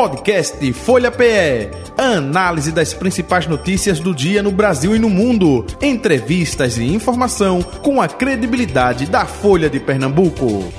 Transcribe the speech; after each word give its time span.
Podcast 0.00 0.72
Folha 0.72 1.10
PE. 1.12 1.68
Análise 1.98 2.72
das 2.72 2.94
principais 2.94 3.46
notícias 3.46 4.00
do 4.00 4.14
dia 4.14 4.42
no 4.42 4.50
Brasil 4.50 4.96
e 4.96 4.98
no 4.98 5.10
mundo. 5.10 5.66
Entrevistas 5.82 6.78
e 6.78 6.84
informação 6.84 7.62
com 7.62 8.00
a 8.00 8.08
credibilidade 8.08 9.04
da 9.04 9.26
Folha 9.26 9.68
de 9.68 9.78
Pernambuco. 9.78 10.72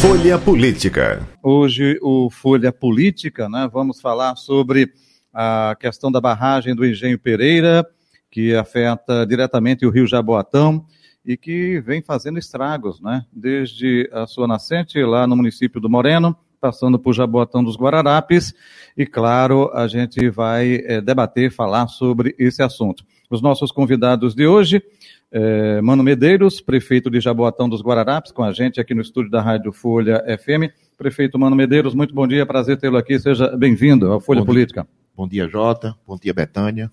Folha 0.00 0.38
Política. 0.38 1.28
Hoje, 1.42 1.98
o 2.00 2.30
Folha 2.30 2.70
Política, 2.70 3.48
né? 3.48 3.68
Vamos 3.72 4.00
falar 4.00 4.36
sobre 4.36 4.92
a 5.34 5.76
questão 5.80 6.12
da 6.12 6.20
barragem 6.20 6.76
do 6.76 6.86
Engenho 6.86 7.18
Pereira 7.18 7.84
que 8.30 8.54
afeta 8.54 9.26
diretamente 9.26 9.86
o 9.86 9.90
Rio 9.90 10.06
Jaboatão 10.06 10.84
e 11.24 11.36
que 11.36 11.80
vem 11.80 12.02
fazendo 12.02 12.38
estragos, 12.38 13.00
né? 13.00 13.24
Desde 13.32 14.08
a 14.12 14.26
sua 14.26 14.46
nascente 14.46 15.02
lá 15.02 15.26
no 15.26 15.36
município 15.36 15.80
do 15.80 15.88
Moreno, 15.88 16.36
passando 16.60 16.98
por 16.98 17.14
Jaboatão 17.14 17.62
dos 17.62 17.76
Guararapes, 17.76 18.54
e 18.96 19.06
claro, 19.06 19.70
a 19.72 19.86
gente 19.86 20.28
vai 20.28 20.80
é, 20.84 21.00
debater, 21.00 21.50
falar 21.50 21.88
sobre 21.88 22.34
esse 22.38 22.62
assunto. 22.62 23.04
Os 23.30 23.40
nossos 23.40 23.70
convidados 23.70 24.34
de 24.34 24.46
hoje, 24.46 24.82
é, 25.30 25.80
Mano 25.80 26.02
Medeiros, 26.02 26.60
prefeito 26.60 27.10
de 27.10 27.20
Jaboatão 27.20 27.68
dos 27.68 27.82
Guararapes, 27.82 28.32
com 28.32 28.42
a 28.42 28.52
gente 28.52 28.80
aqui 28.80 28.94
no 28.94 29.02
estúdio 29.02 29.30
da 29.30 29.42
Rádio 29.42 29.72
Folha 29.72 30.24
FM. 30.38 30.72
Prefeito 30.96 31.38
Mano 31.38 31.54
Medeiros, 31.54 31.94
muito 31.94 32.14
bom 32.14 32.26
dia, 32.26 32.44
prazer 32.44 32.76
tê-lo 32.78 32.96
aqui, 32.96 33.18
seja 33.18 33.56
bem-vindo 33.56 34.10
ao 34.10 34.20
Folha 34.20 34.40
bom 34.40 34.46
Política. 34.46 34.82
Dia. 34.82 34.90
Bom 35.14 35.28
dia, 35.28 35.48
Jota, 35.48 35.94
bom 36.06 36.16
dia, 36.16 36.32
Betânia, 36.32 36.90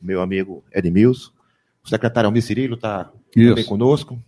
meu 0.00 0.20
amigo 0.20 0.64
Edmilson. 0.72 1.35
O 1.86 1.88
secretário 1.88 2.26
Almir 2.26 2.42
Cirilo 2.42 2.74
está 2.74 3.12
também 3.32 3.64
conosco. 3.64 4.18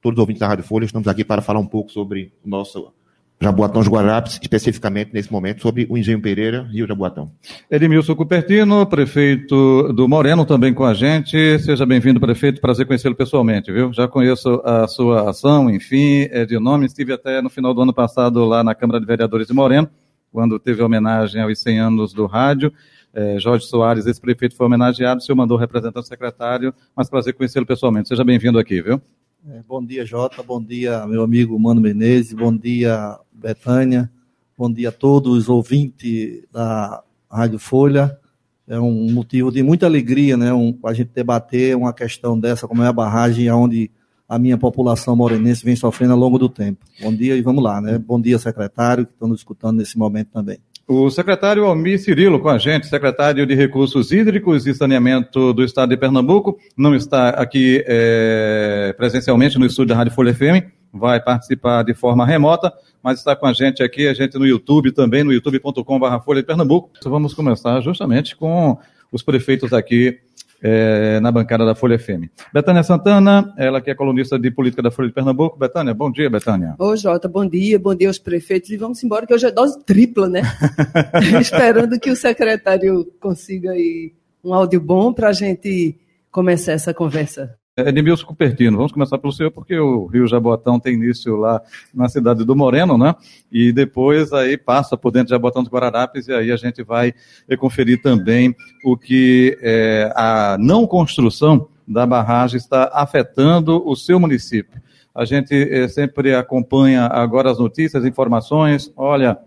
Todos 0.00 0.16
os 0.16 0.20
ouvintes 0.20 0.38
da 0.38 0.46
Rádio 0.46 0.62
Folha, 0.62 0.84
estamos 0.84 1.08
aqui 1.08 1.24
para 1.24 1.42
falar 1.42 1.58
um 1.58 1.66
pouco 1.66 1.90
sobre 1.90 2.32
o 2.44 2.48
nosso 2.48 2.92
Jaboatão 3.40 3.82
de 3.82 3.88
Guararapes, 3.88 4.38
especificamente 4.40 5.10
nesse 5.12 5.32
momento 5.32 5.60
sobre 5.60 5.84
o 5.90 5.98
Engenho 5.98 6.22
Pereira 6.22 6.68
e 6.72 6.80
o 6.80 6.86
Jaboatão. 6.86 7.32
Edmilson 7.68 8.14
Cupertino, 8.14 8.86
prefeito 8.86 9.92
do 9.92 10.06
Moreno, 10.08 10.44
também 10.44 10.72
com 10.72 10.84
a 10.84 10.94
gente. 10.94 11.58
Seja 11.58 11.84
bem-vindo, 11.84 12.20
prefeito. 12.20 12.60
Prazer 12.60 12.86
conhecê-lo 12.86 13.16
pessoalmente, 13.16 13.72
viu? 13.72 13.92
Já 13.92 14.06
conheço 14.06 14.62
a 14.64 14.86
sua 14.86 15.28
ação, 15.28 15.68
enfim, 15.68 16.28
é 16.30 16.46
de 16.46 16.56
nome. 16.60 16.86
Estive 16.86 17.12
até 17.12 17.42
no 17.42 17.50
final 17.50 17.74
do 17.74 17.82
ano 17.82 17.92
passado 17.92 18.44
lá 18.44 18.62
na 18.62 18.76
Câmara 18.76 19.00
de 19.00 19.06
Vereadores 19.06 19.48
de 19.48 19.52
Moreno, 19.52 19.90
quando 20.32 20.56
teve 20.60 20.84
homenagem 20.84 21.42
aos 21.42 21.58
100 21.58 21.80
anos 21.80 22.12
do 22.12 22.26
rádio. 22.26 22.72
É, 23.12 23.38
Jorge 23.38 23.66
Soares, 23.66 24.06
esse 24.06 24.20
prefeito 24.20 24.54
foi 24.54 24.66
homenageado, 24.66 25.20
o 25.20 25.24
senhor 25.24 25.36
mandou 25.36 25.56
representante 25.56 26.06
secretário, 26.06 26.74
mas 26.94 27.08
prazer 27.08 27.34
conhecê-lo 27.34 27.66
pessoalmente. 27.66 28.08
Seja 28.08 28.24
bem-vindo 28.24 28.58
aqui, 28.58 28.82
viu? 28.82 29.00
É, 29.48 29.62
bom 29.66 29.84
dia, 29.84 30.04
Jota, 30.04 30.42
bom 30.42 30.62
dia, 30.62 31.06
meu 31.06 31.22
amigo 31.22 31.58
Mano 31.58 31.80
Menezes, 31.80 32.32
bom 32.32 32.54
dia, 32.54 33.18
Betânia, 33.32 34.10
bom 34.56 34.70
dia 34.70 34.90
a 34.90 34.92
todos 34.92 35.38
os 35.38 35.48
ouvintes 35.48 36.42
da 36.52 37.02
Rádio 37.30 37.58
Folha. 37.58 38.18
É 38.66 38.78
um 38.78 39.10
motivo 39.10 39.50
de 39.50 39.62
muita 39.62 39.86
alegria, 39.86 40.36
né, 40.36 40.52
um, 40.52 40.78
a 40.84 40.92
gente 40.92 41.10
debater 41.14 41.74
uma 41.74 41.92
questão 41.94 42.38
dessa, 42.38 42.68
como 42.68 42.82
é 42.82 42.88
a 42.88 42.92
barragem, 42.92 43.50
onde 43.50 43.90
a 44.28 44.38
minha 44.38 44.58
população 44.58 45.16
morenense 45.16 45.64
vem 45.64 45.74
sofrendo 45.74 46.12
ao 46.12 46.18
longo 46.18 46.38
do 46.38 46.50
tempo. 46.50 46.84
Bom 47.00 47.14
dia 47.14 47.34
e 47.34 47.40
vamos 47.40 47.64
lá, 47.64 47.80
né? 47.80 47.98
Bom 47.98 48.20
dia, 48.20 48.38
secretário, 48.38 49.06
que 49.06 49.12
estão 49.12 49.26
nos 49.26 49.40
escutando 49.40 49.78
nesse 49.78 49.96
momento 49.96 50.28
também. 50.28 50.58
O 50.90 51.10
secretário 51.10 51.66
Almir 51.66 51.98
Cirilo 52.00 52.40
com 52.40 52.48
a 52.48 52.56
gente, 52.56 52.86
secretário 52.86 53.46
de 53.46 53.54
Recursos 53.54 54.10
Hídricos 54.10 54.66
e 54.66 54.72
Saneamento 54.72 55.52
do 55.52 55.62
Estado 55.62 55.90
de 55.90 55.98
Pernambuco, 55.98 56.58
não 56.74 56.94
está 56.94 57.28
aqui 57.28 57.84
é, 57.86 58.94
presencialmente 58.96 59.58
no 59.58 59.66
estúdio 59.66 59.90
da 59.90 59.96
Rádio 59.96 60.14
Folha 60.14 60.32
FM, 60.32 60.64
vai 60.90 61.20
participar 61.22 61.82
de 61.82 61.92
forma 61.92 62.24
remota, 62.24 62.72
mas 63.02 63.18
está 63.18 63.36
com 63.36 63.44
a 63.44 63.52
gente 63.52 63.82
aqui, 63.82 64.08
a 64.08 64.14
gente 64.14 64.38
no 64.38 64.46
YouTube 64.46 64.90
também, 64.90 65.22
no 65.22 65.30
youtube.com.br 65.30 66.24
Folha 66.24 66.40
de 66.40 66.46
Pernambuco. 66.46 66.90
Vamos 67.04 67.34
começar 67.34 67.82
justamente 67.82 68.34
com 68.34 68.78
os 69.12 69.22
prefeitos 69.22 69.74
aqui 69.74 70.18
é, 70.62 71.20
na 71.20 71.30
bancada 71.30 71.64
da 71.64 71.74
Folha 71.74 71.98
FM. 71.98 72.28
Betânia 72.52 72.82
Santana, 72.82 73.52
ela 73.56 73.80
que 73.80 73.90
é 73.90 73.94
colunista 73.94 74.38
de 74.38 74.50
política 74.50 74.82
da 74.82 74.90
Folha 74.90 75.08
de 75.08 75.14
Pernambuco. 75.14 75.58
Betânia, 75.58 75.94
bom 75.94 76.10
dia, 76.10 76.28
Betânia. 76.28 76.74
Ô, 76.78 76.96
Jota, 76.96 77.28
bom 77.28 77.46
dia, 77.46 77.78
bom 77.78 77.94
dia 77.94 78.08
aos 78.08 78.18
prefeitos. 78.18 78.70
E 78.70 78.76
vamos 78.76 79.02
embora, 79.02 79.26
que 79.26 79.34
hoje 79.34 79.46
é 79.46 79.50
dose 79.50 79.78
tripla, 79.84 80.28
né? 80.28 80.42
Esperando 81.40 81.98
que 81.98 82.10
o 82.10 82.16
secretário 82.16 83.04
consiga 83.20 83.72
aí 83.72 84.12
um 84.42 84.54
áudio 84.54 84.80
bom 84.80 85.12
para 85.12 85.28
a 85.28 85.32
gente 85.32 85.96
começar 86.30 86.72
essa 86.72 86.94
conversa. 86.94 87.56
Edmilson 87.86 88.26
Cupertino, 88.26 88.76
vamos 88.76 88.92
começar 88.92 89.18
pelo 89.18 89.32
senhor, 89.32 89.50
porque 89.50 89.78
o 89.78 90.06
Rio 90.06 90.26
Jabotão 90.26 90.80
tem 90.80 90.94
início 90.94 91.36
lá 91.36 91.62
na 91.94 92.08
cidade 92.08 92.44
do 92.44 92.56
Moreno, 92.56 92.98
né? 92.98 93.14
E 93.52 93.72
depois 93.72 94.32
aí 94.32 94.56
passa 94.56 94.96
por 94.96 95.12
dentro 95.12 95.26
de 95.26 95.30
Jabotão 95.30 95.62
dos 95.62 95.70
Guararapes, 95.70 96.26
e 96.26 96.32
aí 96.32 96.50
a 96.50 96.56
gente 96.56 96.82
vai 96.82 97.14
conferir 97.58 98.02
também 98.02 98.54
o 98.84 98.96
que 98.96 99.56
é, 99.62 100.12
a 100.16 100.56
não 100.58 100.86
construção 100.86 101.68
da 101.86 102.04
barragem 102.04 102.58
está 102.58 102.90
afetando 102.92 103.82
o 103.88 103.94
seu 103.94 104.18
município. 104.18 104.80
A 105.14 105.24
gente 105.24 105.54
é, 105.54 105.88
sempre 105.88 106.34
acompanha 106.34 107.06
agora 107.06 107.50
as 107.50 107.58
notícias, 107.58 108.04
informações. 108.04 108.92
Olha, 108.96 109.38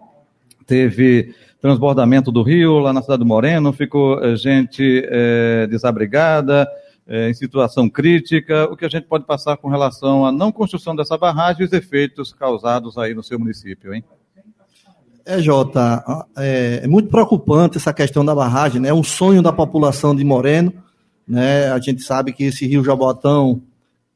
teve 0.66 1.34
transbordamento 1.62 2.32
do 2.32 2.42
rio 2.42 2.80
lá 2.80 2.92
na 2.92 3.02
cidade 3.02 3.20
do 3.20 3.26
Moreno, 3.26 3.72
ficou 3.72 4.22
é, 4.24 4.36
gente 4.36 5.04
é, 5.06 5.68
desabrigada, 5.68 6.68
é, 7.08 7.30
em 7.30 7.34
situação 7.34 7.90
crítica, 7.90 8.66
o 8.72 8.78
que 8.78 8.86
a 8.86 8.90
gente 8.90 9.08
pode 9.08 9.26
passar 9.26 9.58
com 9.58 9.70
relação 9.70 10.26
à 10.26 10.32
não 10.32 10.52
construção 10.52 10.96
dessa 10.96 11.18
barragem 11.18 11.64
e 11.64 11.66
os 11.66 11.74
efeitos 11.74 12.32
causados 12.34 12.98
aí 12.98 13.14
no 13.14 13.24
seu 13.24 13.40
município, 13.40 13.94
hein? 13.94 14.04
É, 15.26 15.40
Jota, 15.40 16.04
é, 16.36 16.82
é 16.84 16.88
muito 16.88 17.10
preocupante 17.10 17.78
essa 17.78 17.94
questão 17.94 18.26
da 18.26 18.34
barragem, 18.34 18.82
né? 18.82 18.90
É 18.90 18.94
um 18.94 19.04
sonho 19.04 19.42
da 19.42 19.54
população 19.54 20.16
de 20.16 20.24
Moreno, 20.24 20.74
né? 21.28 21.72
A 21.72 21.80
gente 21.80 22.02
sabe 22.02 22.34
que 22.34 22.46
esse 22.46 22.66
rio 22.66 22.84
Jabotão, 22.84 23.62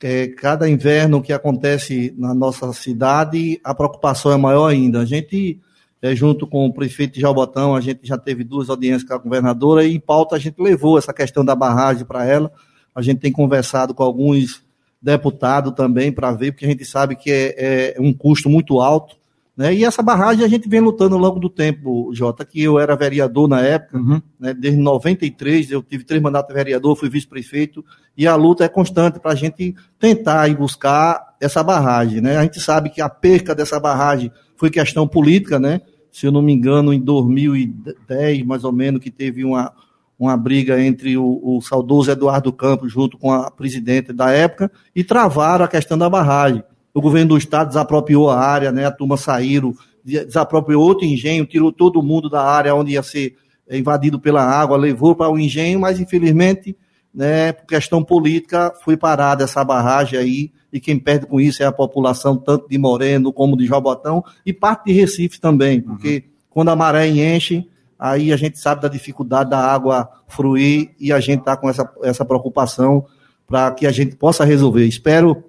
é, 0.01 0.27
cada 0.27 0.69
inverno 0.69 1.21
que 1.21 1.31
acontece 1.31 2.13
na 2.17 2.33
nossa 2.33 2.71
cidade, 2.73 3.59
a 3.63 3.73
preocupação 3.73 4.31
é 4.31 4.37
maior 4.37 4.67
ainda. 4.67 5.01
A 5.01 5.05
gente, 5.05 5.59
é, 6.01 6.15
junto 6.15 6.47
com 6.47 6.65
o 6.65 6.73
prefeito 6.73 7.15
de 7.15 7.21
Jabotão, 7.21 7.75
a 7.75 7.81
gente 7.81 7.99
já 8.03 8.17
teve 8.17 8.43
duas 8.43 8.69
audiências 8.69 9.03
com 9.03 9.13
a 9.13 9.17
governadora 9.17 9.83
e 9.83 9.95
em 9.95 9.99
pauta 9.99 10.35
a 10.35 10.39
gente 10.39 10.61
levou 10.61 10.97
essa 10.97 11.13
questão 11.13 11.45
da 11.45 11.55
barragem 11.55 12.05
para 12.05 12.25
ela 12.25 12.51
a 12.95 13.01
gente 13.01 13.19
tem 13.19 13.31
conversado 13.31 13.93
com 13.93 14.01
alguns 14.01 14.63
deputados 15.01 15.73
também 15.73 16.11
para 16.11 16.31
ver, 16.31 16.51
porque 16.51 16.65
a 16.65 16.69
gente 16.69 16.85
sabe 16.85 17.15
que 17.15 17.29
é, 17.29 17.55
é, 17.57 17.95
um 17.99 18.13
custo 18.13 18.49
muito 18.49 18.79
alto. 18.79 19.17
Né? 19.55 19.73
E 19.75 19.85
essa 19.85 20.01
barragem 20.01 20.43
a 20.43 20.47
gente 20.47 20.67
vem 20.67 20.79
lutando 20.79 21.15
ao 21.15 21.21
longo 21.21 21.39
do 21.39 21.49
tempo, 21.49 22.09
Jota, 22.13 22.43
que 22.43 22.61
eu 22.61 22.79
era 22.79 22.95
vereador 22.95 23.47
na 23.47 23.61
época, 23.61 23.97
uhum. 23.97 24.21
né? 24.39 24.53
desde 24.53 24.79
93, 24.79 25.71
eu 25.71 25.83
tive 25.83 26.03
três 26.03 26.21
mandatos 26.21 26.47
de 26.47 26.55
vereador, 26.55 26.95
fui 26.95 27.09
vice-prefeito, 27.09 27.83
e 28.17 28.25
a 28.25 28.35
luta 28.35 28.63
é 28.63 28.69
constante 28.69 29.19
para 29.19 29.31
a 29.31 29.35
gente 29.35 29.75
tentar 29.99 30.47
ir 30.47 30.57
buscar 30.57 31.35
essa 31.39 31.61
barragem. 31.61 32.21
Né? 32.21 32.37
A 32.37 32.43
gente 32.43 32.59
sabe 32.59 32.89
que 32.89 33.01
a 33.01 33.09
perca 33.09 33.53
dessa 33.53 33.79
barragem 33.79 34.31
foi 34.55 34.69
questão 34.69 35.07
política, 35.07 35.59
né? 35.59 35.81
se 36.15 36.25
eu 36.25 36.31
não 36.31 36.41
me 36.41 36.53
engano, 36.53 36.93
em 36.93 36.99
2010, 36.99 38.45
mais 38.45 38.63
ou 38.63 38.71
menos, 38.71 39.01
que 39.01 39.11
teve 39.11 39.43
uma, 39.43 39.73
uma 40.17 40.37
briga 40.37 40.81
entre 40.81 41.17
o, 41.17 41.39
o, 41.43 41.61
saudoso 41.61 42.09
Eduardo 42.09 42.51
Campos 42.51 42.91
junto 42.91 43.17
com 43.17 43.31
a 43.31 43.51
presidente 43.51 44.13
da 44.13 44.31
época 44.31 44.71
e 44.95 45.03
travaram 45.03 45.65
a 45.65 45.67
questão 45.67 45.97
da 45.97 46.09
barragem. 46.09 46.63
O 46.93 47.01
governo 47.01 47.29
do 47.29 47.37
estado 47.37 47.67
desapropriou 47.67 48.29
a 48.29 48.39
área, 48.39 48.71
né? 48.71 48.85
A 48.85 48.91
turma 48.91 49.17
saíram, 49.17 49.73
desapropriou 50.03 50.81
outro 50.81 51.05
engenho, 51.05 51.45
tirou 51.45 51.71
todo 51.71 52.01
mundo 52.01 52.29
da 52.29 52.41
área 52.41 52.73
onde 52.73 52.93
ia 52.93 53.03
ser 53.03 53.35
invadido 53.69 54.19
pela 54.19 54.43
água, 54.43 54.77
levou 54.77 55.15
para 55.15 55.29
o 55.29 55.37
engenho, 55.37 55.79
mas 55.79 55.99
infelizmente, 55.99 56.77
né, 57.13 57.51
por 57.51 57.65
questão 57.65 58.03
política, 58.03 58.71
foi 58.83 58.95
parada 58.95 59.43
essa 59.43 59.63
barragem 59.63 60.19
aí, 60.19 60.51
e 60.71 60.79
quem 60.79 60.99
perde 60.99 61.25
com 61.25 61.39
isso 61.39 61.63
é 61.63 61.65
a 61.65 61.71
população, 61.71 62.37
tanto 62.37 62.67
de 62.69 62.77
Moreno 62.77 63.33
como 63.33 63.57
de 63.57 63.65
Jabotão, 63.65 64.23
e 64.45 64.53
parte 64.53 64.85
de 64.85 64.93
Recife 64.93 65.39
também, 65.39 65.81
porque 65.81 66.15
uhum. 66.15 66.33
quando 66.49 66.69
a 66.69 66.75
maré 66.75 67.07
enche, 67.07 67.67
aí 68.11 68.31
a 68.31 68.37
gente 68.37 68.59
sabe 68.59 68.81
da 68.81 68.87
dificuldade 68.87 69.49
da 69.49 69.59
água 69.59 70.09
fruir 70.27 70.91
e 70.99 71.11
a 71.11 71.19
gente 71.19 71.39
está 71.39 71.57
com 71.57 71.69
essa, 71.69 71.91
essa 72.03 72.23
preocupação 72.23 73.05
para 73.47 73.71
que 73.71 73.85
a 73.85 73.91
gente 73.91 74.15
possa 74.15 74.43
resolver. 74.43 74.85
Espero 74.85 75.43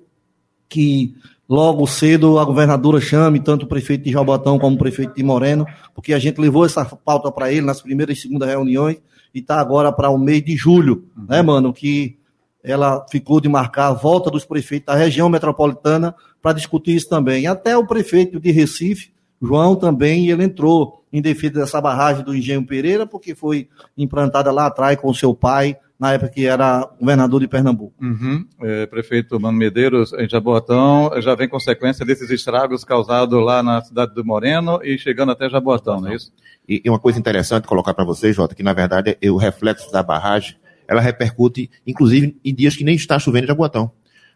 que 0.69 1.15
logo 1.49 1.87
cedo 1.87 2.39
a 2.39 2.45
governadora 2.45 3.01
chame 3.01 3.41
tanto 3.41 3.65
o 3.65 3.69
prefeito 3.69 4.05
de 4.05 4.13
Jabotão 4.13 4.59
como 4.59 4.77
o 4.77 4.79
prefeito 4.79 5.15
de 5.15 5.23
Moreno, 5.23 5.67
porque 5.95 6.13
a 6.13 6.19
gente 6.19 6.41
levou 6.41 6.65
essa 6.65 6.85
pauta 6.85 7.31
para 7.31 7.53
ele 7.53 7.63
nas 7.63 7.81
primeiras 7.81 8.19
e 8.19 8.21
segundas 8.23 8.49
reuniões 8.49 8.97
e 9.35 9.41
está 9.41 9.61
agora 9.61 9.93
para 9.93 10.11
o 10.11 10.19
mês 10.19 10.43
de 10.43 10.57
julho, 10.57 11.05
né, 11.29 11.43
mano? 11.43 11.73
Que 11.73 12.19
ela 12.65 13.07
ficou 13.11 13.41
de 13.41 13.49
marcar 13.49 13.89
a 13.89 13.93
volta 13.93 14.31
dos 14.31 14.45
prefeitos 14.45 14.87
da 14.87 14.95
região 14.95 15.29
metropolitana 15.29 16.15
para 16.43 16.53
discutir 16.53 16.97
isso 16.97 17.09
também. 17.09 17.47
Até 17.47 17.77
o 17.77 17.87
prefeito 17.87 18.41
de 18.41 18.51
Recife, 18.51 19.13
João, 19.41 19.77
também, 19.77 20.31
ele 20.31 20.45
entrou 20.45 21.05
em 21.13 21.21
defesa 21.21 21.61
dessa 21.61 21.81
barragem 21.81 22.25
do 22.25 22.35
Engenho 22.35 22.67
Pereira, 22.67 23.07
porque 23.07 23.35
foi 23.35 23.69
implantada 23.97 24.51
lá 24.51 24.67
atrás 24.67 24.99
com 24.99 25.13
seu 25.15 25.35
pai, 25.35 25.77
na 25.99 26.13
época 26.13 26.31
que 26.31 26.47
era 26.47 26.89
governador 27.01 27.41
de 27.41 27.49
Pernambuco. 27.49 27.95
Uhum. 28.03 28.47
É, 28.61 28.87
prefeito 28.87 29.41
Mano 29.41 29.57
Medeiros, 29.57 30.13
em 30.13 30.29
Jaboatão, 30.29 31.11
já 31.23 31.35
vem 31.35 31.49
consequência 31.49 32.05
desses 32.05 32.31
estragos 32.31 32.85
causados 32.85 33.43
lá 33.43 33.63
na 33.63 33.81
cidade 33.81 34.15
do 34.15 34.25
Moreno 34.25 34.79
e 34.83 34.99
chegando 34.99 35.33
até 35.33 35.49
Jaboatão, 35.49 36.01
não 36.01 36.11
é 36.11 36.17
isso? 36.17 36.33
E, 36.69 36.83
e 36.85 36.91
uma 36.91 36.99
coisa 36.99 37.19
interessante 37.19 37.67
colocar 37.67 37.95
para 37.95 38.05
vocês, 38.05 38.37
Jota, 38.37 38.55
que 38.55 38.63
na 38.63 38.75
verdade 38.75 39.17
é 39.21 39.31
o 39.31 39.37
reflexo 39.37 39.91
da 39.91 40.03
barragem, 40.03 40.57
ela 40.87 41.01
repercute, 41.01 41.71
inclusive, 41.87 42.37
em 42.45 42.55
dias 42.55 42.77
que 42.77 42.85
nem 42.85 42.95
está 42.95 43.19
chovendo 43.19 43.45
em 43.45 43.49
Jaboatão. 43.49 43.91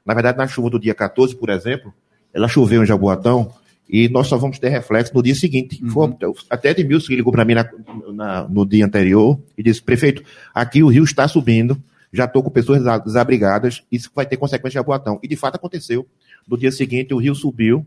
Na 0.04 0.14
verdade, 0.14 0.38
na 0.38 0.46
chuva 0.46 0.70
do 0.70 0.80
dia 0.80 0.94
14, 0.94 1.36
por 1.36 1.50
exemplo, 1.50 1.92
ela 2.32 2.48
choveu 2.48 2.82
em 2.82 2.86
Jaboatão 2.86 3.52
e 3.90 4.08
nós 4.08 4.28
só 4.28 4.38
vamos 4.38 4.60
ter 4.60 4.68
reflexo 4.68 5.12
no 5.12 5.20
dia 5.20 5.34
seguinte. 5.34 5.82
Uhum. 5.82 6.16
Até 6.48 6.70
Edmilson 6.70 7.12
ligou 7.12 7.32
para 7.32 7.44
mim 7.44 7.54
na, 7.54 7.68
na, 8.12 8.48
no 8.48 8.64
dia 8.64 8.86
anterior 8.86 9.40
e 9.58 9.64
disse, 9.64 9.82
prefeito, 9.82 10.22
aqui 10.54 10.80
o 10.80 10.86
rio 10.86 11.02
está 11.02 11.26
subindo, 11.26 11.76
já 12.12 12.24
estou 12.24 12.40
com 12.40 12.50
pessoas 12.50 12.80
desabrigadas, 13.04 13.82
isso 13.90 14.08
vai 14.14 14.24
ter 14.24 14.36
consequência 14.36 14.70
de 14.70 14.74
Jaboatão. 14.74 15.18
E 15.22 15.26
de 15.26 15.34
fato 15.34 15.56
aconteceu. 15.56 16.06
No 16.46 16.56
dia 16.56 16.70
seguinte 16.70 17.12
o 17.12 17.18
rio 17.18 17.34
subiu, 17.34 17.84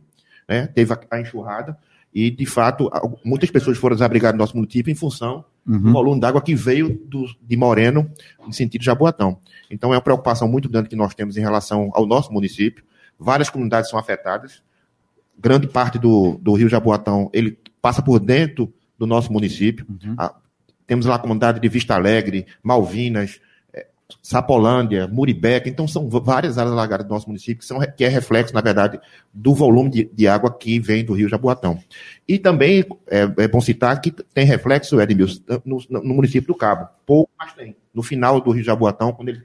né, 0.47 0.67
teve 0.67 0.91
a, 0.91 0.99
a 1.09 1.21
enxurrada, 1.21 1.77
e 2.13 2.29
de 2.29 2.45
fato 2.45 2.91
muitas 3.23 3.49
pessoas 3.49 3.77
foram 3.77 3.95
desabrigadas 3.95 4.37
no 4.37 4.43
nosso 4.43 4.57
município 4.57 4.91
em 4.91 4.95
função 4.95 5.45
uhum. 5.65 5.79
do 5.79 5.91
volume 5.93 6.19
d'água 6.19 6.41
que 6.41 6.53
veio 6.53 7.01
do, 7.05 7.25
de 7.41 7.55
Moreno 7.55 8.11
em 8.45 8.51
sentido 8.51 8.81
de 8.81 8.85
Jaboatão. 8.85 9.37
Então 9.71 9.93
é 9.93 9.95
uma 9.95 10.01
preocupação 10.01 10.49
muito 10.49 10.67
grande 10.67 10.89
que 10.89 10.97
nós 10.97 11.15
temos 11.15 11.37
em 11.37 11.41
relação 11.41 11.91
ao 11.93 12.05
nosso 12.05 12.31
município. 12.31 12.83
Várias 13.17 13.49
comunidades 13.49 13.89
são 13.89 13.97
afetadas 13.97 14.61
grande 15.37 15.67
parte 15.67 15.99
do, 15.99 16.37
do 16.41 16.53
Rio 16.53 16.69
Jaboatão, 16.69 17.29
ele 17.33 17.57
passa 17.81 18.01
por 18.01 18.19
dentro 18.19 18.73
do 18.97 19.05
nosso 19.05 19.31
município. 19.31 19.85
Uhum. 19.89 20.15
A, 20.17 20.33
temos 20.87 21.05
lá 21.05 21.15
a 21.15 21.19
comunidade 21.19 21.59
de 21.59 21.67
Vista 21.67 21.95
Alegre, 21.95 22.45
Malvinas, 22.61 23.39
é, 23.73 23.87
Sapolândia, 24.21 25.07
Muribeca, 25.07 25.67
então 25.67 25.87
são 25.87 26.07
várias 26.09 26.57
áreas 26.57 26.73
alagadas 26.73 27.05
do 27.05 27.13
nosso 27.13 27.27
município 27.27 27.57
que, 27.57 27.65
são, 27.65 27.79
que 27.79 28.03
é 28.03 28.07
reflexo, 28.07 28.53
na 28.53 28.61
verdade, 28.61 28.99
do 29.33 29.53
volume 29.53 29.89
de, 29.89 30.05
de 30.13 30.27
água 30.27 30.51
que 30.55 30.79
vem 30.79 31.03
do 31.03 31.13
Rio 31.13 31.29
Jaboatão. 31.29 31.79
E 32.27 32.37
também 32.37 32.85
é, 33.07 33.21
é 33.37 33.47
bom 33.47 33.59
citar 33.59 33.99
que 33.99 34.11
tem 34.11 34.45
reflexo, 34.45 35.01
Edmilson, 35.01 35.41
no, 35.65 35.81
no, 35.89 36.13
município 36.13 36.47
do 36.47 36.55
Cabo. 36.55 36.87
Pouco, 37.05 37.31
mas 37.37 37.53
tem. 37.53 37.75
No 37.93 38.01
final 38.01 38.41
do 38.41 38.51
Rio 38.51 38.63
Jaboatão, 38.63 39.13
quando 39.13 39.29
ele, 39.29 39.41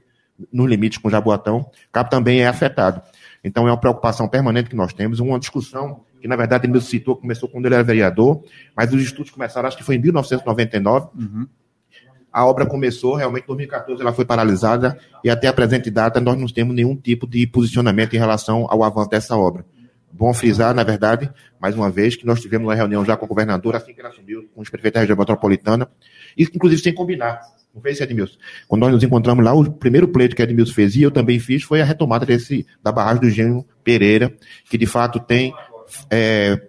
nos 0.51 0.67
limites 0.67 0.97
com 0.97 1.07
o 1.07 1.11
Jaboatão, 1.11 1.69
Cabo 1.91 2.09
também 2.09 2.41
é 2.41 2.47
afetado. 2.47 3.01
Então 3.43 3.67
é 3.67 3.71
uma 3.71 3.79
preocupação 3.79 4.27
permanente 4.27 4.69
que 4.69 4.75
nós 4.75 4.93
temos, 4.93 5.19
uma 5.19 5.39
discussão 5.39 6.03
que, 6.19 6.27
na 6.27 6.35
verdade, 6.35 6.67
ele 6.67 6.81
citou, 6.81 7.15
começou 7.15 7.47
quando 7.47 7.65
ele 7.65 7.75
era 7.75 7.83
vereador, 7.83 8.43
mas 8.75 8.93
os 8.93 9.01
estudos 9.01 9.31
começaram, 9.31 9.67
acho 9.67 9.77
que 9.77 9.83
foi 9.83 9.95
em 9.95 9.99
1999. 9.99 11.07
Uhum. 11.17 11.47
A 12.31 12.45
obra 12.45 12.65
começou, 12.65 13.15
realmente, 13.15 13.43
em 13.43 13.47
2014 13.47 14.01
ela 14.01 14.13
foi 14.13 14.25
paralisada, 14.25 14.99
e 15.23 15.29
até 15.29 15.47
a 15.47 15.53
presente 15.53 15.89
data 15.89 16.19
nós 16.19 16.37
não 16.37 16.47
temos 16.47 16.75
nenhum 16.75 16.95
tipo 16.95 17.25
de 17.25 17.47
posicionamento 17.47 18.13
em 18.15 18.19
relação 18.19 18.67
ao 18.69 18.83
avanço 18.83 19.09
dessa 19.09 19.35
obra. 19.35 19.65
Bom 20.11 20.33
frisar, 20.33 20.73
na 20.73 20.83
verdade, 20.83 21.31
mais 21.59 21.75
uma 21.75 21.89
vez, 21.89 22.15
que 22.15 22.25
nós 22.25 22.41
tivemos 22.41 22.67
uma 22.67 22.75
reunião 22.75 23.05
já 23.05 23.15
com 23.15 23.25
o 23.25 23.27
governador, 23.27 23.75
assim 23.75 23.93
que 23.93 24.01
ele 24.01 24.07
assumiu, 24.07 24.49
com 24.53 24.61
os 24.61 24.69
prefeitos 24.69 24.95
da 24.95 24.99
região 25.01 25.17
metropolitana, 25.17 25.89
e 26.37 26.43
inclusive 26.43 26.81
sem 26.81 26.93
combinar. 26.93 27.41
Fez, 27.79 28.01
Edmilson? 28.01 28.37
Quando 28.67 28.81
nós 28.81 28.93
nos 28.93 29.03
encontramos 29.03 29.43
lá, 29.43 29.53
o 29.53 29.71
primeiro 29.71 30.07
pleito 30.07 30.35
que 30.35 30.41
Edmilson 30.41 30.73
fez 30.73 30.95
e 30.95 31.01
eu 31.01 31.11
também 31.11 31.39
fiz 31.39 31.63
foi 31.63 31.81
a 31.81 31.85
retomada 31.85 32.25
desse, 32.25 32.65
da 32.83 32.91
barragem 32.91 33.21
do 33.21 33.27
Engenho 33.27 33.65
Pereira, 33.83 34.33
que 34.69 34.77
de 34.77 34.85
fato 34.85 35.19
tem 35.19 35.53
é, 36.09 36.61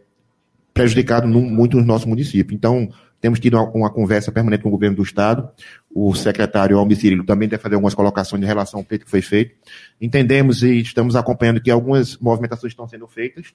prejudicado 0.72 1.26
no, 1.26 1.40
muito 1.40 1.76
o 1.76 1.84
nosso 1.84 2.08
município. 2.08 2.54
Então, 2.54 2.88
temos 3.20 3.38
tido 3.38 3.54
uma, 3.54 3.70
uma, 3.70 3.90
conversa 3.90 4.32
permanente 4.32 4.62
com 4.62 4.70
o 4.70 4.72
governo 4.72 4.96
do 4.96 5.02
Estado. 5.02 5.50
O 5.94 6.14
secretário 6.14 6.78
Almir 6.78 6.96
Cirilo 6.96 7.24
também 7.24 7.48
deve 7.48 7.62
fazer 7.62 7.74
algumas 7.74 7.94
colocações 7.94 8.42
em 8.42 8.46
relação 8.46 8.80
ao 8.80 8.84
pleito 8.84 9.04
que 9.04 9.10
foi 9.10 9.20
feito. 9.20 9.54
Entendemos 10.00 10.62
e 10.62 10.80
estamos 10.80 11.14
acompanhando 11.14 11.60
que 11.60 11.70
algumas 11.70 12.16
movimentações 12.16 12.72
estão 12.72 12.88
sendo 12.88 13.06
feitas, 13.06 13.52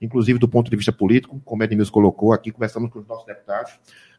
inclusive 0.00 0.38
do 0.38 0.48
ponto 0.48 0.70
de 0.70 0.76
vista 0.76 0.92
político, 0.92 1.40
como 1.44 1.64
Edmilson 1.64 1.92
colocou 1.92 2.32
aqui, 2.32 2.52
conversamos 2.52 2.90
com 2.90 3.00
os 3.00 3.06
nossos 3.06 3.26
deputados 3.26 3.72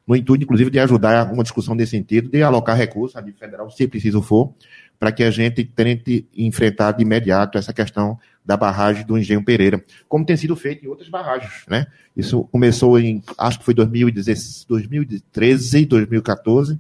no 0.10 0.16
intuito, 0.16 0.44
inclusive, 0.44 0.72
de 0.72 0.80
ajudar 0.80 1.32
uma 1.32 1.44
discussão 1.44 1.76
nesse 1.76 1.92
sentido, 1.92 2.30
de 2.30 2.42
alocar 2.42 2.76
recursos 2.76 3.16
a 3.16 3.22
nível 3.22 3.38
federal, 3.40 3.70
se 3.70 3.88
preciso 3.88 4.24
for, 4.24 4.52
para 4.98 5.12
que 5.12 5.24
a 5.24 5.30
gente 5.30 5.64
tente 5.64 6.28
enfrentar 6.36 6.94
de 6.94 7.04
imediato 7.04 7.60
essa 7.60 7.72
questão 7.72 8.18
da 8.44 8.58
barragem 8.58 9.06
do 9.06 9.16
Engenho 9.16 9.46
Pereira, 9.46 9.86
como 10.08 10.26
tem 10.26 10.36
sido 10.36 10.56
feito 10.56 10.84
em 10.84 10.88
outras 10.90 11.08
barragens, 11.10 11.64
né? 11.70 11.86
Isso 12.18 12.44
começou 12.46 13.00
em, 13.00 13.24
acho 13.38 13.60
que 13.60 13.66
foi 13.66 13.76
2016, 13.76 14.66
2013 14.68 15.78
e 15.78 15.86
2014, 15.86 16.80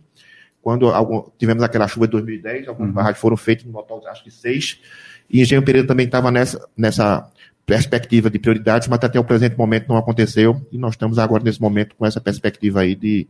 quando 0.60 0.88
algum, 0.88 1.30
tivemos 1.38 1.62
aquela 1.62 1.88
chuva 1.88 2.08
de 2.08 2.14
2010, 2.14 2.68
algumas 2.68 2.90
uhum. 2.90 2.96
barragens 2.96 3.22
foram 3.22 3.38
feitas, 3.38 3.64
no 3.64 3.74
total, 3.74 4.02
acho 4.08 4.24
que 4.24 4.32
seis, 4.32 4.82
e 5.30 5.40
Engenho 5.40 5.62
Pereira 5.62 5.88
também 5.88 6.08
estava 6.08 6.32
nessa, 6.32 6.68
nessa 6.76 7.30
perspectiva 7.70 8.30
de 8.32 8.40
prioridades, 8.40 8.88
mas 8.88 9.00
até 9.04 9.20
o 9.20 9.24
presente 9.24 9.56
momento 9.56 9.88
não 9.88 9.96
aconteceu 9.96 10.60
e 10.72 10.78
nós 10.78 10.96
estamos 10.96 11.20
agora 11.20 11.44
nesse 11.44 11.62
momento 11.62 11.96
com 11.96 12.06
essa 12.06 12.20
perspectiva 12.20 12.82
aí 12.82 12.96
de, 12.96 13.28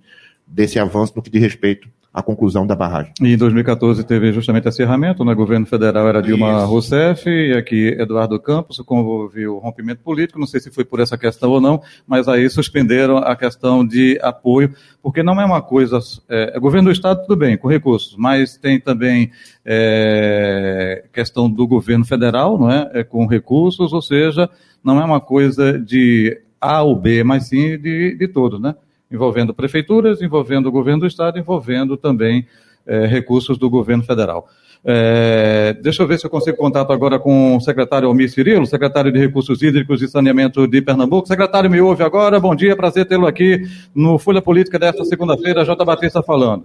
desse 0.48 0.80
avanço 0.80 1.14
no 1.16 1.22
que 1.22 1.30
diz 1.30 1.42
respeito 1.42 1.90
à 2.12 2.24
conclusão 2.24 2.66
da 2.66 2.76
barragem. 2.76 3.14
E 3.22 3.34
em 3.34 3.38
2014 3.38 4.04
teve 4.04 4.32
justamente 4.32 4.68
acerramento, 4.68 5.24
né? 5.24 5.34
O 5.34 5.36
governo 5.36 5.66
federal 5.66 6.08
era 6.08 6.22
Dilma 6.22 6.58
Isso. 6.58 6.66
Rousseff 6.66 7.30
e 7.30 7.54
aqui 7.54 7.96
Eduardo 8.00 8.40
Campos, 8.40 8.80
como 8.80 9.06
houve 9.06 9.48
o 9.48 9.60
rompimento 9.60 10.02
político, 10.02 10.40
não 10.40 10.48
sei 10.48 10.60
se 10.60 10.72
foi 10.72 10.84
por 10.84 11.00
essa 11.00 11.18
questão 11.18 11.52
ou 11.52 11.62
não, 11.62 11.82
mas 12.08 12.28
aí 12.28 12.50
suspenderam 12.50 13.18
a 13.18 13.36
questão 13.36 13.86
de 13.86 14.20
apoio, 14.24 14.74
porque 15.04 15.22
não 15.22 15.40
é 15.40 15.46
uma 15.46 15.62
coisa. 15.62 16.00
É, 16.28 16.54
é 16.56 16.60
governo 16.60 16.90
do 16.90 16.94
Estado, 16.94 17.22
tudo 17.22 17.36
bem, 17.36 17.56
com 17.58 17.68
recursos, 17.68 18.16
mas 18.18 18.58
tem 18.58 18.80
também 18.80 19.32
é, 19.64 21.06
questão 21.14 21.50
do 21.50 21.68
governo 21.68 22.06
federal, 22.06 22.58
não 22.58 22.72
é? 22.72 22.90
é? 22.94 23.04
Com 23.04 23.28
recursos, 23.28 23.94
ou 23.94 24.02
seja, 24.02 24.50
não 24.84 25.00
é 25.00 25.06
uma 25.06 25.22
coisa 25.22 25.78
de 25.78 26.42
A 26.60 26.82
ou 26.82 26.96
B, 26.96 27.24
mas 27.24 27.50
sim 27.50 27.78
de, 27.78 28.18
de 28.18 28.28
todos, 28.28 28.60
né? 28.60 28.74
Envolvendo 29.12 29.54
prefeituras, 29.54 30.22
envolvendo 30.22 30.68
o 30.68 30.72
governo 30.72 31.02
do 31.02 31.08
estado, 31.08 31.40
envolvendo 31.40 31.98
também 31.98 32.46
é, 32.86 33.06
recursos 33.06 33.58
do 33.58 33.70
governo 33.70 34.04
federal. 34.04 34.48
É, 34.84 35.78
deixa 35.82 36.02
eu 36.02 36.08
ver 36.08 36.18
se 36.18 36.26
eu 36.26 36.30
consigo 36.30 36.58
contato 36.58 36.94
agora 36.94 37.20
com 37.20 37.58
o 37.58 37.60
secretário 37.60 38.08
Almir 38.08 38.32
Cirilo, 38.32 38.66
secretário 38.66 39.12
de 39.12 39.20
Recursos 39.20 39.62
Hídricos 39.62 40.02
e 40.02 40.08
Saneamento 40.08 40.66
de 40.68 40.82
Pernambuco. 40.82 41.28
Secretário, 41.28 41.70
me 41.70 41.82
ouve 41.82 42.04
agora. 42.04 42.40
Bom 42.40 42.56
dia, 42.56 42.76
prazer 42.76 43.06
tê-lo 43.06 43.28
aqui 43.28 43.62
no 43.94 44.18
Folha 44.18 44.42
Política 44.42 44.80
desta 44.80 45.04
segunda-feira. 45.04 45.66
J. 45.66 45.84
Batista 45.84 46.24
falando. 46.24 46.64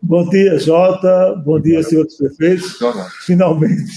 Bom 0.00 0.28
dia, 0.28 0.58
Jota. 0.58 1.34
Bom 1.44 1.60
dia, 1.60 1.82
senhores 1.82 2.16
prefeitos. 2.16 2.78
Finalmente. 3.26 3.90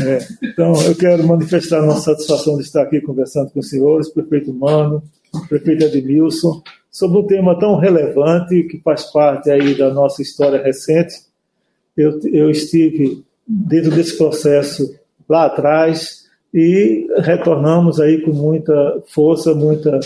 É, 0.00 0.18
então, 0.42 0.74
eu 0.82 0.94
quero 0.94 1.26
manifestar 1.26 1.78
a 1.78 1.86
nossa 1.86 2.12
satisfação 2.12 2.56
de 2.56 2.62
estar 2.62 2.82
aqui 2.82 3.00
conversando 3.00 3.50
com 3.50 3.60
os 3.60 3.68
senhores, 3.68 4.08
prefeito 4.10 4.52
Mano, 4.52 5.02
prefeito 5.48 5.84
Edmilson, 5.84 6.62
sobre 6.92 7.18
um 7.18 7.26
tema 7.26 7.58
tão 7.58 7.78
relevante 7.78 8.64
que 8.64 8.78
faz 8.80 9.10
parte 9.10 9.50
aí 9.50 9.74
da 9.74 9.90
nossa 9.90 10.20
história 10.20 10.62
recente. 10.62 11.14
Eu, 11.96 12.20
eu 12.30 12.50
estive 12.50 13.24
dentro 13.48 13.90
desse 13.90 14.18
processo 14.18 14.94
lá 15.26 15.46
atrás 15.46 16.26
e 16.52 17.06
retornamos 17.20 17.98
aí 17.98 18.20
com 18.20 18.32
muita 18.32 19.02
força, 19.06 19.54
muita 19.54 19.98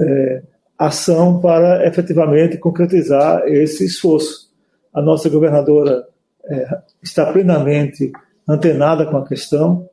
é, 0.00 0.42
ação 0.78 1.38
para 1.38 1.86
efetivamente 1.86 2.56
concretizar 2.56 3.46
esse 3.46 3.84
esforço. 3.84 4.50
A 4.94 5.02
nossa 5.02 5.28
governadora 5.28 6.06
é, 6.46 6.78
está 7.02 7.30
plenamente 7.30 8.10
antenada 8.48 9.04
com 9.04 9.18
a 9.18 9.28
questão. 9.28 9.86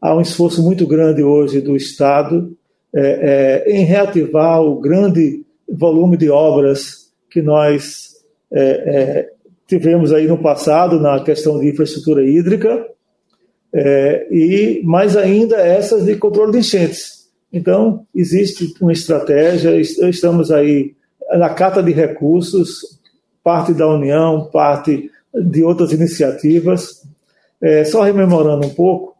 Há 0.00 0.16
um 0.16 0.20
esforço 0.20 0.60
muito 0.60 0.88
grande 0.88 1.22
hoje 1.22 1.60
do 1.60 1.76
Estado 1.76 2.52
é, 2.92 3.64
é 3.66 3.70
em 3.70 3.84
reativar 3.84 4.60
o 4.60 4.80
grande 4.80 5.44
volume 5.68 6.16
de 6.16 6.30
obras 6.30 7.12
que 7.30 7.42
nós 7.42 8.16
é, 8.50 8.60
é, 8.60 9.32
tivemos 9.66 10.12
aí 10.12 10.26
no 10.26 10.38
passado 10.38 10.98
na 10.98 11.20
questão 11.20 11.58
de 11.60 11.68
infraestrutura 11.68 12.24
hídrica 12.24 12.86
é, 13.72 14.26
e 14.30 14.82
mais 14.84 15.16
ainda 15.16 15.56
essas 15.56 16.04
de 16.04 16.16
controle 16.16 16.52
de 16.52 16.58
enchentes. 16.58 17.28
Então 17.52 18.06
existe 18.14 18.74
uma 18.80 18.92
estratégia, 18.92 19.78
estamos 19.78 20.50
aí 20.50 20.94
na 21.32 21.50
cata 21.50 21.82
de 21.82 21.92
recursos, 21.92 22.98
parte 23.42 23.74
da 23.74 23.86
União, 23.86 24.48
parte 24.50 25.10
de 25.34 25.62
outras 25.62 25.92
iniciativas. 25.92 27.02
É, 27.60 27.84
só 27.84 28.02
rememorando 28.02 28.66
um 28.66 28.70
pouco, 28.70 29.16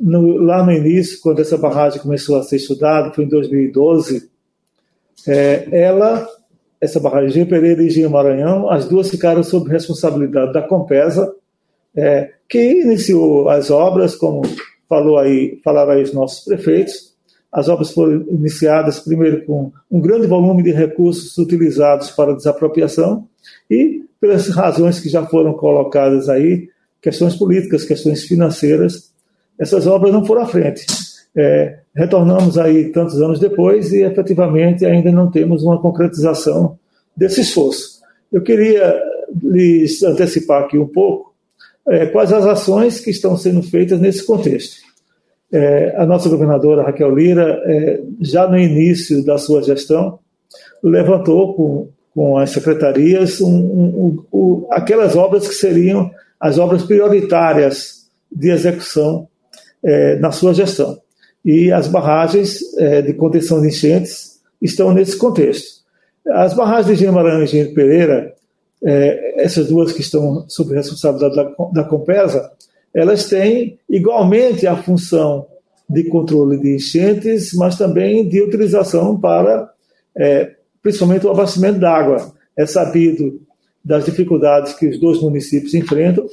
no, 0.00 0.36
lá 0.38 0.64
no 0.64 0.72
início, 0.72 1.20
quando 1.20 1.40
essa 1.40 1.58
barragem 1.58 2.00
começou 2.00 2.36
a 2.36 2.42
ser 2.42 2.56
estudada, 2.56 3.12
foi 3.12 3.24
em 3.24 3.28
2012, 3.28 4.30
é, 5.26 5.68
ela, 5.70 6.26
essa 6.80 7.00
barragem 7.00 7.46
Pereira 7.46 7.82
e 7.82 7.86
Engenho 7.86 8.10
Maranhão, 8.10 8.70
as 8.70 8.86
duas 8.86 9.10
ficaram 9.10 9.42
sob 9.42 9.70
responsabilidade 9.70 10.52
da 10.52 10.62
Compesa, 10.62 11.34
é, 11.94 12.30
que 12.48 12.82
iniciou 12.82 13.48
as 13.48 13.70
obras, 13.70 14.14
como 14.14 14.42
falou 14.88 15.18
aí, 15.18 15.60
falaram 15.64 15.92
aí 15.92 16.02
os 16.02 16.12
nossos 16.12 16.44
prefeitos. 16.44 17.10
As 17.52 17.68
obras 17.68 17.92
foram 17.92 18.22
iniciadas 18.28 19.00
primeiro 19.00 19.44
com 19.44 19.72
um 19.90 20.00
grande 20.00 20.26
volume 20.26 20.62
de 20.62 20.70
recursos 20.70 21.36
utilizados 21.36 22.10
para 22.10 22.34
desapropriação 22.34 23.28
E 23.68 24.04
pelas 24.20 24.48
razões 24.48 25.00
que 25.00 25.08
já 25.08 25.26
foram 25.26 25.54
colocadas 25.54 26.28
aí, 26.28 26.68
questões 27.00 27.34
políticas, 27.34 27.84
questões 27.84 28.24
financeiras, 28.24 29.12
essas 29.58 29.86
obras 29.86 30.12
não 30.12 30.24
foram 30.24 30.42
à 30.42 30.46
frente. 30.46 30.86
É, 31.36 31.79
retornamos 31.94 32.56
aí 32.58 32.90
tantos 32.90 33.20
anos 33.20 33.40
depois 33.40 33.92
e 33.92 34.02
efetivamente 34.02 34.86
ainda 34.86 35.10
não 35.10 35.30
temos 35.30 35.62
uma 35.62 35.80
concretização 35.80 36.78
desse 37.16 37.40
esforço. 37.40 38.00
Eu 38.32 38.42
queria 38.42 39.00
lhes 39.42 40.02
antecipar 40.02 40.62
aqui 40.62 40.78
um 40.78 40.86
pouco 40.86 41.34
é, 41.88 42.06
quais 42.06 42.32
as 42.32 42.46
ações 42.46 43.00
que 43.00 43.10
estão 43.10 43.36
sendo 43.36 43.62
feitas 43.62 44.00
nesse 44.00 44.24
contexto. 44.24 44.76
É, 45.52 45.94
a 45.96 46.06
nossa 46.06 46.28
governadora 46.28 46.82
Raquel 46.82 47.14
Lira, 47.14 47.60
é, 47.64 48.00
já 48.20 48.46
no 48.46 48.58
início 48.58 49.24
da 49.24 49.36
sua 49.36 49.62
gestão, 49.62 50.20
levantou 50.82 51.54
com, 51.54 51.88
com 52.14 52.38
as 52.38 52.50
secretarias 52.50 53.40
um, 53.40 53.50
um, 53.50 54.24
um, 54.32 54.66
aquelas 54.70 55.16
obras 55.16 55.48
que 55.48 55.54
seriam 55.54 56.10
as 56.38 56.58
obras 56.58 56.84
prioritárias 56.84 58.08
de 58.30 58.50
execução 58.50 59.28
é, 59.82 60.16
na 60.16 60.30
sua 60.30 60.54
gestão. 60.54 60.98
E 61.44 61.72
as 61.72 61.88
barragens 61.88 62.60
é, 62.76 63.00
de 63.02 63.14
contenção 63.14 63.60
de 63.60 63.68
enchentes 63.68 64.40
estão 64.60 64.92
nesse 64.92 65.16
contexto. 65.16 65.80
As 66.28 66.54
barragens 66.54 66.98
de 66.98 67.10
Maranhão 67.10 67.40
e 67.40 67.44
Engenho 67.44 67.74
Pereira, 67.74 68.34
é, 68.84 69.42
essas 69.42 69.68
duas 69.68 69.92
que 69.92 70.00
estão 70.00 70.44
sob 70.48 70.74
responsabilidade 70.74 71.34
da, 71.34 71.64
da 71.72 71.84
Compesa, 71.84 72.50
elas 72.94 73.24
têm 73.24 73.78
igualmente 73.88 74.66
a 74.66 74.76
função 74.76 75.46
de 75.88 76.04
controle 76.04 76.58
de 76.58 76.76
enchentes, 76.76 77.52
mas 77.54 77.76
também 77.76 78.28
de 78.28 78.40
utilização 78.40 79.18
para, 79.18 79.70
é, 80.16 80.52
principalmente, 80.82 81.26
o 81.26 81.30
abastecimento 81.30 81.80
d'água. 81.80 82.32
É 82.56 82.66
sabido 82.66 83.40
das 83.84 84.04
dificuldades 84.04 84.74
que 84.74 84.86
os 84.86 85.00
dois 85.00 85.20
municípios 85.20 85.74
enfrentam. 85.74 86.26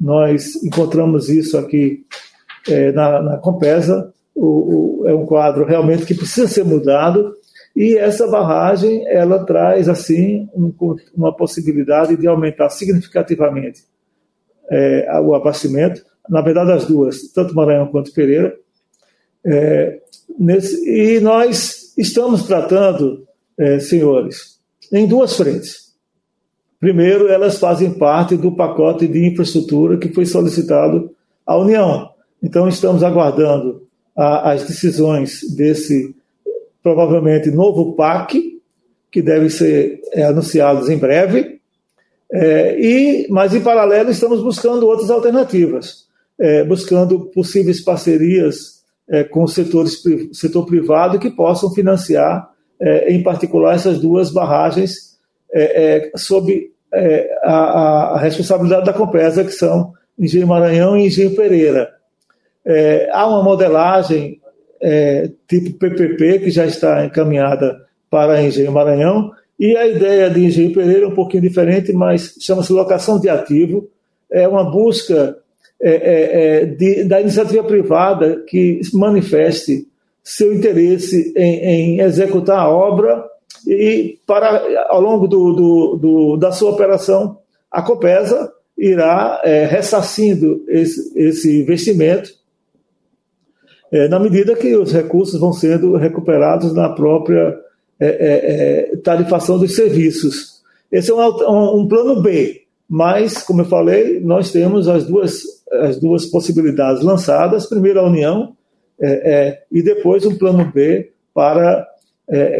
Nós 0.00 0.56
encontramos 0.62 1.28
isso 1.28 1.58
aqui 1.58 2.04
é, 2.68 2.92
na, 2.92 3.22
na 3.22 3.36
Compesa. 3.36 4.12
O, 4.40 5.02
o, 5.02 5.08
é 5.08 5.14
um 5.14 5.26
quadro 5.26 5.64
realmente 5.64 6.06
que 6.06 6.14
precisa 6.14 6.46
ser 6.46 6.64
mudado 6.64 7.34
e 7.74 7.96
essa 7.96 8.26
barragem 8.26 9.06
ela 9.08 9.44
traz 9.44 9.88
assim 9.88 10.48
um, 10.54 10.72
uma 11.16 11.34
possibilidade 11.34 12.16
de 12.16 12.26
aumentar 12.26 12.70
significativamente 12.70 13.84
é, 14.70 15.20
o 15.20 15.34
abastecimento. 15.34 16.04
Na 16.28 16.40
verdade, 16.40 16.72
as 16.72 16.86
duas, 16.86 17.32
tanto 17.32 17.54
Maranhão 17.54 17.86
quanto 17.86 18.12
Pereira. 18.12 18.56
É, 19.44 20.00
nesse, 20.38 20.88
e 20.88 21.20
nós 21.20 21.94
estamos 21.96 22.46
tratando, 22.46 23.26
é, 23.56 23.78
senhores, 23.78 24.58
em 24.92 25.06
duas 25.06 25.36
frentes. 25.36 25.88
Primeiro, 26.80 27.28
elas 27.28 27.58
fazem 27.58 27.92
parte 27.92 28.36
do 28.36 28.54
pacote 28.54 29.08
de 29.08 29.26
infraestrutura 29.26 29.96
que 29.98 30.12
foi 30.12 30.26
solicitado 30.26 31.10
à 31.44 31.56
União. 31.56 32.10
Então, 32.42 32.68
estamos 32.68 33.02
aguardando 33.02 33.87
a, 34.18 34.50
as 34.50 34.64
decisões 34.64 35.40
desse 35.54 36.12
provavelmente 36.82 37.50
novo 37.50 37.94
PAC, 37.94 38.58
que 39.12 39.22
deve 39.22 39.48
ser 39.48 40.00
é, 40.12 40.24
anunciados 40.24 40.88
em 40.88 40.98
breve. 40.98 41.60
É, 42.30 42.78
e, 42.78 43.28
mas, 43.30 43.54
em 43.54 43.60
paralelo, 43.60 44.10
estamos 44.10 44.42
buscando 44.42 44.86
outras 44.86 45.08
alternativas, 45.08 46.06
é, 46.38 46.64
buscando 46.64 47.20
possíveis 47.26 47.80
parcerias 47.80 48.76
com 49.30 49.44
o 49.44 49.48
setor 49.48 50.66
privado 50.66 51.18
que 51.18 51.30
possam 51.30 51.72
financiar, 51.72 52.46
em 53.06 53.22
particular, 53.22 53.74
essas 53.74 53.98
duas 53.98 54.30
barragens 54.30 55.16
sob 56.14 56.70
a, 57.42 57.54
a, 57.54 58.18
responsabilidade 58.18 58.84
da 58.84 58.92
Compesa, 58.92 59.42
que 59.42 59.50
são 59.50 59.94
Engenho 60.18 60.46
Maranhão 60.46 60.94
e 60.94 61.06
Engenho 61.06 61.34
Pereira. 61.34 61.88
Há 63.12 63.26
uma 63.26 63.42
modelagem 63.42 64.40
é, 64.80 65.30
tipo 65.48 65.78
PPP, 65.78 66.40
que 66.40 66.50
já 66.50 66.66
está 66.66 67.04
encaminhada 67.04 67.80
para 68.10 68.42
Engenho 68.42 68.72
Maranhão, 68.72 69.32
e 69.58 69.76
a 69.76 69.86
ideia 69.86 70.30
de 70.30 70.44
Engenho 70.44 70.72
Pereira 70.72 71.04
é 71.04 71.08
um 71.08 71.14
pouquinho 71.14 71.42
diferente, 71.42 71.92
mas 71.92 72.34
chama-se 72.40 72.72
locação 72.72 73.18
de 73.18 73.28
ativo, 73.28 73.88
é 74.30 74.46
uma 74.46 74.70
busca 74.70 75.36
é, 75.80 75.90
é, 75.90 76.60
é 76.62 76.64
de, 76.64 77.04
da 77.04 77.20
iniciativa 77.20 77.64
privada 77.64 78.44
que 78.46 78.80
manifeste 78.92 79.86
seu 80.22 80.52
interesse 80.52 81.32
em, 81.36 81.54
em, 81.64 82.00
executar 82.00 82.58
a 82.58 82.68
obra 82.68 83.24
e 83.66 84.18
para 84.26 84.86
ao 84.88 85.00
longo 85.00 85.26
do, 85.26 85.52
do, 85.52 85.96
do, 85.96 86.36
da 86.36 86.52
sua 86.52 86.70
operação 86.72 87.38
a 87.70 87.80
Copesa 87.80 88.52
irá 88.76 89.40
é, 89.42 89.64
ressarcindo 89.64 90.64
esse, 90.68 91.18
esse 91.18 91.62
investimento 91.62 92.30
é, 93.90 94.08
na 94.08 94.18
medida 94.18 94.54
que 94.54 94.76
os 94.76 94.92
recursos 94.92 95.38
vão 95.40 95.52
sendo 95.52 95.96
recuperados 95.96 96.74
na 96.74 96.88
própria 96.90 97.58
é, 98.00 98.06
é, 98.06 98.92
é 98.92 98.96
tarifação 98.98 99.58
dos 99.58 99.74
serviços. 99.74 100.62
Esse 100.90 101.10
é 101.10 101.14
um, 101.14 101.80
um, 101.80 101.88
plano 101.88 102.22
B, 102.22 102.62
mas, 102.88 103.42
como 103.42 103.62
eu 103.62 103.66
falei, 103.66 104.20
nós 104.20 104.52
temos 104.52 104.88
as 104.88 105.04
duas, 105.04 105.42
as 105.72 105.98
duas 105.98 106.26
possibilidades 106.26 107.02
lançadas: 107.02 107.66
primeiro 107.66 108.00
a 108.00 108.06
União 108.06 108.54
é, 109.00 109.32
é, 109.32 109.62
e 109.70 109.82
depois 109.82 110.24
um 110.24 110.36
plano 110.36 110.70
B 110.72 111.12
para 111.34 111.86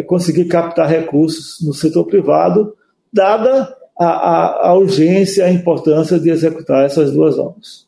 conseguir 0.06 0.46
captar 0.46 0.88
recursos 0.88 1.58
no 1.62 1.74
setor 1.74 2.06
privado, 2.06 2.74
dada 3.12 3.76
a, 3.98 4.06
a, 4.06 4.68
a 4.68 4.74
urgência 4.74 5.42
e 5.42 5.44
a 5.44 5.52
importância 5.52 6.18
de 6.18 6.30
executar 6.30 6.86
essas 6.86 7.12
duas 7.12 7.38
obras. 7.38 7.87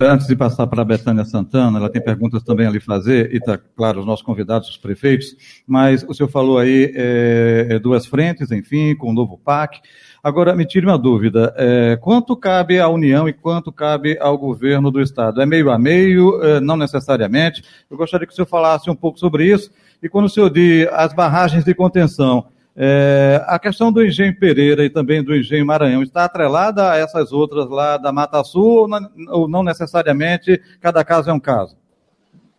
Antes 0.00 0.26
de 0.26 0.34
passar 0.34 0.66
para 0.66 0.82
a 0.82 0.84
Betânia 0.84 1.24
Santana, 1.24 1.78
ela 1.78 1.88
tem 1.88 2.02
perguntas 2.02 2.42
também 2.42 2.66
a 2.66 2.70
lhe 2.70 2.80
fazer, 2.80 3.32
e 3.32 3.36
está, 3.36 3.56
claro, 3.56 4.00
os 4.00 4.06
nossos 4.06 4.24
convidados, 4.24 4.68
os 4.68 4.76
prefeitos, 4.76 5.36
mas 5.64 6.04
o 6.08 6.12
senhor 6.12 6.28
falou 6.28 6.58
aí 6.58 6.92
é, 6.96 7.78
duas 7.78 8.04
frentes, 8.04 8.50
enfim, 8.50 8.96
com 8.96 9.10
o 9.10 9.12
novo 9.12 9.38
PAC. 9.38 9.80
Agora, 10.20 10.56
me 10.56 10.66
tire 10.66 10.84
uma 10.84 10.98
dúvida: 10.98 11.54
é, 11.56 11.96
quanto 12.00 12.36
cabe 12.36 12.80
à 12.80 12.88
União 12.88 13.28
e 13.28 13.32
quanto 13.32 13.70
cabe 13.70 14.18
ao 14.18 14.36
governo 14.36 14.90
do 14.90 15.00
Estado? 15.00 15.40
É 15.40 15.46
meio 15.46 15.70
a 15.70 15.78
meio, 15.78 16.40
não 16.60 16.76
necessariamente? 16.76 17.62
Eu 17.88 17.96
gostaria 17.96 18.26
que 18.26 18.32
o 18.32 18.36
senhor 18.36 18.46
falasse 18.46 18.90
um 18.90 18.96
pouco 18.96 19.18
sobre 19.18 19.46
isso. 19.46 19.70
E 20.02 20.08
quando 20.08 20.24
o 20.24 20.28
senhor 20.28 20.50
diz 20.50 20.88
as 20.92 21.14
barragens 21.14 21.64
de 21.64 21.72
contenção, 21.72 22.46
é, 22.76 23.40
a 23.46 23.58
questão 23.58 23.92
do 23.92 24.04
engenho 24.04 24.36
Pereira 24.38 24.84
e 24.84 24.90
também 24.90 25.22
do 25.22 25.34
engenho 25.34 25.64
Maranhão 25.64 26.02
está 26.02 26.24
atrelada 26.24 26.90
a 26.90 26.96
essas 26.96 27.32
outras 27.32 27.68
lá 27.68 27.96
da 27.96 28.12
Mata 28.12 28.42
Sul 28.42 28.80
ou 28.80 28.88
não, 28.88 29.10
ou 29.28 29.48
não 29.48 29.62
necessariamente? 29.62 30.60
Cada 30.80 31.04
caso 31.04 31.30
é 31.30 31.32
um 31.32 31.38
caso? 31.40 31.76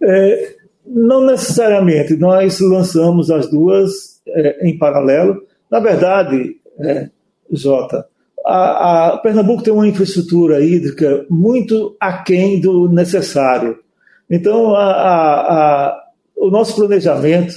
É, 0.02 0.56
não 0.86 1.26
necessariamente. 1.26 2.16
Nós 2.16 2.60
lançamos 2.62 3.30
as 3.30 3.50
duas 3.50 4.22
é, 4.28 4.68
em 4.68 4.78
paralelo. 4.78 5.44
Na 5.70 5.82
verdade, 5.82 6.56
é, 6.80 7.10
Jota, 7.52 8.08
a, 8.46 9.08
a, 9.08 9.18
Pernambuco 9.18 9.64
tem 9.64 9.74
uma 9.74 9.88
infraestrutura 9.88 10.62
hídrica 10.62 11.26
muito 11.30 11.96
aquém 12.00 12.62
do 12.62 12.88
necessário. 12.88 13.80
Então, 14.30 14.74
a, 14.76 16.02
o 16.38 16.50
nosso 16.50 16.76
planejamento 16.76 17.54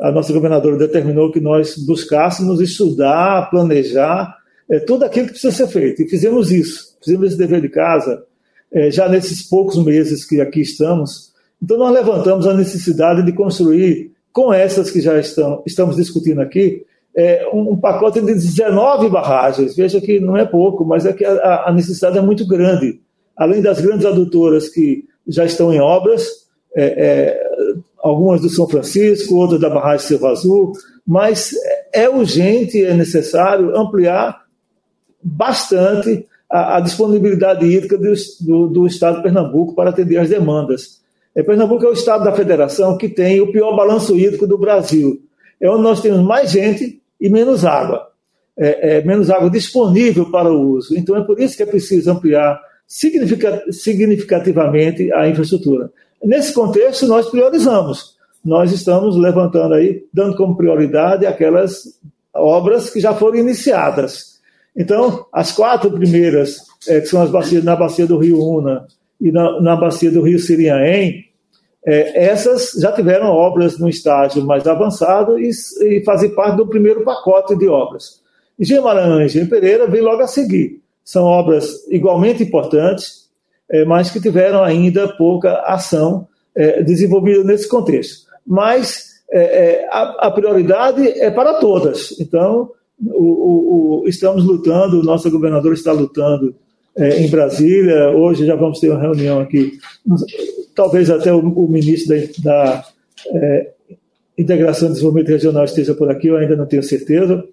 a 0.00 0.12
nossa 0.12 0.32
governadora 0.32 0.76
determinou 0.76 1.32
que 1.32 1.40
nós 1.40 1.76
buscássemos 1.76 2.60
estudar, 2.60 3.50
planejar 3.50 4.36
é, 4.70 4.78
tudo 4.78 5.04
aquilo 5.04 5.26
que 5.26 5.32
precisa 5.32 5.54
ser 5.54 5.68
feito. 5.68 6.02
E 6.02 6.08
fizemos 6.08 6.52
isso, 6.52 6.96
fizemos 7.02 7.28
esse 7.28 7.38
dever 7.38 7.60
de 7.60 7.68
casa 7.68 8.22
é, 8.72 8.90
já 8.90 9.08
nesses 9.08 9.48
poucos 9.48 9.82
meses 9.82 10.24
que 10.24 10.40
aqui 10.40 10.60
estamos. 10.60 11.32
Então, 11.62 11.78
nós 11.78 11.92
levantamos 11.92 12.46
a 12.46 12.54
necessidade 12.54 13.24
de 13.24 13.32
construir, 13.32 14.12
com 14.32 14.52
essas 14.52 14.90
que 14.90 15.00
já 15.00 15.18
estão, 15.18 15.62
estamos 15.66 15.96
discutindo 15.96 16.40
aqui, 16.40 16.84
é, 17.16 17.48
um, 17.52 17.72
um, 17.72 17.76
pacote 17.76 18.20
de 18.20 18.34
19 18.34 19.08
barragens. 19.08 19.74
Veja 19.74 20.00
que 20.00 20.20
não 20.20 20.36
é 20.36 20.44
pouco, 20.44 20.84
mas 20.84 21.04
é 21.06 21.12
que 21.12 21.24
a, 21.24 21.64
a 21.66 21.72
necessidade 21.72 22.18
é 22.18 22.20
muito 22.20 22.46
grande. 22.46 23.00
Além 23.36 23.60
das 23.60 23.80
grandes 23.80 24.06
adutoras 24.06 24.68
que 24.68 25.04
já 25.26 25.44
estão 25.44 25.72
em 25.72 25.80
obras, 25.80 26.28
é, 26.76 27.47
algumas 28.02 28.40
do 28.40 28.48
São 28.48 28.68
Francisco, 28.68 29.36
outras 29.36 29.60
da 29.60 29.68
barragem 29.68 30.06
Silva 30.06 30.30
Azul, 30.30 30.72
mas 31.06 31.52
é 31.92 32.08
urgente 32.08 32.84
é 32.84 32.94
necessário 32.94 33.76
ampliar 33.76 34.44
bastante 35.22 36.26
a, 36.50 36.76
a 36.76 36.80
disponibilidade 36.80 37.66
hídrica 37.66 37.98
do, 37.98 38.12
do, 38.40 38.66
do, 38.68 38.86
Estado 38.86 39.16
de 39.16 39.22
Pernambuco 39.22 39.74
para 39.74 39.90
atender 39.90 40.18
as 40.18 40.30
demandas. 40.30 41.00
É, 41.34 41.42
Pernambuco 41.42 41.84
é 41.84 41.88
o 41.88 41.92
Estado 41.92 42.24
da 42.24 42.32
Federação 42.32 42.96
que 42.96 43.08
tem 43.08 43.40
o 43.40 43.52
pior 43.52 43.76
balanço 43.76 44.16
hídrico 44.16 44.46
do 44.46 44.56
Brasil. 44.56 45.20
É 45.60 45.68
onde 45.68 45.82
nós 45.82 46.00
temos 46.00 46.20
mais 46.20 46.50
gente 46.50 47.02
e 47.20 47.28
menos 47.28 47.64
água. 47.64 48.08
É, 48.56 48.96
é, 48.96 49.04
menos 49.04 49.30
água 49.30 49.50
disponível 49.50 50.30
para 50.30 50.52
o 50.52 50.72
uso. 50.72 50.96
Então 50.96 51.16
é 51.16 51.22
por 51.22 51.40
isso 51.40 51.56
que 51.56 51.62
é 51.62 51.66
preciso 51.66 52.10
ampliar 52.10 52.60
significativamente 52.88 55.12
a 55.12 55.28
infraestrutura. 55.28 55.92
Nesse 56.22 56.52
contexto, 56.52 57.06
nós 57.06 57.28
priorizamos. 57.28 58.16
Nós 58.44 58.72
estamos 58.72 59.16
levantando 59.16 59.74
aí, 59.74 60.04
dando 60.12 60.36
como 60.36 60.56
prioridade 60.56 61.26
aquelas 61.26 61.98
obras 62.34 62.90
que 62.90 63.00
já 63.00 63.14
foram 63.14 63.38
iniciadas. 63.38 64.38
Então, 64.76 65.26
as 65.32 65.52
quatro 65.52 65.90
primeiras, 65.90 66.58
é, 66.88 67.00
que 67.00 67.06
são 67.06 67.20
as 67.20 67.30
bacias, 67.30 67.64
na 67.64 67.74
bacia 67.74 68.06
do 68.06 68.18
Rio 68.18 68.42
Una 68.42 68.86
e 69.20 69.32
na, 69.32 69.60
na 69.60 69.76
bacia 69.76 70.10
do 70.10 70.22
Rio 70.22 70.38
Siriaém, 70.38 71.24
é, 71.84 72.26
essas 72.26 72.72
já 72.80 72.92
tiveram 72.92 73.28
obras 73.28 73.78
no 73.78 73.88
estágio 73.88 74.44
mais 74.44 74.66
avançado 74.66 75.38
e, 75.38 75.50
e 75.80 76.04
fazem 76.04 76.30
parte 76.30 76.56
do 76.56 76.66
primeiro 76.66 77.02
pacote 77.02 77.56
de 77.56 77.66
obras. 77.66 78.20
Engenho 78.58 78.82
Maranhão 78.82 79.24
e 79.24 79.46
Pereira 79.46 79.86
vem 79.86 80.00
logo 80.00 80.22
a 80.22 80.26
seguir. 80.26 80.82
São 81.04 81.24
obras 81.24 81.86
igualmente 81.88 82.42
importantes, 82.42 83.27
é, 83.70 83.84
mas 83.84 84.10
que 84.10 84.20
tiveram 84.20 84.62
ainda 84.62 85.08
pouca 85.08 85.60
ação 85.62 86.26
é, 86.54 86.82
desenvolvida 86.82 87.44
nesse 87.44 87.68
contexto. 87.68 88.26
Mas 88.46 89.20
é, 89.30 89.86
a, 89.90 90.26
a, 90.26 90.30
prioridade 90.30 91.06
é 91.06 91.30
para 91.30 91.54
todas. 91.54 92.18
Então, 92.18 92.70
o, 93.04 93.22
o, 93.22 94.02
o, 94.02 94.08
estamos 94.08 94.44
lutando, 94.44 95.00
o 95.00 95.04
nosso 95.04 95.30
governador 95.30 95.72
está 95.72 95.92
lutando 95.92 96.54
em 96.96 97.28
Brasília. 97.28 98.10
Hoje 98.10 98.44
já 98.44 98.56
vamos 98.56 98.80
ter 98.80 98.90
uma 98.90 99.00
reunião 99.00 99.40
aqui, 99.40 99.78
talvez 100.74 101.08
até 101.08 101.32
o, 101.32 101.38
o 101.38 101.68
ministro 101.68 102.16
da, 102.42 102.82
da 102.82 102.84
Integração 104.36 104.88
e 104.88 104.92
Desenvolvimento 104.92 105.28
Regional 105.28 105.64
esteja 105.64 105.94
por 105.94 106.10
aqui, 106.10 106.28
eu 106.28 106.36
ainda 106.36 106.56
não 106.56 106.66
tenho 106.66 106.82
certeza. 106.82 107.44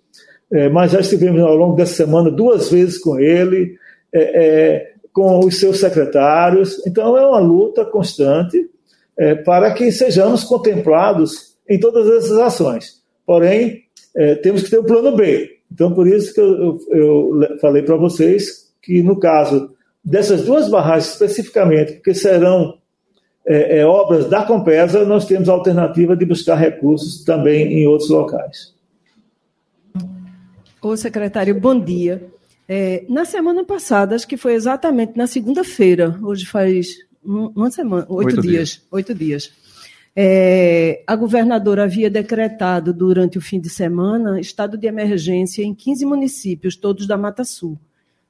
É, 0.51 0.69
mas 0.69 0.91
já 0.91 0.99
estivemos 0.99 1.41
ao 1.41 1.55
longo 1.55 1.75
dessa 1.75 1.95
semana 1.95 2.29
duas 2.29 2.69
vezes 2.69 2.99
com 2.99 3.19
ele, 3.19 3.77
é, 4.13 4.21
é, 4.21 4.93
com 5.15 5.39
os 5.39 5.61
seus 5.61 5.79
secretários. 5.79 6.85
Então, 6.85 7.17
é 7.17 7.25
uma 7.25 7.39
luta 7.39 7.85
constante 7.85 8.69
é, 9.17 9.33
para 9.33 9.73
que 9.73 9.89
sejamos 9.89 10.43
contemplados 10.43 11.55
em 11.69 11.79
todas 11.79 12.05
essas 12.09 12.37
ações. 12.37 13.01
Porém, 13.25 13.83
é, 14.13 14.35
temos 14.35 14.63
que 14.63 14.69
ter 14.69 14.77
o 14.77 14.81
um 14.81 14.85
plano 14.85 15.15
B. 15.15 15.51
Então, 15.71 15.93
por 15.93 16.05
isso 16.05 16.33
que 16.33 16.41
eu, 16.41 16.79
eu, 16.89 17.41
eu 17.41 17.59
falei 17.59 17.81
para 17.81 17.95
vocês 17.95 18.73
que, 18.81 19.01
no 19.01 19.17
caso 19.17 19.73
dessas 20.03 20.43
duas 20.43 20.69
barragens 20.69 21.13
especificamente, 21.13 21.93
porque 21.93 22.13
serão 22.13 22.77
é, 23.47 23.79
é, 23.79 23.85
obras 23.85 24.29
da 24.29 24.43
Compesa, 24.43 25.05
nós 25.05 25.25
temos 25.25 25.47
a 25.47 25.53
alternativa 25.53 26.13
de 26.13 26.25
buscar 26.25 26.55
recursos 26.55 27.23
também 27.23 27.71
em 27.71 27.87
outros 27.87 28.09
locais. 28.09 28.75
Ô, 30.81 30.97
secretário, 30.97 31.57
bom 31.57 31.79
dia. 31.79 32.34
É, 32.67 33.05
na 33.07 33.25
semana 33.25 33.63
passada, 33.63 34.15
acho 34.15 34.27
que 34.27 34.37
foi 34.37 34.53
exatamente 34.53 35.15
na 35.15 35.27
segunda-feira, 35.27 36.17
hoje 36.21 36.45
faz 36.45 36.97
uma 37.23 37.69
semana, 37.71 38.05
oito, 38.09 38.27
oito 38.27 38.41
dias, 38.41 38.69
dias, 38.69 38.81
oito 38.91 39.13
dias. 39.13 39.51
É, 40.15 41.03
a 41.05 41.15
governadora 41.15 41.83
havia 41.83 42.09
decretado 42.09 42.93
durante 42.93 43.37
o 43.37 43.41
fim 43.41 43.59
de 43.59 43.69
semana 43.69 44.39
estado 44.39 44.77
de 44.77 44.87
emergência 44.87 45.63
em 45.63 45.73
15 45.73 46.05
municípios, 46.05 46.75
todos 46.75 47.05
da 47.05 47.17
Mata 47.17 47.43
Sul. 47.43 47.77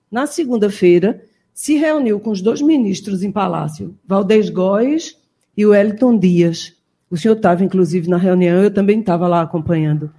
Na 0.09 0.25
segunda-feira, 0.25 1.21
se 1.53 1.75
reuniu 1.75 2.19
com 2.19 2.31
os 2.31 2.41
dois 2.41 2.61
ministros 2.61 3.21
em 3.23 3.31
Palácio, 3.31 3.95
Valdez 4.05 4.49
Góes 4.49 5.17
e 5.55 5.65
o 5.65 5.69
Wellington 5.69 6.17
Dias. 6.17 6.73
O 7.09 7.15
senhor 7.15 7.35
estava, 7.35 7.63
inclusive, 7.63 8.09
na 8.09 8.17
reunião, 8.17 8.63
eu 8.63 8.71
também 8.71 8.99
estava 8.99 9.27
lá 9.27 9.41
acompanhando. 9.41 10.11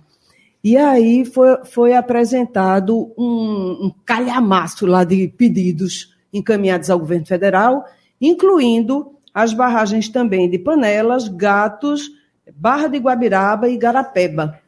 E 0.67 0.77
aí 0.77 1.25
foi, 1.25 1.59
foi 1.65 1.95
apresentado 1.95 3.13
um, 3.17 3.87
um 3.87 3.93
calhamaço 4.05 4.85
lá 4.85 5.05
de 5.05 5.29
pedidos 5.29 6.13
encaminhados 6.33 6.91
ao 6.91 6.99
governo 6.99 7.25
federal, 7.25 7.85
incluindo 8.21 9.13
as 9.33 9.53
barragens 9.53 10.09
também 10.09 10.51
de 10.51 10.59
Panelas, 10.59 11.29
Gatos, 11.29 12.11
Barra 12.57 12.89
de 12.89 12.99
Guabiraba 12.99 13.69
e 13.69 13.77
Garapeba. 13.77 14.59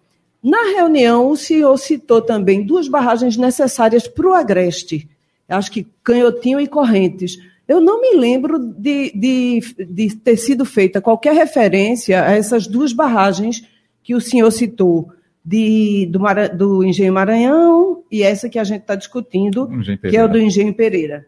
Na 0.40 0.72
reunião, 0.76 1.32
o 1.32 1.36
senhor 1.36 1.76
citou 1.76 2.22
também 2.22 2.64
duas 2.64 2.86
barragens 2.86 3.36
necessárias 3.36 4.06
para 4.06 4.28
o 4.28 4.34
Agreste, 4.34 5.08
acho 5.48 5.72
que 5.72 5.84
Canhotinho 6.04 6.60
e 6.60 6.68
Correntes. 6.68 7.38
Eu 7.66 7.80
não 7.80 8.00
me 8.00 8.14
lembro 8.14 8.56
de, 8.56 9.10
de, 9.16 9.74
de 9.84 10.14
ter 10.14 10.36
sido 10.36 10.64
feita 10.64 11.00
qualquer 11.00 11.34
referência 11.34 12.22
a 12.22 12.30
essas 12.30 12.68
duas 12.68 12.92
barragens 12.92 13.64
que 14.00 14.14
o 14.14 14.20
senhor 14.20 14.52
citou 14.52 15.12
de, 15.48 16.04
do, 16.06 16.20
do 16.54 16.84
Engenho 16.84 17.10
Maranhão 17.10 18.02
e 18.12 18.22
essa 18.22 18.50
que 18.50 18.58
a 18.58 18.64
gente 18.64 18.82
está 18.82 18.94
discutindo, 18.94 19.66
que 20.06 20.14
é 20.14 20.22
o 20.22 20.28
do 20.28 20.38
Engenho 20.38 20.74
Pereira. 20.74 21.26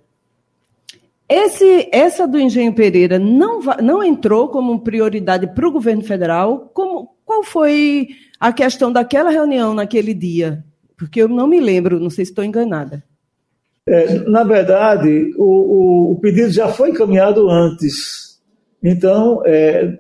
Esse, 1.26 1.88
essa 1.90 2.28
do 2.28 2.38
Engenho 2.38 2.74
Pereira 2.74 3.18
não, 3.18 3.60
não 3.82 4.04
entrou 4.04 4.48
como 4.48 4.80
prioridade 4.80 5.46
para 5.54 5.66
o 5.66 5.72
governo 5.72 6.02
federal? 6.02 6.70
Como, 6.74 7.14
qual 7.24 7.42
foi 7.42 8.08
a 8.38 8.52
questão 8.52 8.92
daquela 8.92 9.30
reunião 9.30 9.72
naquele 9.72 10.12
dia? 10.12 10.62
Porque 10.98 11.22
eu 11.22 11.28
não 11.28 11.46
me 11.46 11.58
lembro, 11.58 11.98
não 11.98 12.10
sei 12.10 12.26
se 12.26 12.32
estou 12.32 12.44
enganada. 12.44 13.02
É, 13.88 14.18
na 14.28 14.44
verdade, 14.44 15.32
o, 15.38 15.44
o, 15.44 16.12
o, 16.12 16.20
pedido 16.20 16.50
já 16.50 16.68
foi 16.68 16.90
encaminhado 16.90 17.48
antes. 17.48 18.38
Então, 18.82 19.42
é, 19.46 19.96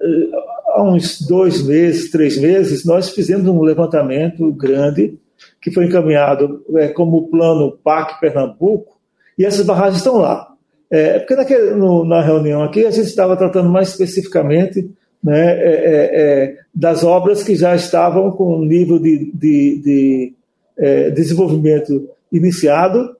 há 0.74 0.82
uns 0.82 1.20
dois 1.20 1.62
meses, 1.62 2.10
três 2.10 2.38
meses, 2.38 2.84
nós 2.84 3.10
fizemos 3.10 3.46
um 3.46 3.62
levantamento 3.62 4.50
grande 4.52 5.18
que 5.60 5.70
foi 5.70 5.86
encaminhado 5.86 6.64
é, 6.76 6.88
como 6.88 7.28
plano 7.28 7.78
PAC 7.82 8.20
Pernambuco, 8.20 8.98
e 9.38 9.44
essas 9.44 9.64
barragens 9.64 9.98
estão 9.98 10.16
lá. 10.16 10.48
É, 10.90 11.18
porque 11.18 11.36
naquele, 11.36 11.70
no, 11.72 12.04
na 12.04 12.20
reunião 12.20 12.62
aqui 12.62 12.84
a 12.84 12.90
gente 12.90 13.06
estava 13.06 13.36
tratando 13.36 13.68
mais 13.68 13.90
especificamente 13.90 14.90
né, 15.22 15.52
é, 15.52 15.68
é, 15.68 16.20
é 16.22 16.56
das 16.74 17.04
obras 17.04 17.42
que 17.42 17.54
já 17.54 17.76
estavam 17.76 18.30
com 18.32 18.56
um 18.56 18.64
nível 18.64 18.98
de, 18.98 19.30
de, 19.32 19.78
de 19.82 20.32
é, 20.76 21.10
desenvolvimento 21.10 22.08
iniciado, 22.32 23.16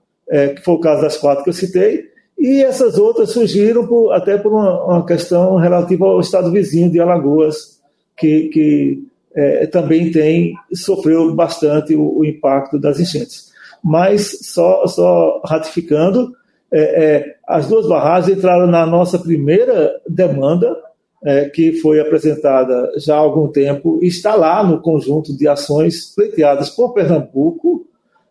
que 0.54 0.62
foi 0.62 0.74
o 0.74 0.80
caso 0.80 1.02
das 1.02 1.16
quatro 1.16 1.42
que 1.42 1.50
eu 1.50 1.54
citei, 1.54 2.04
e 2.40 2.62
essas 2.62 2.96
outras 2.96 3.32
surgiram 3.32 3.86
por, 3.86 4.12
até 4.12 4.38
por 4.38 4.50
uma, 4.50 4.84
uma, 4.84 5.06
questão 5.06 5.56
relativa 5.56 6.06
ao 6.06 6.20
estado 6.20 6.50
vizinho 6.50 6.90
de 6.90 6.98
Alagoas, 6.98 7.78
que, 8.16 8.48
que 8.48 9.04
é, 9.34 9.66
também 9.66 10.10
tem 10.10 10.54
sofreu 10.72 11.34
bastante 11.34 11.94
o, 11.94 12.18
o, 12.18 12.24
impacto 12.24 12.78
das 12.78 12.98
enchentes. 12.98 13.50
Mas 13.84 14.38
só, 14.40 14.86
só 14.86 15.42
ratificando, 15.44 16.34
é, 16.72 17.04
é, 17.04 17.36
as 17.46 17.68
duas 17.68 17.86
barragens 17.86 18.38
entraram 18.38 18.66
na 18.66 18.86
nossa 18.86 19.18
primeira 19.18 20.00
demanda, 20.08 20.74
é, 21.22 21.44
que 21.50 21.74
foi 21.74 22.00
apresentada 22.00 22.90
já 22.96 23.16
há 23.16 23.18
algum 23.18 23.48
tempo, 23.48 23.98
e 24.00 24.06
está 24.06 24.34
lá 24.34 24.64
no 24.64 24.80
conjunto 24.80 25.36
de 25.36 25.46
ações 25.46 26.14
pleiteadas 26.14 26.70
por 26.70 26.94
Pernambuco 26.94 27.86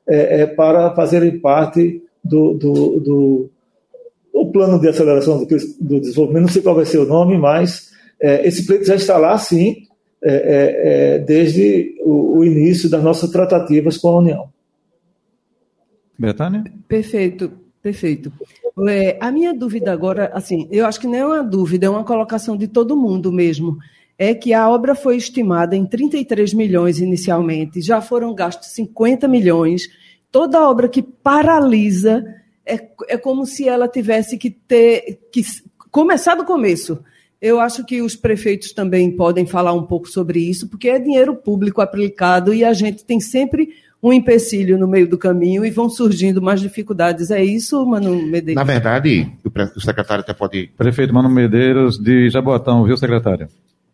é, 0.08 0.42
é, 0.42 0.46
para 0.48 0.96
fazerem 0.96 1.40
parte 1.40 2.02
do, 2.24 2.56
do, 2.56 3.00
do 3.00 3.50
o 4.40 4.52
plano 4.52 4.80
de 4.80 4.88
aceleração 4.88 5.44
do, 5.44 5.46
do, 5.46 6.00
desenvolvimento, 6.00 6.44
não 6.44 6.50
sei 6.50 6.62
qual 6.62 6.76
vai 6.76 6.86
ser 6.86 7.00
o 7.00 7.06
nome, 7.06 7.38
mas 7.38 7.92
é, 8.22 8.48
esse 8.48 8.66
pleito 8.66 8.86
já 8.86 8.96
está 8.96 9.18
lá, 9.18 9.38
sim, 9.38 9.84
é, 10.24 10.34
é, 10.34 11.16
é, 11.16 11.20
desde 11.20 11.96
o, 12.02 12.38
o, 12.38 12.46
início 12.46 12.90
das 12.90 13.04
nossas 13.04 13.30
tratativas 13.30 13.98
com 13.98 14.08
a 14.10 14.18
União. 14.18 14.50
Betânia? 16.18 16.64
Perfeito, 16.88 17.52
perfeito. 17.82 18.32
É, 18.88 19.18
a 19.20 19.30
minha 19.30 19.54
dúvida 19.54 19.92
agora, 19.92 20.32
assim, 20.34 20.68
eu 20.72 20.86
acho 20.86 21.02
que 21.02 21.08
não 21.08 21.16
é 21.16 21.26
uma 21.26 21.44
dúvida, 21.44 21.88
é 21.88 21.90
uma 21.90 22.06
colocação 22.06 22.56
de 22.56 22.68
todo 22.68 22.96
mundo 22.96 23.32
mesmo. 23.32 23.78
É 24.18 24.34
que 24.34 24.54
a 24.54 24.70
obra 24.70 24.96
foi 24.96 25.18
estimada 25.18 25.76
em 25.76 25.86
33 25.86 26.54
milhões 26.54 27.00
inicialmente, 27.00 27.82
já 27.82 28.02
foram 28.02 28.34
gastos 28.34 28.70
50 28.70 29.28
milhões. 29.28 29.84
Toda 30.32 30.70
obra 30.70 30.88
que 30.88 31.02
paralisa 31.02 32.24
é, 32.70 32.90
é 33.08 33.18
como 33.18 33.46
se 33.46 33.68
ela 33.68 33.88
tivesse 33.88 34.38
que 34.38 34.50
ter 34.50 35.20
que 35.32 35.42
começar 35.92 36.36
do 36.36 36.46
começo. 36.46 37.04
Eu 37.42 37.60
acho 37.60 37.86
que 37.86 38.02
os 38.02 38.16
prefeitos 38.16 38.74
também 38.74 39.16
podem 39.16 39.46
falar 39.46 39.74
um 39.74 39.84
pouco 39.84 40.08
sobre 40.08 40.40
isso, 40.40 40.68
porque 40.68 40.90
é 40.90 41.00
dinheiro 41.00 41.36
público 41.36 41.82
aplicado 41.82 42.54
e 42.54 42.66
a 42.66 42.74
gente 42.74 43.04
tem 43.06 43.20
sempre 43.20 43.70
um 44.02 44.14
empecilho 44.14 44.78
no 44.78 44.88
meio 44.88 45.08
do 45.08 45.18
caminho 45.18 45.66
e 45.66 45.72
vão 45.72 45.90
surgindo 45.90 46.42
mais 46.42 46.62
dificuldades. 46.62 47.32
É 47.32 47.44
isso, 47.44 47.86
Mano 47.86 48.16
Medeiros? 48.16 48.56
Na 48.56 48.64
verdade, 48.64 49.32
o 49.76 49.82
secretário 49.82 50.22
até 50.22 50.34
pode. 50.34 50.68
Prefeito 50.78 51.14
Mano 51.14 51.30
Medeiros 51.30 51.98
de 51.98 52.30
Jabotão, 52.30 52.84
viu, 52.84 52.98
secretário? 52.98 53.48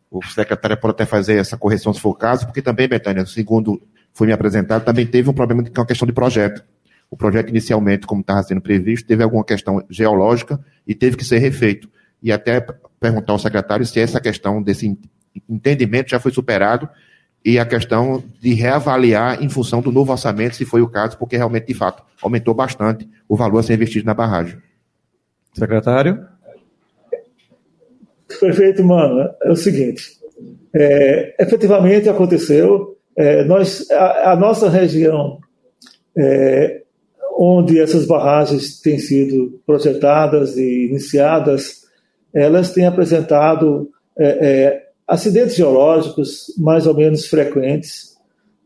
O 0.10 0.24
secretário 0.24 0.78
pode 0.78 0.92
até 0.94 1.06
fazer 1.06 1.38
essa 1.38 1.58
correção 1.58 1.94
se 1.94 2.00
for 2.00 2.10
o 2.10 2.16
caso, 2.16 2.46
porque 2.46 2.62
também, 2.62 2.88
Betânia, 2.88 3.26
segundo 3.26 3.82
foi 4.14 4.28
me 4.28 4.34
apresentado, 4.34 4.86
também 4.86 5.06
teve 5.06 5.30
um 5.30 5.34
problema 5.34 5.64
com 5.64 5.82
a 5.82 5.86
questão 5.86 6.06
de 6.06 6.14
projeto. 6.14 6.64
O 7.10 7.18
projeto 7.18 7.50
inicialmente, 7.50 8.08
como 8.08 8.22
estava 8.22 8.44
sendo 8.44 8.62
previsto, 8.62 9.08
teve 9.08 9.24
alguma 9.24 9.44
questão 9.44 9.84
geológica 9.90 10.60
e 10.86 10.94
teve 10.94 11.18
que 11.18 11.24
ser 11.24 11.40
refeito. 11.40 11.90
E 12.22 12.32
até 12.32 12.66
perguntar 13.00 13.34
ao 13.34 13.40
secretário 13.40 13.86
se 13.86 14.00
essa 14.00 14.20
questão 14.20 14.62
desse 14.62 14.98
entendimento 15.50 16.10
já 16.10 16.20
foi 16.20 16.32
superado 16.32 16.90
e 17.44 17.60
a 17.60 17.66
questão 17.66 18.24
de 18.42 18.54
reavaliar 18.54 19.44
em 19.44 19.48
função 19.48 19.80
do 19.80 19.92
novo 19.92 20.12
orçamento, 20.12 20.56
se 20.56 20.66
foi 20.66 20.82
o 20.82 20.88
caso, 20.88 21.18
porque 21.18 21.38
realmente, 21.38 21.68
de 21.68 21.76
fato, 21.76 22.04
aumentou 22.22 22.56
bastante 22.56 23.08
o 23.30 23.36
valor 23.36 23.60
a 23.60 23.64
ser 23.64 23.76
investido 23.76 24.06
na 24.06 24.16
barragem. 24.16 24.58
Secretário? 25.54 26.26
Perfeito, 28.40 28.84
mano. 28.84 29.30
É 29.44 29.52
o 29.52 29.56
seguinte: 29.56 30.18
é, 30.74 31.36
efetivamente 31.40 32.10
aconteceu 32.10 32.94
É, 33.18 33.46
nós, 33.46 33.90
a, 33.92 34.34
a, 34.34 34.36
nossa 34.36 34.70
região, 34.70 35.40
é, 36.18 36.82
onde 37.38 37.80
essas 37.80 38.06
barragens 38.06 38.80
têm 38.80 38.98
sido 38.98 39.60
projetadas 39.66 40.58
e 40.58 40.88
iniciadas, 40.88 41.84
elas 42.34 42.72
têm 42.72 42.86
apresentado 42.86 43.90
é, 44.18 44.26
é, 44.48 44.86
acidentes 45.08 45.56
geológicos 45.56 46.54
mais 46.58 46.88
ou 46.88 46.94
menos 46.94 47.28
frequentes, 47.28 48.16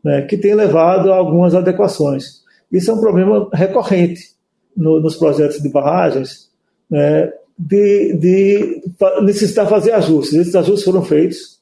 né, 0.04 0.22
que 0.22 0.38
têm 0.38 0.54
levado 0.54 1.12
a 1.12 1.16
algumas 1.16 1.54
adequações. 1.54 2.40
Isso 2.70 2.90
é 2.90 2.94
um 2.94 3.00
problema 3.00 3.48
recorrente 3.52 4.30
no, 4.76 5.00
nos 5.00 5.16
projetos 5.16 5.60
de 5.60 5.68
barragens, 5.68 6.48
né, 6.88 7.32
de, 7.58 8.14
de 8.14 8.82
necessitar 9.22 9.68
fazer 9.68 9.92
ajustes. 9.92 10.38
Esses 10.38 10.54
ajustes 10.54 10.84
foram 10.84 11.02
feitos 11.02 11.60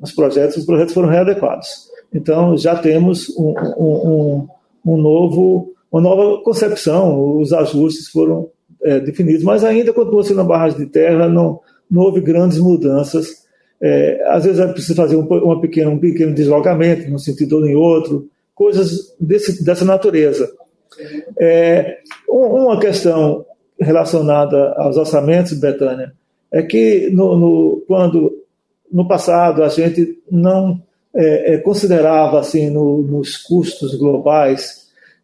nos 0.00 0.12
projetos, 0.12 0.58
os 0.58 0.66
projetos 0.66 0.94
foram 0.94 1.08
readequados. 1.08 1.90
Então, 2.14 2.56
já 2.56 2.76
temos 2.76 3.30
um, 3.36 3.54
um, 3.78 4.48
um 4.84 4.96
novo, 4.96 5.71
uma 5.92 6.00
nova 6.00 6.42
concepção, 6.42 7.38
os 7.38 7.52
ajustes 7.52 8.08
foram 8.08 8.48
é, 8.82 8.98
definidos, 8.98 9.44
mas 9.44 9.62
ainda 9.62 9.92
continua 9.92 10.24
sendo 10.24 10.38
uma 10.38 10.48
barragem 10.48 10.78
de 10.78 10.86
terra, 10.86 11.28
não, 11.28 11.60
não 11.90 12.02
houve 12.02 12.20
grandes 12.20 12.58
mudanças. 12.58 13.42
É, 13.80 14.24
às 14.28 14.44
vezes 14.44 14.58
é 14.58 14.66
preciso 14.68 14.94
fazer 14.94 15.16
um, 15.16 15.26
uma 15.26 15.60
pequena, 15.60 15.90
um 15.90 15.98
pequeno 15.98 16.34
deslocamento, 16.34 17.10
num 17.10 17.18
sentido 17.18 17.58
ou 17.58 17.66
em 17.66 17.74
outro, 17.74 18.28
coisas 18.54 19.14
desse, 19.20 19.62
dessa 19.62 19.84
natureza. 19.84 20.50
É, 21.38 21.98
uma 22.26 22.80
questão 22.80 23.44
relacionada 23.78 24.72
aos 24.78 24.96
orçamentos, 24.96 25.52
Betânia, 25.58 26.12
é 26.50 26.62
que 26.62 27.10
no, 27.10 27.36
no 27.36 27.84
quando 27.86 28.42
no 28.90 29.06
passado 29.06 29.62
a 29.62 29.68
gente 29.68 30.18
não 30.30 30.80
é, 31.14 31.54
é, 31.54 31.58
considerava 31.58 32.38
assim 32.38 32.70
no, 32.70 33.02
nos 33.02 33.36
custos 33.36 33.94
globais 33.94 34.81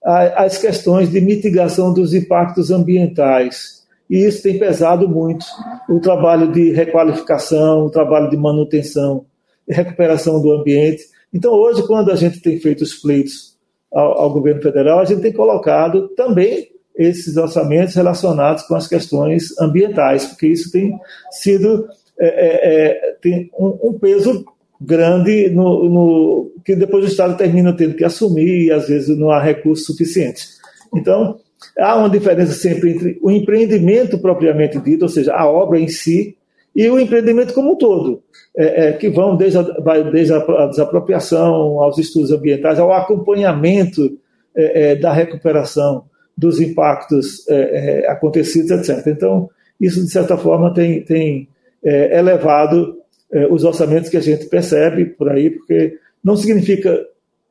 as 0.09 0.57
questões 0.57 1.11
de 1.11 1.21
mitigação 1.21 1.93
dos 1.93 2.15
impactos 2.15 2.71
ambientais 2.71 3.79
e 4.09 4.25
isso 4.25 4.43
tem 4.43 4.59
pesado 4.59 5.07
muito 5.07 5.45
o 5.89 6.01
trabalho 6.01 6.51
de 6.51 6.73
requalificação, 6.73 7.85
o 7.85 7.91
trabalho 7.91 8.31
de 8.31 8.37
manutenção 8.37 9.27
e 9.69 9.75
recuperação 9.75 10.41
do 10.41 10.51
ambiente. 10.51 11.05
Então 11.33 11.53
hoje 11.53 11.87
quando 11.87 12.11
a 12.11 12.17
gente 12.17 12.41
tem 12.41 12.59
feito 12.59 12.83
os 12.83 12.95
pleitos 12.95 13.57
ao, 13.93 14.23
ao 14.23 14.33
governo 14.33 14.63
federal 14.63 15.01
a 15.01 15.05
gente 15.05 15.21
tem 15.21 15.33
colocado 15.33 16.09
também 16.09 16.69
esses 16.97 17.37
orçamentos 17.37 17.95
relacionados 17.95 18.65
com 18.65 18.75
as 18.75 18.89
questões 18.89 19.57
ambientais, 19.61 20.27
porque 20.27 20.49
isso 20.49 20.73
tem 20.73 20.99
sido 21.31 21.87
é, 22.21 22.27
é, 22.27 23.09
é, 23.09 23.17
tem 23.23 23.49
um, 23.57 23.91
um, 23.91 23.99
peso 23.99 24.45
grande 24.81 25.51
no, 25.51 25.89
no, 25.89 26.53
que 26.65 26.77
depois 26.77 27.05
o 27.05 27.09
Estado 27.09 27.37
termina 27.37 27.73
tendo 27.73 27.95
que 27.95 28.05
assumir 28.05 28.67
e 28.67 28.71
às 28.71 28.89
vezes 28.89 29.17
não 29.17 29.31
há 29.31 29.43
recursos 29.43 29.87
suficientes. 29.87 30.59
Então, 30.95 31.39
há 31.79 31.97
uma 31.97 32.11
diferença 32.11 32.53
sempre 32.53 32.93
entre 32.93 33.19
o 33.23 33.31
empreendimento 33.31 34.19
propriamente 34.19 34.79
dito, 34.79 35.03
ou 35.03 35.09
seja, 35.09 35.35
a 35.35 35.47
obra 35.47 35.79
em 35.79 35.89
si, 35.89 36.37
e 36.75 36.89
o 36.89 36.99
empreendimento 36.99 37.55
como 37.55 37.73
um 37.73 37.77
todo, 37.77 38.23
é, 38.57 38.89
é, 38.89 38.93
que 38.93 39.09
vão 39.09 39.37
desde 39.37 39.59
a, 39.59 39.63
desde 40.11 40.33
a 40.33 40.67
desapropriação 40.67 41.83
aos 41.83 41.99
estudos 41.99 42.31
ambientais, 42.31 42.79
ao 42.79 42.93
acompanhamento 42.93 44.17
é, 44.55 44.91
é 44.91 44.97
da 44.97 45.13
recuperação 45.13 46.05
dos 46.37 46.61
impactos 46.61 47.49
é, 47.49 48.05
é, 48.05 48.11
acontecidos, 48.11 48.71
etc. 48.71 49.07
Então, 49.09 49.51
isso, 49.81 50.05
de 50.05 50.11
certa 50.11 50.37
forma, 50.37 50.73
tem, 50.73 51.03
tem 51.03 51.49
elevado 51.83 52.98
é, 53.33 53.47
os 53.47 53.65
orçamentos 53.65 54.11
que 54.11 54.17
a 54.17 54.23
gente 54.23 54.47
percebe 54.47 55.05
por 55.05 55.29
aí, 55.29 55.51
porque 55.51 55.99
não 56.23 56.37
significa 56.37 57.07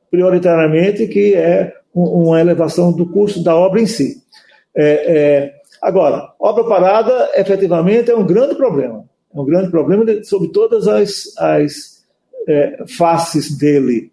prioritariamente 0.10 1.08
que 1.08 1.36
é 1.36 1.74
um, 1.94 2.04
uma 2.04 2.40
elevação 2.40 2.92
do 2.92 3.06
custo 3.06 3.44
da 3.44 3.56
obra 3.56 3.82
em 3.82 3.86
si. 3.86 4.22
É, 4.76 4.84
é, 4.84 5.54
agora, 5.82 6.34
obra 6.40 6.64
parada, 6.64 7.32
efetivamente, 7.36 8.12
é 8.12 8.16
um 8.16 8.26
grande 8.26 8.56
problema. 8.56 9.06
É 9.34 9.40
um 9.40 9.46
grande 9.46 9.70
problema 9.70 10.06
de, 10.06 10.24
sobre 10.24 10.50
todas 10.50 10.88
as, 10.88 11.26
as 11.38 11.98
faces 12.98 13.58
dele. 13.58 14.12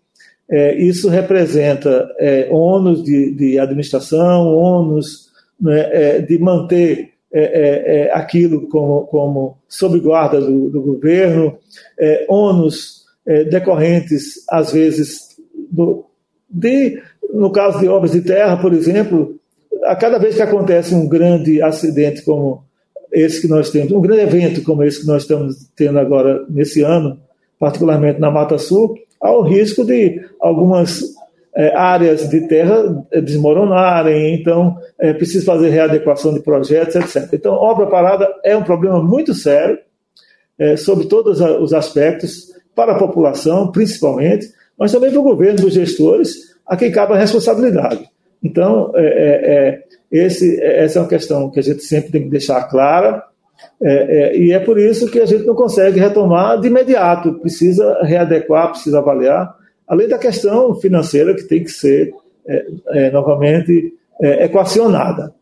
É, 0.50 0.76
isso 0.76 1.08
representa 1.08 2.08
é, 2.18 2.48
ônus 2.50 3.02
de, 3.02 3.30
de 3.32 3.58
administração, 3.58 4.46
ônus 4.54 5.30
né, 5.60 5.88
é, 5.90 6.20
de 6.20 6.38
manter 6.38 7.13
é, 7.36 7.40
é, 7.40 7.96
é, 7.96 8.12
aquilo 8.14 8.68
como, 8.68 9.06
como 9.08 9.58
sob 9.68 9.98
guarda 9.98 10.40
do, 10.40 10.70
do 10.70 10.80
governo, 10.80 11.58
ônus 12.28 13.02
decorrentes, 13.50 14.44
às 14.48 14.72
vezes, 14.72 15.36
do, 15.68 16.04
de, 16.48 17.02
no 17.32 17.50
caso 17.50 17.80
de 17.80 17.88
obras 17.88 18.12
de 18.12 18.20
terra, 18.20 18.56
por 18.56 18.72
exemplo, 18.72 19.34
a 19.82 19.96
cada 19.96 20.16
vez 20.16 20.36
que 20.36 20.42
acontece 20.42 20.94
um 20.94 21.08
grande 21.08 21.60
acidente 21.60 22.22
como 22.22 22.62
esse 23.12 23.40
que 23.40 23.48
nós 23.48 23.68
temos, 23.70 23.90
um 23.90 24.00
grande 24.00 24.22
evento 24.22 24.62
como 24.62 24.84
esse 24.84 25.00
que 25.00 25.06
nós 25.08 25.22
estamos 25.22 25.68
tendo 25.74 25.98
agora 25.98 26.44
nesse 26.48 26.82
ano, 26.82 27.18
particularmente 27.58 28.20
na 28.20 28.30
Mata 28.30 28.58
Sul, 28.58 28.96
há 29.20 29.32
o 29.32 29.42
risco 29.42 29.84
de 29.84 30.20
algumas 30.40 31.02
é, 31.56 31.74
áreas 31.76 32.28
de 32.28 32.48
terra 32.48 33.04
é, 33.12 33.20
desmoronarem, 33.20 34.34
então 34.34 34.76
é 34.98 35.12
preciso 35.12 35.46
fazer 35.46 35.68
readequação 35.68 36.34
de 36.34 36.40
projetos, 36.40 36.96
etc. 36.96 37.32
Então, 37.32 37.54
obra 37.54 37.86
parada 37.86 38.28
é 38.42 38.56
um 38.56 38.64
problema 38.64 39.02
muito 39.02 39.32
sério, 39.32 39.78
é, 40.58 40.76
sobre 40.76 41.06
todos 41.06 41.40
os 41.40 41.72
aspectos, 41.72 42.52
para 42.74 42.92
a 42.92 42.98
população, 42.98 43.70
principalmente, 43.70 44.48
mas 44.76 44.90
também 44.90 45.10
para 45.10 45.20
o 45.20 45.22
governo, 45.22 45.60
dos 45.60 45.74
gestores, 45.74 46.56
a 46.66 46.76
quem 46.76 46.90
cabe 46.90 47.12
a 47.12 47.16
responsabilidade. 47.16 48.04
Então, 48.42 48.90
é, 48.96 49.04
é, 49.04 49.50
é 49.52 49.84
esse, 50.10 50.60
essa 50.60 50.98
é 50.98 51.02
uma 51.02 51.08
questão 51.08 51.50
que 51.50 51.60
a 51.60 51.62
gente 51.62 51.82
sempre 51.82 52.10
tem 52.10 52.22
que 52.24 52.30
deixar 52.30 52.64
clara, 52.64 53.22
e 53.80 54.52
é 54.52 54.58
por 54.58 54.78
isso 54.78 55.10
que 55.10 55.20
a 55.20 55.26
gente 55.26 55.44
não 55.44 55.54
consegue 55.54 55.98
retomar 55.98 56.60
de 56.60 56.68
imediato, 56.68 57.34
precisa 57.34 58.00
readequar, 58.02 58.70
precisa 58.70 58.98
avaliar, 58.98 59.54
além 59.86 60.08
da 60.08 60.18
questão 60.18 60.74
financeira 60.76 61.34
que 61.34 61.44
tem 61.44 61.62
que 61.62 61.70
ser 61.70 62.12
é, 62.46 62.66
é 62.88 63.10
novamente 63.10 63.94
é, 64.20 64.44
equacionada. 64.44 65.34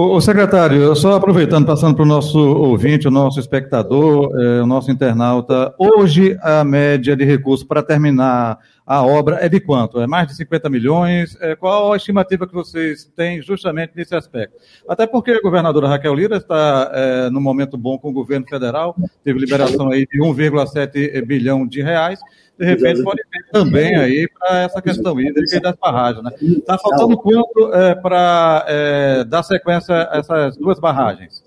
O, 0.00 0.20
secretário, 0.20 0.94
só 0.94 1.14
aproveitando, 1.14 1.66
passando 1.66 1.96
para 1.96 2.04
o 2.04 2.06
nosso 2.06 2.38
ouvinte, 2.38 3.08
o 3.08 3.10
nosso 3.10 3.40
espectador, 3.40 4.30
é, 4.38 4.62
o 4.62 4.66
nosso 4.66 4.92
internauta, 4.92 5.74
hoje 5.76 6.38
a 6.40 6.62
média 6.62 7.16
de 7.16 7.24
recursos 7.24 7.66
para 7.66 7.82
terminar 7.82 8.58
a 8.86 9.04
obra 9.04 9.38
é 9.44 9.48
de 9.48 9.58
quanto? 9.58 10.00
É 10.00 10.06
mais 10.06 10.28
de 10.28 10.36
50 10.36 10.70
milhões? 10.70 11.36
É, 11.40 11.56
qual 11.56 11.92
a 11.92 11.96
estimativa 11.96 12.46
que 12.46 12.54
vocês 12.54 13.10
têm 13.16 13.42
justamente 13.42 13.92
nesse 13.96 14.14
aspecto? 14.14 14.56
Até 14.88 15.04
porque 15.04 15.32
a 15.32 15.42
governadora 15.42 15.88
Raquel 15.88 16.14
Lira 16.14 16.36
está 16.36 16.92
é, 16.94 17.30
num 17.30 17.40
momento 17.40 17.76
bom 17.76 17.98
com 17.98 18.10
o 18.10 18.14
governo 18.14 18.46
federal, 18.48 18.94
teve 19.24 19.40
liberação 19.40 19.90
aí 19.90 20.06
de 20.06 20.20
1,7 20.20 21.26
bilhão 21.26 21.66
de 21.66 21.82
reais, 21.82 22.20
de 22.58 22.64
repente 22.64 23.02
pode 23.04 23.22
ter 23.30 23.50
também 23.52 23.94
aí 23.94 24.28
para 24.28 24.62
essa 24.62 24.82
questão 24.82 25.20
hídrica 25.20 25.56
e 25.56 25.60
das 25.60 25.76
barragens. 25.76 26.24
Né? 26.24 26.30
Está 26.58 26.76
faltando 26.76 27.16
quanto 27.16 27.72
é, 27.72 27.94
para 27.94 28.64
é, 28.66 29.24
dar 29.24 29.44
sequência 29.44 29.94
a 29.94 30.18
essas 30.18 30.56
duas 30.56 30.80
barragens? 30.80 31.42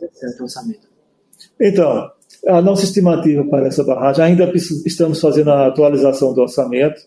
Então, 1.60 2.10
a 2.48 2.62
nossa 2.62 2.86
estimativa 2.86 3.44
para 3.44 3.68
essa 3.68 3.84
barragem, 3.84 4.24
ainda 4.24 4.50
estamos 4.86 5.20
fazendo 5.20 5.52
a 5.52 5.68
atualização 5.68 6.34
do 6.34 6.42
orçamento, 6.42 7.02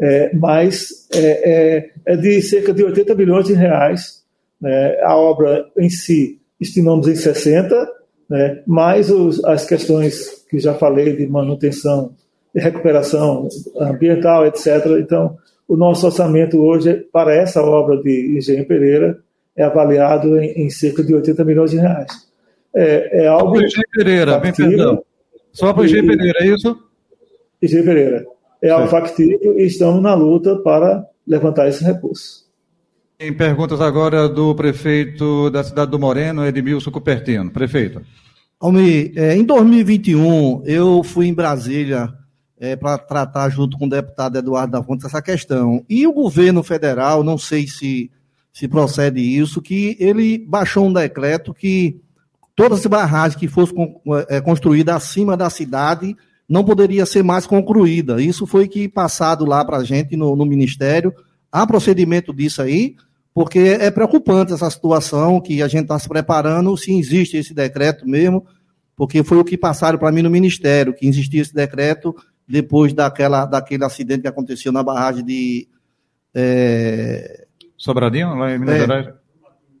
é, 0.00 0.34
mas 0.34 1.06
é, 1.12 1.76
é, 1.76 1.90
é, 2.06 2.16
de 2.16 2.42
cerca 2.42 2.72
de 2.72 2.82
80 2.82 3.14
bilhões 3.14 3.46
de 3.46 3.52
reais. 3.52 4.24
Né? 4.60 5.00
A 5.02 5.16
obra 5.16 5.64
em 5.76 5.88
si 5.88 6.40
estimamos 6.60 7.06
em 7.06 7.14
60, 7.14 7.88
né? 8.28 8.62
mais 8.66 9.10
os, 9.10 9.44
as 9.44 9.64
questões 9.64 10.44
que 10.50 10.58
já 10.58 10.74
falei 10.74 11.16
de 11.16 11.26
manutenção 11.26 12.14
recuperação 12.58 13.48
ambiental, 13.80 14.46
etc. 14.46 14.84
Então, 15.00 15.36
o 15.66 15.76
nosso 15.76 16.06
orçamento 16.06 16.58
hoje 16.58 16.94
para 17.12 17.34
essa 17.34 17.62
obra 17.62 18.00
de 18.02 18.36
Engenho 18.36 18.66
Pereira 18.66 19.18
é 19.56 19.64
avaliado 19.64 20.38
em, 20.38 20.66
em 20.66 20.70
cerca 20.70 21.02
de 21.02 21.14
80 21.14 21.44
milhões 21.44 21.70
de 21.70 21.78
reais. 21.78 22.28
É, 22.74 23.24
é 23.24 23.26
algo. 23.26 23.56
Só 23.56 23.64
Engenho 23.64 23.84
Pereira, 23.92 24.38
bem 24.38 24.52
perdão. 24.52 25.02
Só 25.52 25.72
para 25.72 25.84
Engenho 25.84 26.06
Pereira, 26.06 26.38
é 26.40 26.46
isso? 26.46 26.78
Engenho 27.62 27.84
Pereira. 27.84 28.26
É 28.62 28.70
algo 28.70 28.88
factível 28.88 29.58
e 29.58 29.64
estamos 29.66 30.02
na 30.02 30.14
luta 30.14 30.56
para 30.56 31.04
levantar 31.26 31.68
esse 31.68 31.84
recurso. 31.84 32.48
Em 33.20 33.32
perguntas 33.32 33.80
agora 33.80 34.28
do 34.28 34.54
prefeito 34.54 35.50
da 35.50 35.62
cidade 35.62 35.90
do 35.90 35.98
Moreno, 35.98 36.46
Edmilson 36.46 36.90
Cupertino. 36.90 37.50
Prefeito. 37.50 38.00
Almir, 38.60 39.12
é, 39.16 39.36
em 39.36 39.44
2021 39.44 40.62
eu 40.64 41.02
fui 41.04 41.26
em 41.26 41.34
Brasília 41.34 42.08
é, 42.60 42.76
para 42.76 42.98
tratar 42.98 43.48
junto 43.50 43.78
com 43.78 43.86
o 43.86 43.90
deputado 43.90 44.36
Eduardo 44.36 44.72
da 44.72 44.82
Fonte 44.82 45.06
essa 45.06 45.22
questão. 45.22 45.84
E 45.88 46.06
o 46.06 46.12
governo 46.12 46.62
federal, 46.62 47.22
não 47.22 47.38
sei 47.38 47.66
se, 47.66 48.10
se 48.52 48.66
procede 48.66 49.20
isso, 49.20 49.62
que 49.62 49.96
ele 50.00 50.38
baixou 50.38 50.86
um 50.86 50.92
decreto 50.92 51.54
que 51.54 52.00
todas 52.56 52.80
as 52.80 52.86
barragens 52.86 53.38
que 53.38 53.46
fossem 53.46 53.96
é, 54.28 54.40
construídas 54.40 54.96
acima 54.96 55.36
da 55.36 55.48
cidade 55.48 56.16
não 56.48 56.64
poderia 56.64 57.06
ser 57.06 57.22
mais 57.22 57.46
concluída. 57.46 58.20
Isso 58.20 58.46
foi 58.46 58.66
que 58.66 58.88
passado 58.88 59.44
lá 59.44 59.64
para 59.64 59.76
a 59.76 59.84
gente 59.84 60.16
no, 60.16 60.34
no 60.34 60.46
Ministério. 60.46 61.12
Há 61.52 61.66
procedimento 61.66 62.32
disso 62.32 62.62
aí, 62.62 62.96
porque 63.32 63.58
é 63.58 63.90
preocupante 63.90 64.52
essa 64.52 64.68
situação 64.70 65.40
que 65.40 65.62
a 65.62 65.68
gente 65.68 65.82
está 65.82 65.98
se 65.98 66.08
preparando, 66.08 66.76
se 66.76 66.98
existe 66.98 67.36
esse 67.36 67.54
decreto 67.54 68.08
mesmo, 68.08 68.44
porque 68.96 69.22
foi 69.22 69.38
o 69.38 69.44
que 69.44 69.56
passaram 69.56 69.98
para 69.98 70.10
mim 70.10 70.22
no 70.22 70.30
Ministério, 70.30 70.92
que 70.92 71.06
existia 71.06 71.42
esse 71.42 71.54
decreto 71.54 72.14
depois 72.48 72.92
daquela, 72.92 73.44
daquele 73.44 73.84
acidente 73.84 74.22
que 74.22 74.28
aconteceu 74.28 74.72
na 74.72 74.82
barragem 74.82 75.24
de. 75.24 75.68
É... 76.34 77.46
Sobradinho, 77.76 78.34
lá 78.34 78.54
em 78.54 78.58
Minas 78.58 78.74
é, 78.74 78.78
Gerais? 78.80 79.08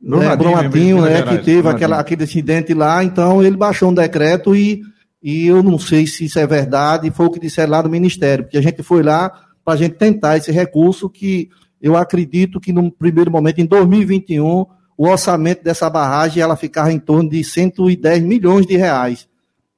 Brumadinho, 0.00 0.32
é, 0.32 0.36
Brumadinho 0.36 1.00
né, 1.02 1.22
que 1.22 1.38
teve 1.38 1.68
aquela, 1.68 1.98
aquele 1.98 2.22
acidente 2.22 2.72
lá, 2.72 3.02
então 3.02 3.42
ele 3.42 3.56
baixou 3.56 3.90
um 3.90 3.94
decreto 3.94 4.54
e, 4.54 4.82
e 5.20 5.46
eu 5.46 5.62
não 5.62 5.78
sei 5.78 6.06
se 6.06 6.26
isso 6.26 6.38
é 6.38 6.46
verdade, 6.46 7.10
foi 7.10 7.26
o 7.26 7.30
que 7.30 7.40
disseram 7.40 7.72
lá 7.72 7.82
do 7.82 7.90
Ministério, 7.90 8.44
porque 8.44 8.58
a 8.58 8.62
gente 8.62 8.82
foi 8.82 9.02
lá 9.02 9.28
para 9.64 9.74
a 9.74 9.76
gente 9.76 9.96
tentar 9.96 10.36
esse 10.36 10.52
recurso 10.52 11.10
que 11.10 11.48
eu 11.80 11.96
acredito 11.96 12.60
que 12.60 12.72
no 12.72 12.90
primeiro 12.92 13.30
momento, 13.30 13.60
em 13.60 13.66
2021, 13.66 14.66
o 14.96 15.08
orçamento 15.08 15.62
dessa 15.62 15.88
barragem 15.88 16.42
ela 16.42 16.56
ficava 16.56 16.92
em 16.92 16.98
torno 16.98 17.30
de 17.30 17.42
110 17.42 18.22
milhões 18.22 18.66
de 18.66 18.76
reais 18.76 19.28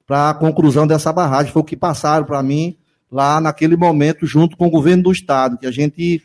para 0.06 0.30
a 0.30 0.34
conclusão 0.34 0.86
dessa 0.86 1.12
barragem. 1.12 1.52
Foi 1.52 1.62
o 1.62 1.64
que 1.64 1.76
passaram 1.76 2.24
para 2.24 2.42
mim 2.42 2.76
lá 3.10 3.40
naquele 3.40 3.76
momento, 3.76 4.26
junto 4.26 4.56
com 4.56 4.66
o 4.66 4.70
governo 4.70 5.04
do 5.04 5.12
estado, 5.12 5.58
que 5.58 5.66
a 5.66 5.70
gente 5.70 6.22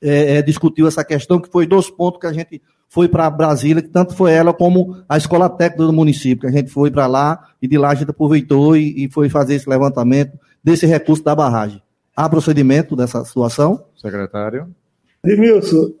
é, 0.00 0.36
é, 0.36 0.42
discutiu 0.42 0.86
essa 0.86 1.04
questão, 1.04 1.40
que 1.40 1.50
foi 1.50 1.66
dois 1.66 1.90
pontos 1.90 2.20
que 2.20 2.26
a 2.26 2.32
gente 2.32 2.62
foi 2.88 3.08
para 3.08 3.28
Brasília, 3.28 3.82
que 3.82 3.88
tanto 3.88 4.14
foi 4.14 4.32
ela 4.32 4.54
como 4.54 4.96
a 5.08 5.18
escola 5.18 5.50
técnica 5.50 5.84
do 5.84 5.92
município, 5.92 6.42
que 6.42 6.46
a 6.46 6.58
gente 6.58 6.70
foi 6.70 6.90
para 6.90 7.06
lá 7.06 7.48
e 7.60 7.68
de 7.68 7.76
lá 7.76 7.90
a 7.90 7.94
gente 7.94 8.10
aproveitou 8.10 8.76
e, 8.76 9.04
e, 9.04 9.10
foi 9.10 9.28
fazer 9.28 9.56
esse 9.56 9.68
levantamento 9.68 10.38
desse 10.64 10.86
recurso 10.86 11.22
da 11.22 11.34
barragem. 11.34 11.82
Há 12.16 12.28
procedimento 12.28 12.96
dessa 12.96 13.24
situação? 13.24 13.84
Secretário. 13.96 14.74
Edmilson, 15.22 15.92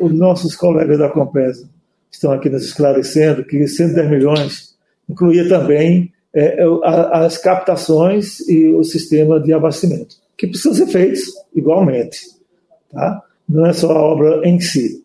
os 0.00 0.12
nossos 0.14 0.56
colegas 0.56 0.98
da 0.98 1.10
Compesa 1.10 1.68
estão 2.10 2.32
aqui 2.32 2.48
nos 2.48 2.64
esclarecendo 2.64 3.44
que 3.44 3.66
110 3.66 4.10
milhões 4.10 4.74
incluía 5.08 5.48
também 5.48 6.13
é, 6.34 6.62
é 6.62 6.66
as 7.12 7.38
captações 7.38 8.40
e 8.48 8.68
o 8.68 8.82
sistema 8.82 9.40
de 9.40 9.52
abastecimento, 9.52 10.16
que 10.36 10.48
precisam 10.48 10.74
ser 10.74 10.86
feitos 10.92 11.20
igualmente. 11.54 12.18
Tá? 12.90 13.22
Não 13.48 13.66
é 13.66 13.72
só 13.72 13.92
a 13.92 14.02
obra 14.02 14.46
em 14.46 14.60
si. 14.60 15.04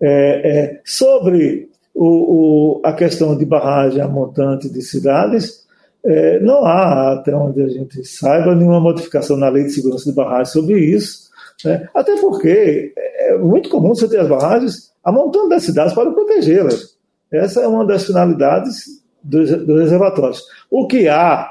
É, 0.00 0.08
é, 0.44 0.80
sobre 0.84 1.70
o, 1.94 2.04
o, 2.04 2.80
a 2.84 2.92
questão 2.92 3.36
de 3.36 3.46
barragem 3.46 4.02
a 4.02 4.08
montante 4.08 4.68
de 4.68 4.82
cidades, 4.82 5.64
é, 6.04 6.38
não 6.40 6.64
há, 6.64 7.14
até 7.14 7.34
onde 7.34 7.62
a 7.62 7.68
gente 7.68 8.04
saiba, 8.04 8.54
nenhuma 8.54 8.80
modificação 8.80 9.36
na 9.36 9.48
lei 9.48 9.64
de 9.64 9.72
segurança 9.72 10.04
de 10.04 10.14
barragem 10.14 10.52
sobre 10.52 10.78
isso. 10.78 11.30
Né? 11.64 11.88
Até 11.94 12.16
porque 12.20 12.92
é 12.96 13.38
muito 13.38 13.70
comum 13.70 13.94
você 13.94 14.06
ter 14.06 14.20
as 14.20 14.28
barragens 14.28 14.92
amontando 15.02 15.48
das 15.48 15.64
cidades 15.64 15.94
para 15.94 16.10
protegê-las. 16.10 16.96
Essa 17.32 17.62
é 17.62 17.66
uma 17.66 17.84
das 17.84 18.04
finalidades 18.04 19.02
dos, 19.26 19.50
dos 19.66 19.80
reservatórios. 19.80 20.44
O 20.70 20.86
que 20.86 21.08
há 21.08 21.50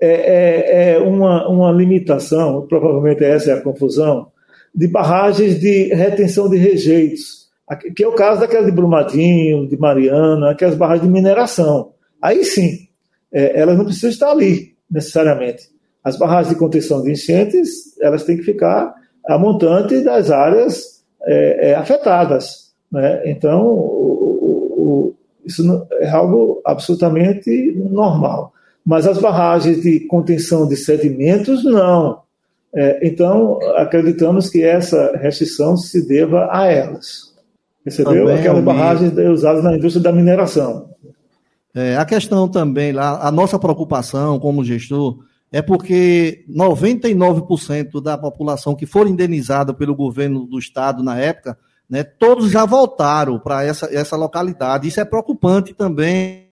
é, 0.00 0.08
é, 0.08 0.92
é 0.92 0.98
uma, 0.98 1.48
uma 1.48 1.72
limitação, 1.72 2.66
provavelmente 2.66 3.24
essa 3.24 3.50
é 3.50 3.54
a 3.54 3.60
confusão, 3.60 4.28
de 4.74 4.86
barragens 4.86 5.58
de 5.58 5.92
retenção 5.92 6.48
de 6.48 6.56
rejeitos, 6.56 7.48
que 7.94 8.02
é 8.02 8.08
o 8.08 8.14
caso 8.14 8.40
daquela 8.40 8.64
de 8.64 8.72
Brumadinho, 8.72 9.68
de 9.68 9.76
Mariana, 9.76 10.50
aquelas 10.50 10.74
barragens 10.74 11.06
de 11.06 11.12
mineração. 11.12 11.92
Aí 12.20 12.44
sim, 12.44 12.88
é, 13.32 13.60
elas 13.60 13.76
não 13.76 13.84
precisam 13.84 14.10
estar 14.10 14.30
ali, 14.30 14.74
necessariamente. 14.90 15.68
As 16.02 16.16
barragens 16.16 16.54
de 16.54 16.58
contenção 16.58 17.02
de 17.02 17.12
enchentes, 17.12 17.98
elas 18.00 18.24
têm 18.24 18.36
que 18.36 18.42
ficar 18.42 18.94
a 19.26 19.38
montante 19.38 20.00
das 20.02 20.30
áreas 20.30 21.04
é, 21.22 21.70
é, 21.70 21.74
afetadas. 21.74 22.72
Né? 22.90 23.22
Então, 23.26 23.66
o, 23.66 24.74
o, 24.78 25.14
isso 25.44 25.86
é 25.92 26.10
algo 26.10 26.60
absolutamente 26.64 27.72
normal. 27.90 28.52
Mas 28.84 29.06
as 29.06 29.18
barragens 29.18 29.82
de 29.82 30.00
contenção 30.00 30.66
de 30.66 30.76
sedimentos, 30.76 31.64
não. 31.64 32.20
É, 32.74 33.06
então, 33.06 33.58
acreditamos 33.76 34.48
que 34.48 34.62
essa 34.62 35.16
restrição 35.16 35.76
se 35.76 36.06
deva 36.06 36.48
a 36.50 36.66
elas. 36.66 37.34
Recebeu 37.84 38.26
também, 38.26 38.38
aquelas 38.38 38.64
barragens 38.64 39.12
usadas 39.12 39.64
na 39.64 39.76
indústria 39.76 40.02
da 40.02 40.12
mineração. 40.12 40.90
É, 41.74 41.96
a 41.96 42.04
questão 42.04 42.48
também 42.48 42.92
lá, 42.92 43.26
a 43.26 43.30
nossa 43.30 43.58
preocupação 43.58 44.38
como 44.38 44.64
gestor 44.64 45.18
é 45.52 45.60
porque 45.60 46.44
99% 46.48 48.00
da 48.02 48.16
população 48.16 48.74
que 48.74 48.86
for 48.86 49.06
indenizada 49.06 49.74
pelo 49.74 49.94
governo 49.94 50.46
do 50.46 50.58
estado 50.58 51.02
na 51.02 51.18
época, 51.18 51.56
né, 51.90 52.04
todos 52.04 52.50
já 52.50 52.64
voltaram 52.64 53.38
para 53.38 53.64
essa, 53.64 53.86
essa 53.92 54.16
localidade. 54.16 54.88
Isso 54.88 55.00
é 55.00 55.04
preocupante 55.04 55.74
também. 55.74 56.48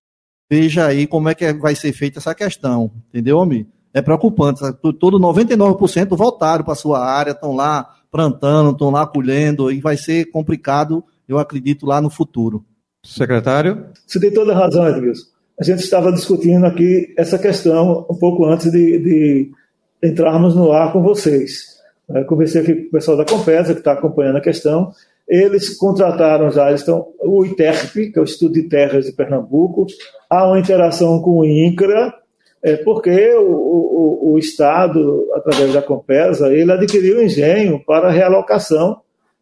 Veja 0.50 0.86
aí 0.86 1.06
como 1.06 1.28
é 1.28 1.34
que 1.34 1.52
vai 1.52 1.74
ser 1.74 1.92
feita 1.92 2.18
essa 2.18 2.34
questão, 2.34 2.90
entendeu, 3.08 3.40
Ami? 3.40 3.68
É 3.94 4.02
preocupante. 4.02 4.60
Todo 4.98 5.18
99% 5.18 6.16
voltaram 6.16 6.64
para 6.64 6.74
sua 6.74 7.04
área, 7.04 7.32
estão 7.32 7.54
lá 7.54 7.88
plantando, 8.10 8.70
estão 8.70 8.90
lá 8.90 9.06
colhendo, 9.06 9.70
e 9.70 9.80
vai 9.80 9.96
ser 9.96 10.30
complicado, 10.30 11.04
eu 11.28 11.38
acredito, 11.38 11.86
lá 11.86 12.00
no 12.00 12.08
futuro. 12.08 12.64
Secretário? 13.04 13.86
Você 14.06 14.18
tem 14.18 14.32
toda 14.32 14.52
a 14.52 14.58
razão, 14.58 14.88
Edmilson 14.88 15.38
a 15.60 15.64
gente 15.64 15.80
estava 15.80 16.12
discutindo 16.12 16.64
aqui 16.64 17.12
essa 17.16 17.38
questão 17.38 18.06
um 18.08 18.14
pouco 18.14 18.44
antes 18.44 18.70
de, 18.70 18.98
de 18.98 19.50
entrarmos 20.02 20.54
no 20.54 20.70
ar 20.70 20.92
com 20.92 21.02
vocês. 21.02 21.78
Eu 22.08 22.24
conversei 22.26 22.62
aqui 22.62 22.74
com 22.74 22.88
o 22.88 22.90
pessoal 22.92 23.16
da 23.16 23.24
Compesa, 23.24 23.74
que 23.74 23.80
está 23.80 23.92
acompanhando 23.92 24.36
a 24.36 24.40
questão. 24.40 24.92
Eles 25.28 25.76
contrataram 25.76 26.50
já, 26.50 26.72
estão, 26.72 27.08
o 27.20 27.44
ITERP, 27.44 28.12
que 28.12 28.18
é 28.18 28.22
o 28.22 28.24
Estudo 28.24 28.54
de 28.54 28.62
Terras 28.64 29.04
de 29.04 29.12
Pernambuco, 29.12 29.86
há 30.28 30.46
uma 30.46 30.58
interação 30.58 31.20
com 31.20 31.38
o 31.38 31.44
INCRA, 31.44 32.14
é, 32.62 32.76
porque 32.76 33.34
o, 33.34 33.50
o, 33.50 34.32
o 34.32 34.38
Estado, 34.38 35.28
através 35.34 35.72
da 35.72 35.82
Compesa, 35.82 36.52
ele 36.52 36.72
adquiriu 36.72 37.22
engenho 37.22 37.82
para 37.84 38.08
a 38.08 38.12
realocação 38.12 39.00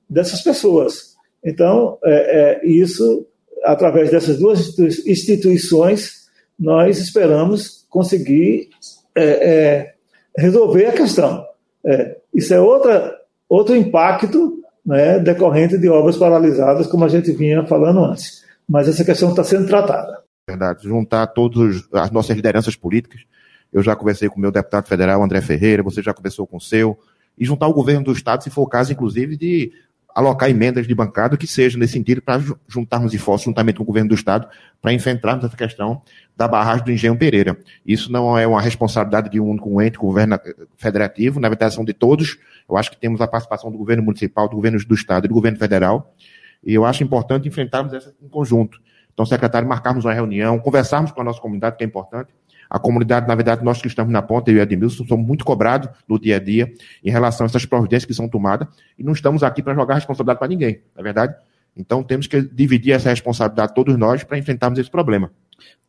dessas 0.08 0.42
pessoas. 0.42 1.14
Então, 1.44 1.98
é, 2.04 2.60
é, 2.62 2.66
isso 2.66 3.26
através 3.66 4.10
dessas 4.10 4.38
duas 4.38 4.78
instituições, 5.06 6.26
nós 6.58 6.98
esperamos 6.98 7.84
conseguir 7.90 8.70
é, 9.14 9.24
é, 9.24 9.94
resolver 10.36 10.86
a 10.86 10.92
questão. 10.92 11.44
É, 11.84 12.16
isso 12.32 12.54
é 12.54 12.60
outra, 12.60 13.18
outro 13.48 13.74
impacto 13.74 14.62
né, 14.86 15.18
decorrente 15.18 15.76
de 15.76 15.88
obras 15.88 16.16
paralisadas, 16.16 16.86
como 16.86 17.04
a 17.04 17.08
gente 17.08 17.32
vinha 17.32 17.66
falando 17.66 18.04
antes. 18.04 18.44
Mas 18.68 18.88
essa 18.88 19.04
questão 19.04 19.30
está 19.30 19.42
sendo 19.42 19.66
tratada. 19.66 20.22
Verdade. 20.48 20.84
Juntar 20.84 21.26
todas 21.28 21.88
as 21.92 22.10
nossas 22.10 22.36
lideranças 22.36 22.76
políticas. 22.76 23.22
Eu 23.72 23.82
já 23.82 23.96
conversei 23.96 24.28
com 24.28 24.36
o 24.36 24.40
meu 24.40 24.52
deputado 24.52 24.86
federal, 24.86 25.22
André 25.22 25.40
Ferreira, 25.40 25.82
você 25.82 26.00
já 26.00 26.14
conversou 26.14 26.46
com 26.46 26.56
o 26.56 26.60
seu, 26.60 26.96
e 27.36 27.44
juntar 27.44 27.66
o 27.66 27.74
governo 27.74 28.04
do 28.04 28.12
Estado, 28.12 28.44
se 28.44 28.50
for 28.50 28.62
o 28.62 28.68
caso, 28.68 28.92
inclusive, 28.92 29.36
de 29.36 29.72
alocar 30.16 30.48
emendas 30.48 30.86
de 30.86 30.94
bancada 30.94 31.36
que 31.36 31.46
seja 31.46 31.78
nesse 31.78 31.92
sentido 31.92 32.22
para 32.22 32.42
juntarmos 32.66 33.12
esforços 33.12 33.44
juntamente 33.44 33.76
com 33.76 33.82
o 33.82 33.86
governo 33.86 34.08
do 34.08 34.14
Estado 34.14 34.48
para 34.80 34.90
enfrentarmos 34.90 35.44
essa 35.44 35.54
questão 35.54 36.00
da 36.34 36.48
barragem 36.48 36.86
do 36.86 36.90
Engenho 36.90 37.18
Pereira. 37.18 37.54
Isso 37.84 38.10
não 38.10 38.38
é 38.38 38.46
uma 38.46 38.62
responsabilidade 38.62 39.28
de 39.28 39.38
um 39.38 39.50
único 39.50 39.82
ente, 39.82 39.98
governo 39.98 40.40
federativo, 40.78 41.38
na 41.38 41.50
verdade 41.50 41.74
são 41.74 41.84
de 41.84 41.92
todos. 41.92 42.38
Eu 42.66 42.78
acho 42.78 42.90
que 42.90 42.96
temos 42.96 43.20
a 43.20 43.28
participação 43.28 43.70
do 43.70 43.76
governo 43.76 44.02
municipal, 44.02 44.48
do 44.48 44.56
governo 44.56 44.78
do 44.82 44.94
Estado 44.94 45.26
e 45.26 45.28
do 45.28 45.34
governo 45.34 45.58
federal. 45.58 46.14
E 46.64 46.72
eu 46.72 46.86
acho 46.86 47.04
importante 47.04 47.46
enfrentarmos 47.46 47.92
essa 47.92 48.14
em 48.22 48.28
conjunto. 48.28 48.80
Então, 49.12 49.26
secretário, 49.26 49.68
marcarmos 49.68 50.06
uma 50.06 50.14
reunião, 50.14 50.58
conversarmos 50.58 51.12
com 51.12 51.20
a 51.20 51.24
nossa 51.24 51.40
comunidade, 51.40 51.76
que 51.76 51.84
é 51.84 51.86
importante, 51.86 52.32
a 52.68 52.78
comunidade, 52.78 53.26
na 53.26 53.34
verdade, 53.34 53.64
nós 53.64 53.80
que 53.80 53.88
estamos 53.88 54.12
na 54.12 54.22
ponta, 54.22 54.50
eu 54.50 54.56
e 54.56 54.60
Edmilson, 54.60 55.06
somos 55.06 55.26
muito 55.26 55.44
cobrados 55.44 55.88
no 56.08 56.18
dia 56.18 56.36
a 56.36 56.38
dia 56.38 56.72
em 57.04 57.10
relação 57.10 57.44
a 57.44 57.48
essas 57.48 57.64
providências 57.64 58.04
que 58.04 58.14
são 58.14 58.28
tomadas 58.28 58.68
e 58.98 59.02
não 59.02 59.12
estamos 59.12 59.42
aqui 59.42 59.62
para 59.62 59.74
jogar 59.74 59.94
responsabilidade 59.94 60.38
para 60.38 60.48
ninguém, 60.48 60.80
não 60.94 61.00
é 61.00 61.02
verdade? 61.02 61.34
Então 61.76 62.02
temos 62.02 62.26
que 62.26 62.40
dividir 62.40 62.92
essa 62.92 63.10
responsabilidade 63.10 63.74
todos 63.74 63.96
nós 63.96 64.24
para 64.24 64.38
enfrentarmos 64.38 64.78
esse 64.78 64.90
problema. 64.90 65.30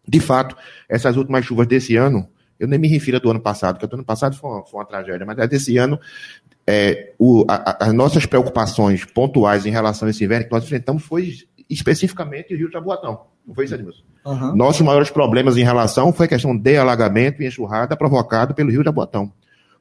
De 0.08 0.20
fato, 0.20 0.56
essas 0.88 1.18
últimas 1.18 1.46
chuvas 1.46 1.68
desse 1.68 1.96
ano, 1.96 2.28
eu 2.60 2.68
nem 2.68 2.80
me 2.80 2.88
refiro 2.88 3.20
do 3.20 3.30
ano 3.30 3.40
passado, 3.40 3.78
porque 3.78 3.94
o 3.94 3.98
ano 3.98 4.06
passado 4.06 4.36
foi 4.36 4.50
uma, 4.50 4.66
foi 4.66 4.80
uma 4.80 4.86
tragédia, 4.86 5.26
mas 5.26 5.38
é 5.38 5.48
desse 5.48 5.78
ano, 5.78 6.00
é, 6.66 7.14
o, 7.18 7.46
a, 7.48 7.86
as 7.86 7.94
nossas 7.94 8.26
preocupações 8.26 9.06
pontuais 9.06 9.66
em 9.66 9.72
relação 9.72 10.08
a 10.08 10.12
esse 10.12 10.24
inverno 10.24 10.46
que 10.46 10.52
nós 10.52 10.64
enfrentamos 10.64 11.04
foi 11.04 11.34
especificamente 11.70 12.54
o 12.54 12.58
Rio 12.58 12.68
de 12.68 12.74
Jaboatão. 12.74 13.22
Não 13.46 13.56
foi 13.56 13.66
isso, 13.66 13.76
Edmilson? 13.76 14.04
Uhum. 14.26 14.56
Nossos 14.56 14.82
maiores 14.82 15.10
problemas 15.10 15.58
em 15.58 15.64
relação 15.64 16.12
foi 16.12 16.26
a 16.26 16.30
questão 16.30 16.56
de 16.56 16.78
alagamento 16.78 17.42
e 17.42 17.48
enxurrada 17.48 17.96
provocado 17.96 18.54
pelo 18.54 18.70
Rio 18.70 18.84
Jaboatão. 18.84 19.32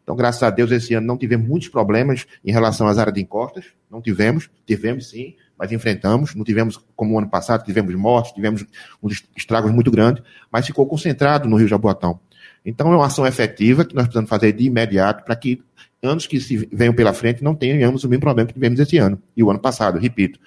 Então, 0.02 0.14
graças 0.14 0.40
a 0.44 0.50
Deus, 0.50 0.70
esse 0.70 0.94
ano 0.94 1.04
não 1.04 1.18
tivemos 1.18 1.48
muitos 1.48 1.68
problemas 1.68 2.26
em 2.44 2.52
relação 2.52 2.86
às 2.86 2.96
áreas 2.96 3.14
de 3.14 3.20
encostas. 3.20 3.64
Não 3.90 4.00
tivemos, 4.00 4.48
tivemos 4.64 5.08
sim, 5.10 5.34
mas 5.58 5.72
enfrentamos. 5.72 6.32
Não 6.36 6.44
tivemos, 6.44 6.78
como 6.94 7.14
o 7.14 7.18
ano 7.18 7.28
passado, 7.28 7.64
tivemos 7.64 7.92
mortes, 7.96 8.32
tivemos 8.32 8.64
uns 9.02 9.24
estragos 9.36 9.72
muito 9.72 9.90
grandes, 9.90 10.22
mas 10.50 10.64
ficou 10.64 10.86
concentrado 10.86 11.48
no 11.48 11.56
Rio 11.56 11.66
Jaboatão. 11.66 12.20
Então, 12.64 12.92
é 12.92 12.96
uma 12.96 13.06
ação 13.06 13.26
efetiva 13.26 13.84
que 13.84 13.96
nós 13.96 14.04
precisamos 14.04 14.30
fazer 14.30 14.52
de 14.52 14.64
imediato 14.64 15.24
para 15.24 15.34
que 15.34 15.60
anos 16.02 16.26
que 16.26 16.40
se 16.40 16.68
venham 16.72 16.94
pela 16.94 17.12
frente 17.12 17.42
não 17.42 17.54
tenhamos 17.54 18.04
o 18.04 18.08
mesmo 18.08 18.20
problema 18.20 18.46
que 18.46 18.54
tivemos 18.54 18.78
esse 18.78 18.98
ano 18.98 19.20
e 19.36 19.42
o 19.42 19.50
ano 19.50 19.58
passado, 19.58 19.98
repito. 19.98 20.38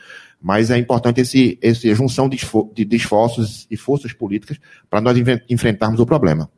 Mas 0.41 0.71
é 0.71 0.77
importante 0.77 1.21
esse, 1.21 1.59
essa 1.61 1.93
junção 1.93 2.29
de, 2.29 2.37
de 2.73 2.95
esforços 2.95 3.67
e 3.69 3.75
forças 3.75 4.13
políticas 4.13 4.57
para 4.89 5.01
nós 5.01 5.17
enfrentarmos 5.49 5.99
o 5.99 6.05
problema. 6.05 6.49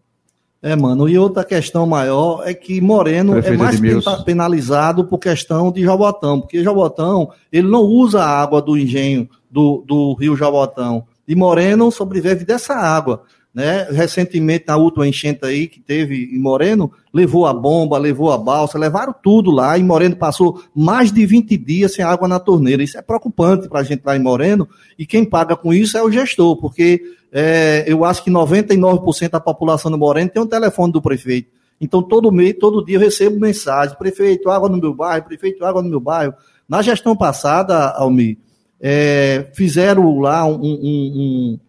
É, 0.63 0.75
mano, 0.75 1.09
e 1.09 1.17
outra 1.17 1.43
questão 1.43 1.87
maior 1.87 2.43
é 2.45 2.53
que 2.53 2.79
Moreno 2.79 3.35
é 3.35 3.41
Prefeito 3.41 3.63
é 3.81 4.05
mais 4.05 4.23
penalizado 4.23 5.05
por 5.05 5.17
questão 5.17 5.71
de 5.71 5.81
Jabotão, 5.81 6.39
porque 6.39 6.63
Jabotão, 6.63 7.31
ele 7.51 7.67
não 7.67 7.81
usa 7.81 8.21
a 8.21 8.41
água 8.41 8.61
do 8.61 8.77
engenho 8.77 9.27
do, 9.49 9.83
do 9.87 10.13
rio 10.13 10.37
Jabotão, 10.37 11.03
e 11.27 11.35
Moreno 11.35 11.91
sobrevive 11.91 12.45
dessa 12.45 12.75
água. 12.75 13.23
Né? 13.53 13.83
Recentemente, 13.91 14.65
na 14.67 14.77
última 14.77 15.05
enchente 15.05 15.45
aí 15.45 15.67
que 15.67 15.81
teve 15.81 16.29
em 16.33 16.39
Moreno, 16.39 16.89
levou 17.13 17.45
a 17.45 17.53
bomba, 17.53 17.97
levou 17.97 18.31
a 18.31 18.37
balsa, 18.37 18.79
levaram 18.79 19.13
tudo 19.21 19.51
lá 19.51 19.77
e 19.77 19.83
Moreno 19.83 20.15
passou 20.15 20.63
mais 20.73 21.11
de 21.11 21.25
20 21.25 21.57
dias 21.57 21.93
sem 21.93 22.03
água 22.03 22.29
na 22.29 22.39
torneira. 22.39 22.81
Isso 22.81 22.97
é 22.97 23.01
preocupante 23.01 23.67
para 23.67 23.81
a 23.81 23.83
gente 23.83 24.03
lá 24.05 24.15
em 24.15 24.21
Moreno 24.21 24.69
e 24.97 25.05
quem 25.05 25.25
paga 25.25 25.57
com 25.57 25.73
isso 25.73 25.97
é 25.97 26.01
o 26.01 26.09
gestor, 26.09 26.55
porque 26.55 27.01
é, 27.31 27.83
eu 27.85 28.05
acho 28.05 28.23
que 28.23 28.31
99% 28.31 29.29
da 29.29 29.39
população 29.39 29.91
do 29.91 29.97
Moreno 29.97 30.29
tem 30.29 30.41
um 30.41 30.47
telefone 30.47 30.93
do 30.93 31.01
prefeito. 31.01 31.49
Então, 31.79 32.03
todo 32.03 32.31
mês, 32.31 32.55
todo 32.59 32.85
dia 32.85 32.97
eu 32.97 33.01
recebo 33.01 33.39
mensagem: 33.39 33.97
prefeito, 33.97 34.49
água 34.49 34.69
no 34.69 34.77
meu 34.77 34.93
bairro, 34.93 35.25
prefeito, 35.25 35.65
água 35.65 35.81
no 35.81 35.89
meu 35.89 35.99
bairro. 35.99 36.33
Na 36.69 36.81
gestão 36.81 37.17
passada, 37.17 37.89
Almir, 37.97 38.37
é, 38.79 39.49
fizeram 39.53 40.19
lá 40.19 40.45
um, 40.45 40.61
um, 40.61 40.61
um 40.63 41.59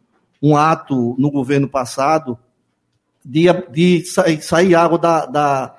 um 0.42 0.56
ato 0.56 1.14
no 1.18 1.30
governo 1.30 1.68
passado 1.68 2.36
de, 3.24 3.44
de 3.70 4.04
sair 4.40 4.74
água 4.74 4.98
da, 4.98 5.26
da, 5.26 5.76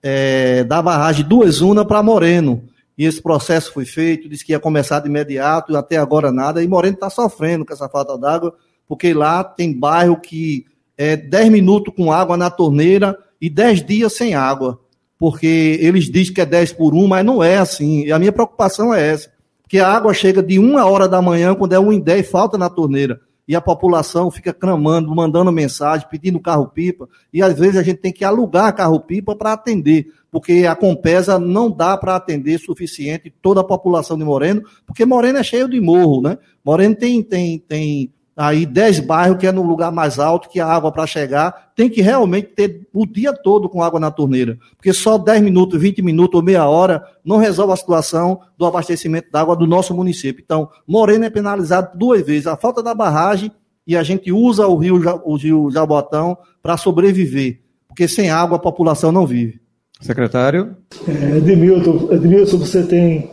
é, 0.00 0.62
da 0.62 0.80
barragem 0.80 1.26
do 1.26 1.42
Exuna 1.42 1.84
para 1.84 2.02
Moreno. 2.02 2.62
E 2.96 3.04
esse 3.04 3.20
processo 3.20 3.72
foi 3.72 3.84
feito, 3.84 4.28
disse 4.28 4.44
que 4.44 4.52
ia 4.52 4.60
começar 4.60 5.00
de 5.00 5.08
imediato, 5.08 5.72
e 5.72 5.76
até 5.76 5.96
agora 5.96 6.30
nada. 6.30 6.62
E 6.62 6.68
Moreno 6.68 6.94
está 6.94 7.10
sofrendo 7.10 7.66
com 7.66 7.72
essa 7.72 7.88
falta 7.88 8.16
d'água, 8.16 8.54
porque 8.86 9.12
lá 9.12 9.42
tem 9.42 9.76
bairro 9.76 10.16
que 10.20 10.64
é 10.96 11.16
10 11.16 11.50
minutos 11.50 11.92
com 11.96 12.12
água 12.12 12.36
na 12.36 12.50
torneira 12.50 13.18
e 13.40 13.50
10 13.50 13.84
dias 13.84 14.12
sem 14.12 14.36
água. 14.36 14.78
Porque 15.18 15.78
eles 15.80 16.04
dizem 16.04 16.32
que 16.32 16.40
é 16.40 16.46
10 16.46 16.72
por 16.72 16.94
1, 16.94 17.08
mas 17.08 17.24
não 17.24 17.42
é 17.42 17.56
assim. 17.56 18.04
E 18.04 18.12
a 18.12 18.18
minha 18.18 18.32
preocupação 18.32 18.94
é 18.94 19.08
essa. 19.08 19.32
Porque 19.62 19.80
a 19.80 19.88
água 19.88 20.14
chega 20.14 20.40
de 20.40 20.60
1 20.60 20.76
hora 20.76 21.08
da 21.08 21.20
manhã, 21.20 21.52
quando 21.54 21.72
é 21.72 21.80
1 21.80 21.92
em 21.94 22.00
10, 22.00 22.30
falta 22.30 22.56
na 22.56 22.70
torneira 22.70 23.20
e 23.46 23.54
a 23.54 23.60
população 23.60 24.30
fica 24.30 24.52
clamando, 24.52 25.14
mandando 25.14 25.52
mensagem, 25.52 26.08
pedindo 26.10 26.40
carro-pipa, 26.40 27.08
e 27.32 27.42
às 27.42 27.58
vezes 27.58 27.76
a 27.76 27.82
gente 27.82 27.98
tem 27.98 28.12
que 28.12 28.24
alugar 28.24 28.74
carro-pipa 28.74 29.36
para 29.36 29.52
atender, 29.52 30.06
porque 30.30 30.66
a 30.66 30.74
Compesa 30.74 31.38
não 31.38 31.70
dá 31.70 31.96
para 31.96 32.16
atender 32.16 32.58
suficiente 32.58 33.32
toda 33.42 33.60
a 33.60 33.64
população 33.64 34.16
de 34.16 34.24
Moreno, 34.24 34.62
porque 34.86 35.04
Moreno 35.04 35.38
é 35.38 35.42
cheio 35.42 35.68
de 35.68 35.80
morro, 35.80 36.22
né? 36.22 36.38
Moreno 36.64 36.94
tem, 36.94 37.22
tem, 37.22 37.58
tem 37.58 38.12
aí 38.36 38.66
10 38.66 39.00
bairros 39.00 39.38
que 39.38 39.46
é 39.46 39.52
no 39.52 39.62
lugar 39.62 39.92
mais 39.92 40.18
alto, 40.18 40.48
que 40.48 40.60
a 40.60 40.66
água 40.66 40.90
para 40.90 41.06
chegar 41.06 41.72
tem 41.76 41.88
que 41.88 42.02
realmente 42.02 42.48
ter 42.48 42.86
o 42.92 43.06
dia 43.06 43.32
todo 43.32 43.68
com 43.68 43.82
água 43.82 44.00
na 44.00 44.10
torneira, 44.10 44.58
porque 44.76 44.92
só 44.92 45.16
10 45.16 45.42
minutos, 45.42 45.80
20 45.80 46.02
minutos 46.02 46.36
ou 46.36 46.44
meia 46.44 46.66
hora 46.66 47.04
não 47.24 47.36
resolve 47.36 47.72
a 47.72 47.76
situação 47.76 48.40
do 48.58 48.66
abastecimento 48.66 49.30
d'água 49.30 49.56
do 49.56 49.66
nosso 49.66 49.94
município. 49.94 50.42
Então, 50.44 50.68
Moreno 50.86 51.24
é 51.24 51.30
penalizado 51.30 51.96
duas 51.96 52.22
vezes, 52.22 52.46
a 52.46 52.56
falta 52.56 52.82
da 52.82 52.94
barragem 52.94 53.50
e 53.86 53.96
a 53.96 54.02
gente 54.02 54.32
usa 54.32 54.66
o 54.66 54.76
rio, 54.76 55.00
o 55.24 55.36
rio 55.36 55.70
Jabotão 55.70 56.36
para 56.62 56.76
sobreviver, 56.76 57.60
porque 57.86 58.08
sem 58.08 58.30
água 58.30 58.56
a 58.56 58.60
população 58.60 59.12
não 59.12 59.26
vive. 59.26 59.60
Secretário? 60.00 60.76
É, 61.06 61.38
Edmilton, 61.38 62.12
Edmilton, 62.12 62.58
você 62.58 62.82
tem 62.82 63.30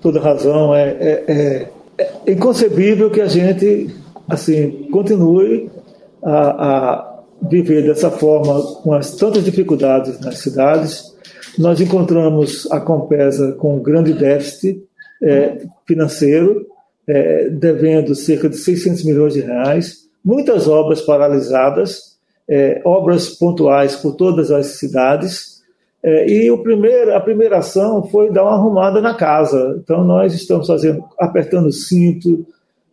toda 0.00 0.20
razão, 0.20 0.74
é, 0.74 0.88
é, 0.88 1.70
é, 1.98 2.12
é 2.26 2.32
inconcebível 2.32 3.10
que 3.10 3.20
a 3.20 3.26
gente 3.26 3.94
assim, 4.28 4.88
continue 4.90 5.70
a, 6.22 6.38
a 6.38 7.22
viver 7.42 7.82
dessa 7.82 8.10
forma 8.10 8.62
com 8.82 8.92
as 8.92 9.14
tantas 9.16 9.44
dificuldades 9.44 10.18
nas 10.20 10.38
cidades. 10.38 11.14
Nós 11.58 11.80
encontramos 11.80 12.70
a 12.70 12.80
Compesa 12.80 13.52
com 13.52 13.76
um 13.76 13.82
grande 13.82 14.12
déficit 14.12 14.82
é, 15.22 15.58
financeiro, 15.86 16.66
é, 17.06 17.48
devendo 17.48 18.14
cerca 18.14 18.48
de 18.48 18.56
600 18.56 19.04
milhões 19.04 19.34
de 19.34 19.40
reais, 19.40 20.06
muitas 20.24 20.66
obras 20.66 21.00
paralisadas, 21.00 22.16
é, 22.48 22.80
obras 22.84 23.30
pontuais 23.30 23.96
por 23.96 24.14
todas 24.16 24.50
as 24.50 24.78
cidades, 24.78 25.56
é, 26.02 26.28
e 26.30 26.50
o 26.50 26.62
primeiro, 26.62 27.14
a 27.14 27.20
primeira 27.20 27.58
ação 27.58 28.04
foi 28.04 28.30
dar 28.30 28.44
uma 28.44 28.54
arrumada 28.54 29.00
na 29.00 29.14
casa. 29.14 29.76
Então, 29.82 30.04
nós 30.04 30.34
estamos 30.34 30.66
fazendo, 30.66 31.02
apertando 31.18 31.66
o 31.66 31.72
cinto, 31.72 32.46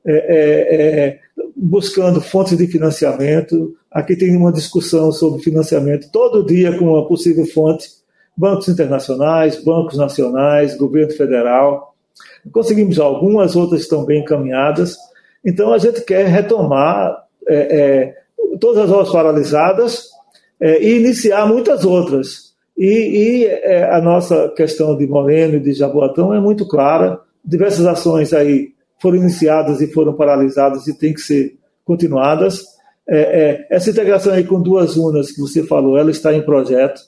é, 0.05 0.13
é, 0.13 1.05
é, 1.05 1.19
buscando 1.55 2.19
fontes 2.19 2.57
de 2.57 2.67
financiamento. 2.67 3.75
Aqui 3.89 4.15
tem 4.15 4.35
uma 4.35 4.51
discussão 4.51 5.11
sobre 5.11 5.41
financiamento 5.41 6.11
todo 6.11 6.45
dia 6.45 6.77
com 6.77 6.85
uma 6.85 7.07
possível 7.07 7.45
fonte. 7.45 7.87
Bancos 8.35 8.67
internacionais, 8.67 9.63
bancos 9.63 9.97
nacionais, 9.97 10.75
governo 10.75 11.13
federal. 11.13 11.95
Conseguimos 12.51 12.99
algumas, 12.99 13.55
outras 13.55 13.81
estão 13.81 14.03
bem 14.03 14.21
encaminhadas. 14.21 14.97
Então 15.45 15.71
a 15.71 15.77
gente 15.77 16.01
quer 16.01 16.25
retomar 16.27 17.23
é, 17.47 17.55
é, 17.55 18.15
todas 18.59 18.83
as 18.83 18.91
obras 18.91 19.11
paralisadas 19.11 20.09
é, 20.59 20.83
e 20.83 20.99
iniciar 20.99 21.45
muitas 21.45 21.85
outras. 21.85 22.53
E, 22.75 23.45
e 23.45 23.83
a 23.83 24.01
nossa 24.01 24.49
questão 24.49 24.97
de 24.97 25.05
Moreno 25.05 25.57
e 25.57 25.59
de 25.59 25.73
Jaboatão 25.73 26.33
é 26.33 26.39
muito 26.39 26.67
clara. 26.67 27.19
Diversas 27.45 27.85
ações 27.85 28.33
aí 28.33 28.72
foram 29.03 29.17
iniciadas 29.17 29.81
e 29.81 29.87
foram 29.91 30.13
paralisadas 30.13 30.87
e 30.87 30.97
têm 30.97 31.13
que 31.13 31.19
ser 31.19 31.57
continuadas. 31.83 32.63
É, 33.05 33.19
é, 33.19 33.67
essa 33.69 33.89
integração 33.89 34.31
aí 34.31 34.45
com 34.45 34.61
duas 34.61 34.95
urnas 34.95 35.29
que 35.29 35.41
você 35.41 35.61
falou, 35.61 35.97
ela 35.97 36.09
está 36.09 36.33
em 36.33 36.41
projeto. 36.41 37.01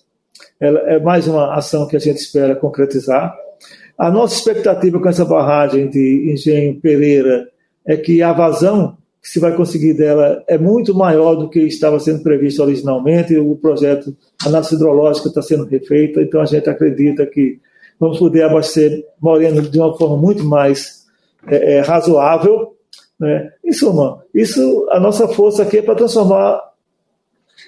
Ela 0.60 0.80
é 0.82 1.00
mais 1.00 1.26
uma 1.26 1.56
ação 1.56 1.88
que 1.88 1.96
a 1.96 2.00
gente 2.00 2.18
espera 2.18 2.54
concretizar. 2.54 3.34
A 3.98 4.12
nossa 4.12 4.36
expectativa 4.36 5.00
com 5.00 5.08
essa 5.08 5.24
barragem 5.24 5.90
de 5.90 6.34
Engenho 6.34 6.82
Pereira 6.82 7.48
é 7.88 7.96
que 7.96 8.22
a 8.22 8.34
vazão 8.34 8.98
que 9.22 9.30
se 9.30 9.40
vai 9.40 9.56
conseguir 9.56 9.94
dela 9.94 10.44
é 10.50 10.58
muito 10.58 10.94
maior 10.94 11.36
do 11.36 11.50
que 11.50 11.62
estava 11.62 11.98
sendo 11.98 12.22
previsto 12.22 12.62
originalmente. 12.62 13.38
O 13.38 13.56
projeto, 13.56 14.14
a 14.44 14.50
análise 14.50 14.76
hidrológica 14.76 15.30
está 15.30 15.42
sendo 15.42 15.64
refeita, 15.64 16.22
então 16.22 16.42
a 16.42 16.46
gente 16.46 16.70
acredita 16.70 17.26
que 17.26 17.58
vamos 17.98 18.20
poder 18.20 18.44
abastecer 18.44 19.02
Moreno 19.22 19.62
de 19.62 19.80
uma 19.80 19.98
forma 19.98 20.18
muito 20.18 20.44
mais 20.44 21.05
é, 21.48 21.76
é 21.76 21.82
razoável. 21.82 22.76
Né? 23.20 23.50
Em 23.64 23.72
suma, 23.72 24.24
isso, 24.34 24.88
a 24.92 25.00
nossa 25.00 25.28
força 25.28 25.64
aqui 25.64 25.78
é 25.78 25.82
para 25.82 25.96
transformar 25.96 26.62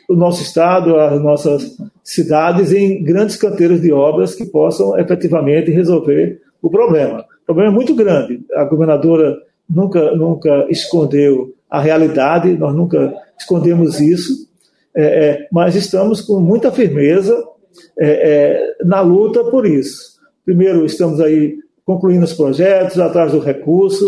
o 0.10 0.16
nosso 0.16 0.42
estado, 0.42 0.98
as 0.98 1.22
nossas 1.22 1.78
cidades 2.04 2.72
em 2.72 3.04
grandes 3.04 3.36
canteiros 3.36 3.82
de 3.82 3.92
obras 3.92 4.36
que 4.36 4.46
possam 4.46 4.98
efetivamente 4.98 5.72
resolver 5.72 6.42
o 6.62 6.70
problema. 6.70 7.26
O 7.44 7.46
problema 7.46 7.72
é 7.72 7.76
muito 7.76 7.94
grande. 7.94 8.42
A 8.54 8.64
governadora 8.64 9.38
nunca, 9.70 10.16
nunca 10.16 10.66
escondeu 10.70 11.54
a 11.70 11.82
realidade, 11.82 12.58
nós 12.58 12.74
nunca 12.74 13.14
escondemos 13.38 14.00
isso, 14.00 14.48
é, 14.96 15.04
é, 15.04 15.48
mas 15.52 15.76
estamos 15.76 16.22
com 16.22 16.40
muita 16.40 16.72
firmeza 16.72 17.46
é, 18.00 18.80
é 18.80 18.86
na 18.86 19.02
luta 19.02 19.44
por 19.46 19.66
isso. 19.66 20.18
Primeiro, 20.46 20.86
estamos 20.86 21.20
aí 21.20 21.58
concluindo 21.88 22.26
os 22.26 22.34
projetos, 22.34 23.00
atrás 23.00 23.32
do 23.32 23.40
recurso, 23.40 24.06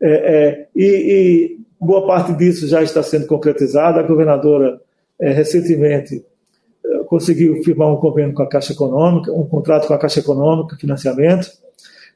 é, 0.00 0.08
é, 0.10 0.68
e, 0.76 0.84
e, 0.84 1.60
boa 1.84 2.06
parte 2.06 2.32
disso 2.34 2.68
já 2.68 2.84
está 2.84 3.02
sendo 3.02 3.26
concretizada. 3.26 3.98
A 3.98 4.04
governadora 4.04 4.80
é, 5.20 5.32
recentemente 5.32 6.24
é, 6.86 6.98
conseguiu 7.00 7.64
firmar 7.64 7.92
um 7.92 7.96
convênio 7.96 8.32
com 8.32 8.44
a 8.44 8.48
Caixa 8.48 8.72
Econômica, 8.72 9.32
um 9.32 9.44
contrato 9.44 9.88
com 9.88 9.94
a 9.94 9.98
Caixa 9.98 10.20
Econômica, 10.20 10.76
financiamento. 10.76 11.50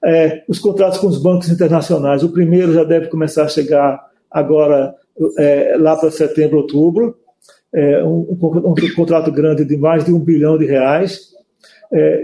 É, 0.05 0.45
os 0.47 0.61
contratos 0.61 1.01
com 1.01 1.09
os 1.09 1.21
bancos 1.21 1.49
internacionais, 1.49 2.23
o 2.23 2.29
primeiro 2.29 2.73
já 2.73 2.85
deve 2.85 3.09
começar 3.09 3.43
a 3.43 3.49
chegar 3.49 4.01
agora 4.31 4.95
é, 5.39 5.77
lá 5.77 5.97
para 5.97 6.11
setembro, 6.13 6.59
outubro. 6.59 7.19
Um, 7.75 8.39
um, 8.41 8.69
um, 8.71 8.95
contrato 8.95 9.33
grande 9.33 9.65
de 9.65 9.77
mais 9.77 10.05
de 10.05 10.13
um 10.13 10.21
bilhão 10.21 10.57
de 10.57 10.65
reais. 10.65 11.33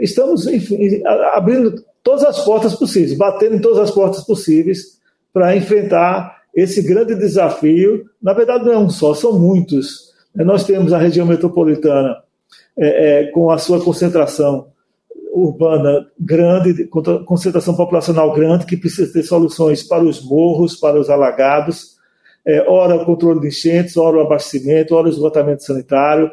estamos 0.01 0.47
enfim, 0.47 1.03
abrindo 1.35 1.83
todas 2.03 2.25
as 2.25 2.45
portas 2.45 2.75
possíveis, 2.75 3.17
batendo 3.17 3.57
em 3.57 3.61
todas 3.61 3.79
as 3.79 3.91
portas 3.91 4.25
possíveis 4.25 4.99
para 5.33 5.57
enfrentar 5.57 6.41
esse 6.55 6.83
grande 6.83 7.15
desafio. 7.15 8.05
Na 8.23 8.33
verdade, 8.33 8.65
não 8.65 8.73
é 8.73 8.79
um 8.79 8.91
só, 8.91 9.15
são 9.15 9.39
muitos. 9.39 10.11
É, 10.39 10.45
nós 10.45 10.65
temos 10.65 10.93
a 10.93 10.99
região 10.99 11.27
metropolitana 11.27 12.17
é, 12.77 13.23
é, 13.23 13.27
com 13.31 13.51
a 13.51 13.59
sua 13.59 13.83
concentração 13.83 14.69
urbana 15.33 16.07
grande, 16.19 16.89
concentração 17.25 17.75
populacional 17.75 18.33
grande, 18.33 18.67
que 18.67 18.77
precisa 18.77 19.13
ter 19.13 19.23
soluções 19.23 19.83
para 19.83 20.03
os 20.03 20.25
morros, 20.25 20.77
para 20.77 20.99
os 20.99 21.09
alagados, 21.09 21.97
é, 22.45 22.63
ora 22.69 22.97
o 22.97 23.05
controle 23.05 23.41
de 23.41 23.49
enchentes, 23.49 23.97
ora 23.97 24.17
o 24.17 24.21
abastecimento, 24.21 24.95
ora 24.95 25.07
o 25.07 25.11
esgotamento 25.11 25.63
sanitário. 25.63 26.31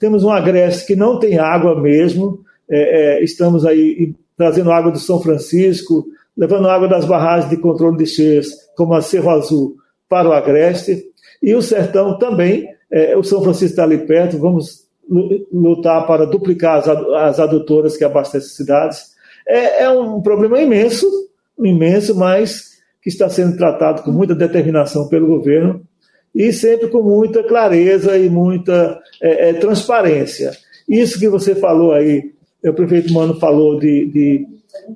temos 0.00 0.24
um 0.24 0.30
agreste 0.30 0.86
que 0.86 0.96
não 0.96 1.18
tem 1.18 1.38
água 1.38 1.80
mesmo, 1.80 2.40
é, 2.68 3.18
é, 3.18 3.24
estamos 3.24 3.64
aí 3.64 4.14
trazendo 4.42 4.72
água 4.72 4.90
do 4.90 4.98
São 4.98 5.22
Francisco, 5.22 6.04
levando 6.36 6.68
água 6.68 6.88
das 6.88 7.04
barragens 7.04 7.48
de 7.48 7.56
controle 7.56 7.96
de 7.96 8.06
cheias, 8.06 8.48
como 8.76 8.92
a 8.92 9.00
Cerro 9.00 9.30
Azul, 9.30 9.76
para 10.08 10.28
o 10.28 10.32
agreste, 10.32 11.04
e 11.40 11.54
o 11.54 11.62
sertão 11.62 12.18
também, 12.18 12.68
é, 12.90 13.16
o 13.16 13.22
São 13.22 13.40
Francisco 13.40 13.70
está 13.72 13.84
ali 13.84 13.98
perto, 13.98 14.38
vamos 14.38 14.82
lutar 15.52 16.06
para 16.06 16.26
duplicar 16.26 16.78
as, 16.78 16.88
as 16.88 17.40
adutoras 17.40 17.96
que 17.96 18.04
abastecem 18.04 18.48
cidades. 18.48 19.12
É, 19.46 19.84
é 19.84 19.90
um 19.90 20.20
problema 20.20 20.60
imenso, 20.60 21.06
imenso, 21.58 22.16
mas 22.16 22.72
que 23.00 23.10
está 23.10 23.28
sendo 23.28 23.56
tratado 23.56 24.02
com 24.02 24.10
muita 24.10 24.34
determinação 24.34 25.08
pelo 25.08 25.26
governo 25.26 25.82
e 26.34 26.52
sempre 26.52 26.88
com 26.88 27.02
muita 27.02 27.44
clareza 27.44 28.18
e 28.18 28.28
muita 28.28 28.98
é, 29.20 29.50
é, 29.50 29.52
transparência. 29.54 30.50
Isso 30.88 31.18
que 31.18 31.28
você 31.28 31.54
falou 31.54 31.92
aí, 31.92 32.32
o 32.64 32.74
prefeito 32.74 33.12
Mano 33.12 33.38
falou 33.38 33.78
de, 33.78 34.06
de 34.06 34.46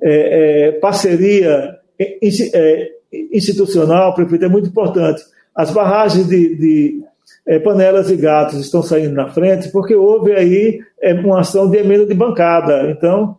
é, 0.01 0.67
é 0.67 0.71
parceria 0.73 1.77
é, 1.99 2.91
institucional, 3.33 4.13
prefeito, 4.13 4.45
é 4.45 4.49
muito 4.49 4.69
importante. 4.69 5.21
As 5.55 5.71
barragens 5.71 6.27
de, 6.27 6.55
de 6.55 7.01
é, 7.45 7.59
panelas 7.59 8.09
e 8.09 8.15
gatos 8.15 8.59
estão 8.59 8.81
saindo 8.81 9.13
na 9.13 9.29
frente 9.29 9.69
porque 9.69 9.95
houve 9.95 10.33
aí 10.33 10.79
uma 11.23 11.41
ação 11.41 11.69
de 11.69 11.77
emenda 11.77 12.05
de 12.05 12.13
bancada. 12.13 12.89
Então, 12.91 13.37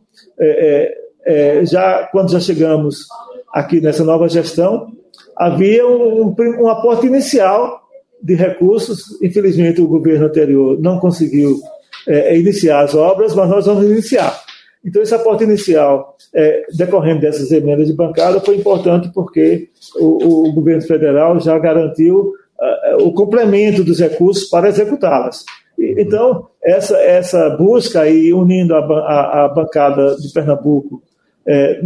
já 1.64 2.08
quando 2.10 2.30
já 2.30 2.40
chegamos 2.40 3.06
aqui 3.52 3.80
nessa 3.80 4.04
nova 4.04 4.28
gestão, 4.28 4.92
havia 5.36 5.86
um, 5.86 6.34
um 6.60 6.68
aporte 6.68 7.06
inicial 7.06 7.80
de 8.22 8.34
recursos. 8.34 9.20
Infelizmente, 9.22 9.80
o 9.80 9.88
governo 9.88 10.26
anterior 10.26 10.78
não 10.80 10.98
conseguiu 10.98 11.60
é, 12.08 12.38
iniciar 12.38 12.80
as 12.80 12.94
obras, 12.94 13.34
mas 13.34 13.48
nós 13.48 13.66
vamos 13.66 13.84
iniciar. 13.84 14.40
Então, 14.84 15.02
esse 15.02 15.14
aporte 15.14 15.44
inicial, 15.44 16.16
é, 16.34 16.64
decorrendo 16.76 17.20
dessas 17.20 17.50
emendas 17.52 17.86
de 17.86 17.92
bancada, 17.92 18.40
foi 18.40 18.56
importante 18.56 19.10
porque 19.12 19.68
o, 19.96 20.48
o 20.48 20.52
governo 20.52 20.82
federal 20.82 21.38
já 21.38 21.58
garantiu 21.58 22.32
uh, 22.58 23.02
o 23.04 23.12
complemento 23.12 23.84
dos 23.84 23.98
recursos 23.98 24.48
para 24.48 24.68
executá-las. 24.68 25.44
Então, 25.78 26.48
essa, 26.64 26.96
essa 26.96 27.50
busca 27.50 28.00
aí, 28.00 28.32
unindo 28.32 28.74
a, 28.74 28.78
a, 28.78 29.44
a 29.44 29.48
bancada 29.48 30.16
de 30.16 30.32
Pernambuco 30.32 31.02
é, 31.46 31.82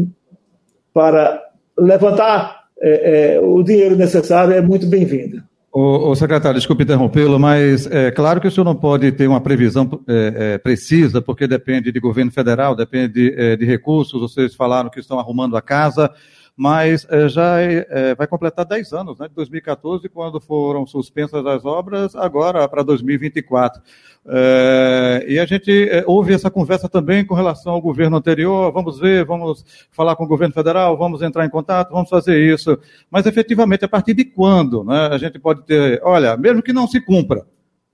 para 0.94 1.42
levantar 1.78 2.62
é, 2.80 3.34
é, 3.34 3.40
o 3.40 3.62
dinheiro 3.62 3.96
necessário 3.96 4.54
é 4.54 4.60
muito 4.60 4.86
bem-vinda. 4.86 5.44
O, 5.74 6.10
o, 6.10 6.14
secretário, 6.14 6.58
desculpe 6.58 6.82
interrompê-lo, 6.82 7.38
mas 7.38 7.86
é 7.86 8.10
claro 8.10 8.42
que 8.42 8.46
o 8.46 8.50
senhor 8.50 8.64
não 8.64 8.76
pode 8.76 9.10
ter 9.12 9.26
uma 9.26 9.40
previsão 9.40 9.88
é, 10.06 10.34
é, 10.36 10.58
precisa, 10.58 11.22
porque 11.22 11.46
depende 11.46 11.90
de 11.90 11.98
governo 11.98 12.30
federal, 12.30 12.76
depende 12.76 13.14
de, 13.14 13.34
é, 13.38 13.56
de 13.56 13.64
recursos. 13.64 14.20
Vocês 14.20 14.54
falaram 14.54 14.90
que 14.90 15.00
estão 15.00 15.18
arrumando 15.18 15.56
a 15.56 15.62
casa 15.62 16.12
mas 16.56 17.06
é, 17.10 17.28
já 17.28 17.60
é 17.60 18.14
vai 18.14 18.26
completar 18.26 18.64
10 18.64 18.92
anos, 18.92 19.18
né, 19.18 19.28
de 19.28 19.34
2014, 19.34 20.08
quando 20.08 20.40
foram 20.40 20.86
suspensas 20.86 21.44
as 21.46 21.64
obras, 21.64 22.14
agora 22.14 22.68
para 22.68 22.82
2024. 22.82 23.82
É, 24.24 25.24
e 25.28 25.38
a 25.38 25.46
gente 25.46 25.90
houve 26.06 26.32
essa 26.32 26.50
conversa 26.50 26.88
também 26.88 27.24
com 27.24 27.34
relação 27.34 27.72
ao 27.72 27.80
governo 27.80 28.16
anterior, 28.16 28.72
vamos 28.72 29.00
ver, 29.00 29.24
vamos 29.24 29.64
falar 29.90 30.14
com 30.14 30.24
o 30.24 30.28
governo 30.28 30.54
federal, 30.54 30.96
vamos 30.96 31.22
entrar 31.22 31.44
em 31.44 31.50
contato, 31.50 31.90
vamos 31.90 32.08
fazer 32.08 32.38
isso. 32.38 32.78
Mas 33.10 33.26
efetivamente, 33.26 33.84
a 33.84 33.88
partir 33.88 34.14
de 34.14 34.24
quando 34.24 34.84
né, 34.84 35.08
a 35.10 35.18
gente 35.18 35.38
pode 35.38 35.64
ter, 35.64 36.00
olha, 36.04 36.36
mesmo 36.36 36.62
que 36.62 36.72
não 36.72 36.86
se 36.86 37.00
cumpra, 37.00 37.44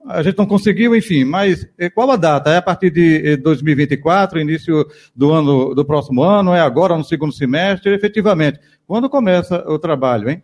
a 0.05 0.23
gente 0.23 0.37
não 0.37 0.45
conseguiu, 0.45 0.95
enfim, 0.95 1.25
mas 1.25 1.67
qual 1.93 2.09
a 2.11 2.15
data? 2.15 2.49
É 2.49 2.57
a 2.57 2.61
partir 2.61 2.89
de 2.89 3.35
2024, 3.37 4.39
eh, 4.39 4.41
início 4.41 4.87
do 5.15 5.31
ano 5.31 5.75
do 5.75 5.83
próximo 5.83 6.23
ano? 6.23 6.53
É 6.53 6.61
agora 6.61 6.97
no 6.97 7.03
segundo 7.03 7.33
semestre? 7.33 7.93
Efetivamente, 7.93 8.59
quando 8.87 9.09
começa 9.09 9.63
o 9.67 9.77
trabalho, 9.77 10.29
hein? 10.29 10.41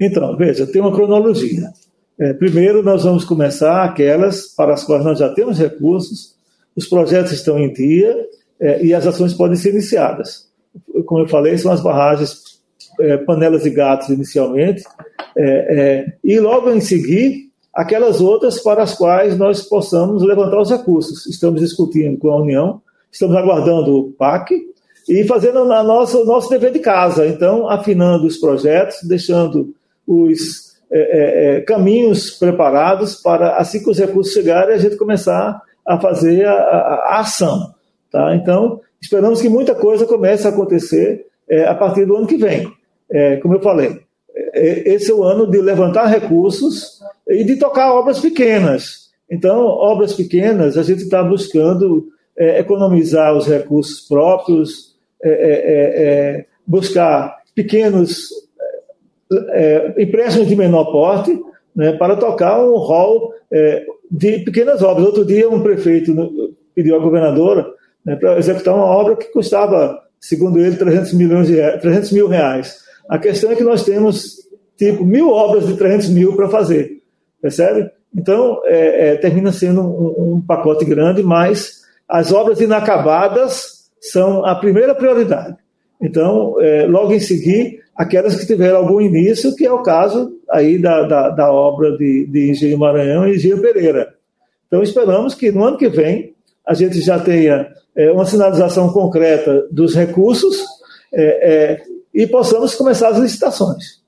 Então, 0.00 0.36
veja, 0.36 0.66
tem 0.66 0.80
uma 0.80 0.92
cronologia. 0.92 1.72
É, 2.18 2.32
primeiro, 2.32 2.82
nós 2.82 3.02
vamos 3.02 3.24
começar 3.24 3.84
aquelas 3.84 4.46
para 4.54 4.74
as 4.74 4.84
quais 4.84 5.04
nós 5.04 5.18
já 5.18 5.28
temos 5.34 5.58
recursos, 5.58 6.34
os 6.76 6.86
projetos 6.86 7.32
estão 7.32 7.58
em 7.58 7.72
dia 7.72 8.16
é, 8.60 8.84
e 8.84 8.94
as 8.94 9.06
ações 9.06 9.34
podem 9.34 9.56
ser 9.56 9.70
iniciadas. 9.70 10.48
Como 11.06 11.22
eu 11.22 11.28
falei, 11.28 11.58
são 11.58 11.72
as 11.72 11.82
barragens, 11.82 12.60
é, 13.00 13.16
panelas 13.16 13.66
e 13.66 13.70
gatos 13.70 14.08
inicialmente, 14.08 14.84
e 16.22 16.38
logo 16.38 16.70
em 16.70 16.80
seguida 16.80 17.44
aquelas 17.74 18.20
outras 18.20 18.60
para 18.60 18.82
as 18.82 18.94
quais 18.94 19.36
nós 19.36 19.62
possamos 19.62 20.22
levantar 20.22 20.60
os 20.60 20.70
recursos. 20.70 21.26
Estamos 21.26 21.60
discutindo 21.60 22.18
com 22.18 22.30
a 22.30 22.40
União, 22.40 22.80
estamos 23.10 23.36
aguardando 23.36 23.96
o 23.96 24.12
PAC 24.12 24.54
e 25.08 25.24
fazendo 25.24 25.62
o 25.62 26.24
nosso 26.24 26.48
dever 26.48 26.72
de 26.72 26.78
casa. 26.78 27.26
Então, 27.26 27.68
afinando 27.68 28.26
os 28.26 28.36
projetos, 28.38 28.98
deixando 29.02 29.74
os 30.06 30.74
é, 30.90 30.98
é, 30.98 31.56
é, 31.56 31.60
caminhos 31.62 32.30
preparados 32.30 33.16
para, 33.16 33.56
assim 33.56 33.82
que 33.82 33.90
os 33.90 33.98
recursos 33.98 34.32
chegarem, 34.32 34.74
a 34.74 34.78
gente 34.78 34.96
começar 34.96 35.60
a 35.86 36.00
fazer 36.00 36.46
a, 36.46 36.52
a, 36.52 37.16
a 37.16 37.20
ação. 37.20 37.74
Tá? 38.10 38.34
Então, 38.36 38.80
esperamos 39.00 39.42
que 39.42 39.48
muita 39.48 39.74
coisa 39.74 40.06
comece 40.06 40.46
a 40.46 40.50
acontecer 40.50 41.26
é, 41.48 41.64
a 41.64 41.74
partir 41.74 42.06
do 42.06 42.16
ano 42.16 42.26
que 42.26 42.36
vem. 42.36 42.70
É, 43.10 43.36
como 43.36 43.54
eu 43.54 43.60
falei, 43.60 44.00
esse 44.54 45.10
é 45.10 45.14
o 45.14 45.22
ano 45.22 45.46
de 45.46 45.60
levantar 45.60 46.06
recursos 46.06 47.00
e 47.28 47.44
de 47.44 47.56
tocar 47.56 47.92
obras 47.92 48.20
pequenas. 48.20 49.10
Então, 49.30 49.64
obras 49.64 50.12
pequenas, 50.12 50.76
a 50.76 50.82
gente 50.82 51.02
está 51.02 51.22
buscando 51.22 52.08
é, 52.36 52.58
economizar 52.58 53.34
os 53.36 53.46
recursos 53.46 54.00
próprios, 54.00 54.94
é, 55.22 55.30
é, 55.30 55.32
é, 55.32 56.02
é 56.38 56.46
buscar 56.66 57.36
pequenos 57.54 58.28
empréstimos 59.96 60.46
de 60.46 60.54
menor 60.54 60.84
porte 60.92 61.40
né, 61.74 61.92
para 61.92 62.14
tocar 62.14 62.62
um 62.62 62.76
rol 62.76 63.32
de 64.10 64.38
pequenas 64.40 64.82
obras. 64.82 65.06
Outro 65.06 65.24
dia, 65.24 65.48
um 65.48 65.62
prefeito 65.62 66.14
pediu 66.74 66.94
à 66.94 66.98
governadora 66.98 67.66
né, 68.04 68.16
para 68.16 68.38
executar 68.38 68.74
uma 68.74 68.84
obra 68.84 69.16
que 69.16 69.32
custava, 69.32 69.98
segundo 70.20 70.58
ele, 70.58 70.76
300, 70.76 71.12
milhões 71.14 71.48
de, 71.48 71.56
300 71.78 72.12
mil 72.12 72.28
reais. 72.28 72.83
A 73.08 73.18
questão 73.18 73.50
é 73.50 73.54
que 73.54 73.64
nós 73.64 73.84
temos, 73.84 74.36
tipo, 74.76 75.04
mil 75.04 75.30
obras 75.30 75.66
de 75.66 75.76
300 75.76 76.08
mil 76.10 76.36
para 76.36 76.48
fazer, 76.48 77.02
percebe? 77.40 77.90
Então, 78.16 78.60
é, 78.64 79.08
é, 79.08 79.16
termina 79.16 79.52
sendo 79.52 79.82
um, 79.82 80.34
um, 80.34 80.40
pacote 80.40 80.84
grande, 80.84 81.22
mas 81.22 81.82
as 82.08 82.32
obras 82.32 82.60
inacabadas 82.60 83.90
são 84.00 84.44
a 84.44 84.54
primeira 84.54 84.94
prioridade. 84.94 85.56
Então, 86.00 86.60
é, 86.60 86.86
logo 86.86 87.12
em 87.12 87.20
seguir, 87.20 87.80
aquelas 87.96 88.36
que 88.36 88.46
tiveram 88.46 88.78
algum 88.78 89.00
início, 89.00 89.54
que 89.56 89.66
é 89.66 89.72
o 89.72 89.82
caso 89.82 90.32
aí 90.50 90.78
da, 90.78 91.02
da, 91.02 91.30
da 91.30 91.52
obra 91.52 91.96
de, 91.96 92.26
de 92.26 92.50
Engenho 92.50 92.78
Maranhão 92.78 93.26
e 93.26 93.34
Engenho 93.34 93.60
Pereira. 93.60 94.14
Então, 94.66 94.82
esperamos 94.82 95.34
que 95.34 95.50
no 95.50 95.64
ano 95.64 95.76
que 95.76 95.88
vem 95.88 96.34
a 96.66 96.72
gente 96.72 97.00
já 97.00 97.18
tenha 97.18 97.68
é, 97.96 98.10
uma 98.10 98.24
sinalização 98.26 98.92
concreta 98.92 99.66
dos 99.70 99.94
recursos 99.94 100.64
é, 101.12 101.52
é 101.52 101.93
e 102.14 102.26
possamos 102.26 102.74
começar 102.74 103.08
as 103.08 103.18
licitações. 103.18 104.02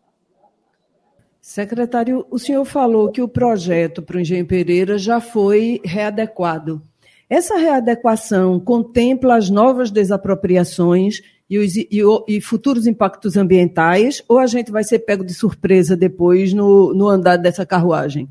Secretário, 1.40 2.26
o 2.30 2.38
senhor 2.38 2.64
falou 2.64 3.10
que 3.10 3.22
o 3.22 3.28
projeto 3.28 4.02
para 4.02 4.16
o 4.16 4.20
Engenho 4.20 4.46
Pereira 4.46 4.98
já 4.98 5.20
foi 5.20 5.80
readequado. 5.84 6.82
Essa 7.28 7.56
readequação 7.56 8.60
contempla 8.60 9.36
as 9.36 9.50
novas 9.50 9.90
desapropriações 9.90 11.20
e, 11.48 11.58
os, 11.58 11.76
e, 11.76 11.88
e, 12.28 12.40
futuros 12.40 12.86
impactos 12.86 13.36
ambientais, 13.36 14.22
ou 14.28 14.38
a 14.38 14.46
gente 14.46 14.70
vai 14.70 14.84
ser 14.84 15.00
pego 15.00 15.24
de 15.24 15.34
surpresa 15.34 15.96
depois 15.96 16.52
no, 16.52 16.92
no 16.94 17.08
andar 17.08 17.36
dessa 17.36 17.64
carruagem? 17.64 18.28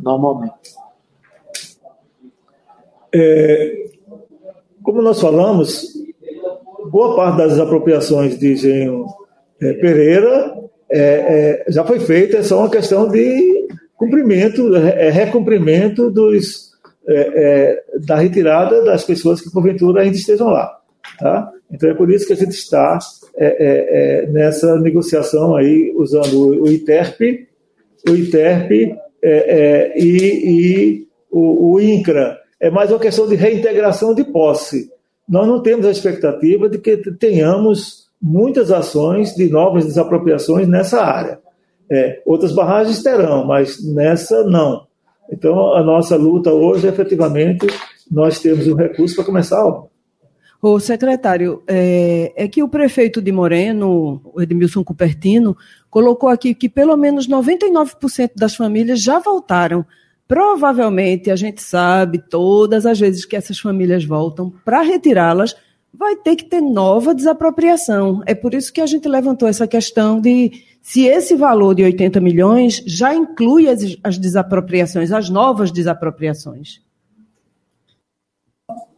Normalmente. 0.00 0.74
É, 3.14 3.90
como 4.82 5.02
nós 5.02 5.20
falamos, 5.20 6.01
boa 6.92 7.16
parte 7.16 7.38
das 7.38 7.58
apropriações 7.58 8.38
de 8.38 8.52
engenho 8.52 9.06
é, 9.62 9.72
Pereira 9.72 10.54
é, 10.90 11.64
já 11.68 11.82
foi 11.84 11.98
feita, 11.98 12.36
é 12.36 12.42
só 12.42 12.58
uma 12.58 12.70
questão 12.70 13.08
de 13.08 13.66
cumprimento, 13.96 14.76
é, 14.76 15.08
recomprimento 15.08 16.10
dos, 16.10 16.70
da 18.06 18.16
retirada 18.16 18.84
das 18.84 19.04
pessoas 19.04 19.40
que 19.40 19.50
porventura 19.50 20.02
ainda 20.02 20.16
estejam 20.16 20.48
lá. 20.48 20.78
Tá? 21.18 21.50
Então 21.70 21.88
é 21.88 21.94
por 21.94 22.10
isso 22.10 22.26
que 22.26 22.34
a 22.34 22.36
gente 22.36 22.52
está 22.52 22.98
nessa 24.28 24.78
negociação 24.78 25.56
aí, 25.56 25.94
usando 25.96 26.62
o 26.62 26.70
ITERP, 26.70 27.48
o 28.06 28.14
ITERP 28.14 28.94
e, 29.96 29.96
e 29.96 31.08
o, 31.30 31.72
o 31.72 31.80
INCRA. 31.80 32.38
É 32.60 32.70
mais 32.70 32.90
uma 32.90 33.00
questão 33.00 33.26
de 33.26 33.34
reintegração 33.34 34.14
de 34.14 34.24
posse 34.24 34.92
nós 35.28 35.46
não 35.46 35.62
temos 35.62 35.86
a 35.86 35.90
expectativa 35.90 36.68
de 36.68 36.78
que 36.78 36.96
tenhamos 37.12 38.08
muitas 38.20 38.70
ações 38.70 39.34
de 39.34 39.48
novas 39.48 39.84
desapropriações 39.84 40.68
nessa 40.68 41.02
área. 41.02 41.40
É, 41.90 42.22
outras 42.24 42.52
barragens 42.52 43.02
terão, 43.02 43.44
mas 43.44 43.82
nessa 43.84 44.44
não. 44.44 44.86
Então, 45.30 45.74
a 45.74 45.82
nossa 45.82 46.16
luta 46.16 46.52
hoje, 46.52 46.86
efetivamente, 46.86 47.66
nós 48.10 48.38
temos 48.38 48.66
um 48.66 48.74
recurso 48.74 49.16
para 49.16 49.24
começar 49.24 49.58
a 49.58 49.66
obra. 49.66 49.92
O 50.60 50.78
secretário, 50.78 51.62
é, 51.66 52.32
é, 52.36 52.46
que 52.46 52.62
o 52.62 52.68
prefeito 52.68 53.20
de 53.20 53.32
Moreno, 53.32 54.20
Edmilson 54.38 54.84
Cupertino, 54.84 55.56
colocou 55.90 56.28
aqui 56.28 56.54
que 56.54 56.68
pelo 56.68 56.96
menos 56.96 57.26
99% 57.28 58.30
das 58.36 58.54
famílias 58.54 59.02
já 59.02 59.18
voltaram. 59.18 59.84
Provavelmente, 60.32 61.30
a 61.30 61.36
gente 61.36 61.60
sabe, 61.60 62.18
todas 62.18 62.86
as 62.86 62.98
vezes 62.98 63.26
que 63.26 63.36
essas 63.36 63.58
famílias 63.58 64.02
voltam, 64.02 64.50
para 64.64 64.80
retirá-las, 64.80 65.54
vai 65.92 66.16
ter 66.16 66.36
que 66.36 66.46
ter 66.46 66.62
nova 66.62 67.14
desapropriação. 67.14 68.22
É 68.24 68.34
por 68.34 68.54
isso 68.54 68.72
que 68.72 68.80
a 68.80 68.86
gente 68.86 69.06
levantou 69.06 69.46
essa 69.46 69.66
questão 69.66 70.22
de 70.22 70.64
se 70.80 71.04
esse 71.04 71.36
valor 71.36 71.74
de 71.74 71.84
80 71.84 72.18
milhões 72.18 72.82
já 72.86 73.14
inclui 73.14 73.68
as, 73.68 73.98
as 74.02 74.16
desapropriações, 74.16 75.12
as 75.12 75.28
novas 75.28 75.70
desapropriações. 75.70 76.80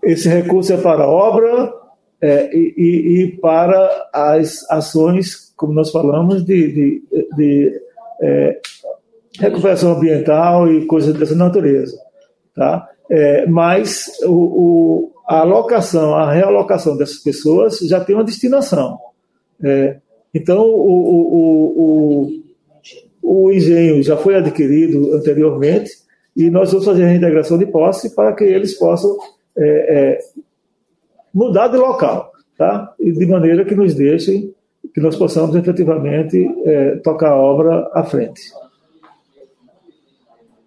Esse 0.04 0.28
recurso 0.28 0.72
é 0.72 0.76
para 0.76 1.08
obra 1.08 1.74
é, 2.20 2.56
e, 2.56 3.24
e, 3.24 3.38
para 3.38 4.08
as 4.12 4.70
ações, 4.70 5.52
como 5.56 5.72
nós 5.72 5.90
falamos, 5.90 6.44
de, 6.44 6.72
de, 6.72 7.02
de 7.36 7.82
é, 8.22 8.60
recuperação 9.38 9.92
ambiental 9.92 10.70
e 10.70 10.86
coisas 10.86 11.14
dessa 11.14 11.34
natureza. 11.34 11.96
Tá? 12.54 12.88
É, 13.10 13.46
mas 13.46 14.10
o, 14.24 14.32
o, 14.32 15.12
a 15.28 15.40
alocação, 15.40 16.14
a 16.14 16.32
realocação 16.32 16.96
dessas 16.96 17.18
pessoas 17.18 17.78
já 17.78 18.02
tem 18.04 18.14
uma 18.14 18.24
destinação. 18.24 18.98
É, 19.62 19.96
então, 20.32 20.64
o, 20.64 22.42
o, 23.22 23.50
engenho 23.52 24.02
já 24.02 24.16
foi 24.16 24.34
adquirido 24.34 25.14
anteriormente 25.14 25.90
e 26.36 26.50
nós 26.50 26.70
vamos 26.72 26.84
fazer 26.84 27.04
a 27.04 27.08
reintegração 27.08 27.56
de 27.56 27.66
posse 27.66 28.14
para 28.14 28.32
que 28.32 28.42
eles 28.42 28.74
possam 28.74 29.16
é, 29.56 29.64
é, 29.66 30.18
mudar 31.32 31.68
de 31.68 31.76
local, 31.76 32.32
tá? 32.58 32.92
E 32.98 33.12
de 33.12 33.26
maneira 33.26 33.64
que 33.64 33.74
nos 33.74 33.94
deixem, 33.94 34.52
que 34.92 35.00
nós 35.00 35.16
possamos 35.16 35.54
efetivamente 35.54 36.44
é, 36.64 36.96
tocar 36.96 37.30
a 37.30 37.36
obra 37.36 37.88
à 37.92 38.02
frente. 38.02 38.42